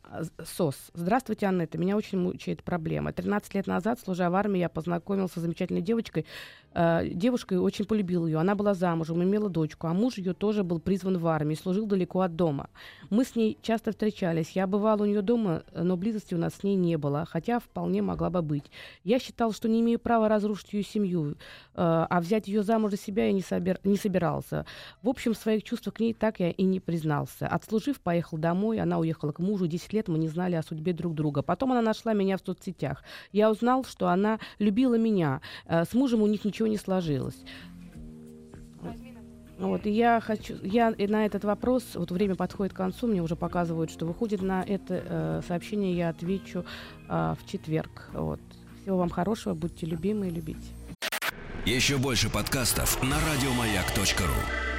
СОС. 0.44 0.90
Здравствуйте, 0.94 1.46
Аннета. 1.46 1.78
Меня 1.78 1.96
очень 1.96 2.18
мучает 2.18 2.64
проблема. 2.64 3.12
13 3.12 3.54
лет 3.54 3.66
назад, 3.68 4.00
служа 4.00 4.28
в 4.28 4.34
армии, 4.34 4.58
я 4.58 4.68
познакомился 4.68 5.38
с 5.38 5.42
замечательной 5.42 5.80
девочкой. 5.80 6.26
Э, 6.74 7.06
девушка 7.08 7.60
очень 7.60 7.84
полюбила 7.84 8.26
ее. 8.26 8.38
Она 8.38 8.54
была 8.54 8.74
замужем, 8.74 9.22
имела 9.22 9.48
дочку, 9.48 9.86
а 9.86 9.94
муж 9.94 10.18
ее 10.18 10.34
тоже 10.34 10.64
был 10.64 10.80
призван 10.80 11.18
в 11.18 11.26
армию, 11.26 11.56
служил 11.56 11.86
далеко 11.86 12.20
от 12.20 12.34
дома. 12.34 12.68
Мы 13.10 13.24
с 13.24 13.36
ней 13.36 13.56
часто 13.62 13.92
встречались. 13.92 14.50
Я 14.50 14.66
бывала 14.66 15.02
у 15.02 15.06
нее 15.06 15.22
дома, 15.22 15.62
но 15.72 15.96
близости 15.96 16.34
у 16.34 16.38
нас 16.38 16.54
с 16.54 16.62
ней 16.62 16.74
не 16.74 16.96
было, 16.96 17.24
хотя 17.24 17.60
вполне 17.60 18.02
могла 18.02 18.30
бы 18.30 18.42
быть. 18.42 18.64
Я 19.04 19.18
считал, 19.18 19.52
что 19.52 19.68
не 19.68 19.80
имею 19.80 19.98
права 19.98 20.28
разрушить 20.28 20.72
ее 20.72 20.82
семью, 20.82 21.32
э, 21.32 21.34
а 21.74 22.20
взять 22.20 22.48
ее 22.48 22.62
замуж 22.62 22.90
за 22.90 22.98
себя 22.98 23.26
я 23.26 23.32
не, 23.32 23.42
собир... 23.42 23.78
не 23.84 23.96
собирался. 23.96 24.66
В 25.02 25.08
общем, 25.08 25.34
своих 25.34 25.62
чувствах 25.62 25.94
к 25.94 26.00
ней 26.00 26.12
так 26.12 26.40
я 26.40 26.50
и 26.50 26.62
не 26.64 26.80
признался. 26.80 27.46
Отслужив, 27.46 28.00
поехал 28.00 28.38
домой, 28.38 28.80
она 28.80 28.98
уехала 28.98 29.32
к 29.32 29.38
мужу. 29.38 29.66
Десять 29.66 29.92
лет 29.92 30.08
мы 30.08 30.18
не 30.18 30.28
знали 30.28 30.56
о 30.56 30.62
судьбе 30.62 30.92
друг 30.92 31.14
друга. 31.14 31.42
Потом 31.42 31.72
она 31.72 31.82
нашла 31.82 32.14
меня 32.14 32.36
в 32.36 32.40
соцсетях. 32.44 33.04
Я 33.32 33.50
узнал, 33.50 33.84
что 33.84 34.08
она 34.08 34.40
любила 34.58 34.96
меня. 34.96 35.40
Э, 35.66 35.84
с 35.84 35.94
мужем 35.94 36.22
у 36.22 36.26
них 36.26 36.44
ничего 36.64 36.66
не 36.66 36.76
сложилось. 36.78 37.36
Вот, 39.56 39.86
и 39.86 39.90
я 39.90 40.20
хочу, 40.20 40.56
я 40.64 40.90
и 40.90 41.06
на 41.06 41.26
этот 41.26 41.44
вопрос, 41.44 41.84
вот 41.94 42.10
время 42.10 42.34
подходит 42.34 42.72
к 42.72 42.76
концу, 42.76 43.06
мне 43.06 43.22
уже 43.22 43.36
показывают, 43.36 43.88
что 43.88 44.04
выходит 44.04 44.42
на 44.42 44.64
это 44.64 44.94
э, 45.06 45.42
сообщение, 45.46 45.96
я 45.96 46.08
отвечу 46.08 46.64
э, 47.08 47.34
в 47.40 47.46
четверг. 47.48 48.10
Вот. 48.12 48.40
Всего 48.82 48.98
вам 48.98 49.10
хорошего, 49.10 49.54
будьте 49.54 49.86
любимы 49.86 50.26
и 50.26 50.30
любите. 50.30 50.66
Еще 51.64 51.98
больше 51.98 52.28
подкастов 52.30 53.00
на 53.00 53.16
радиомаяк.ру 53.20 54.73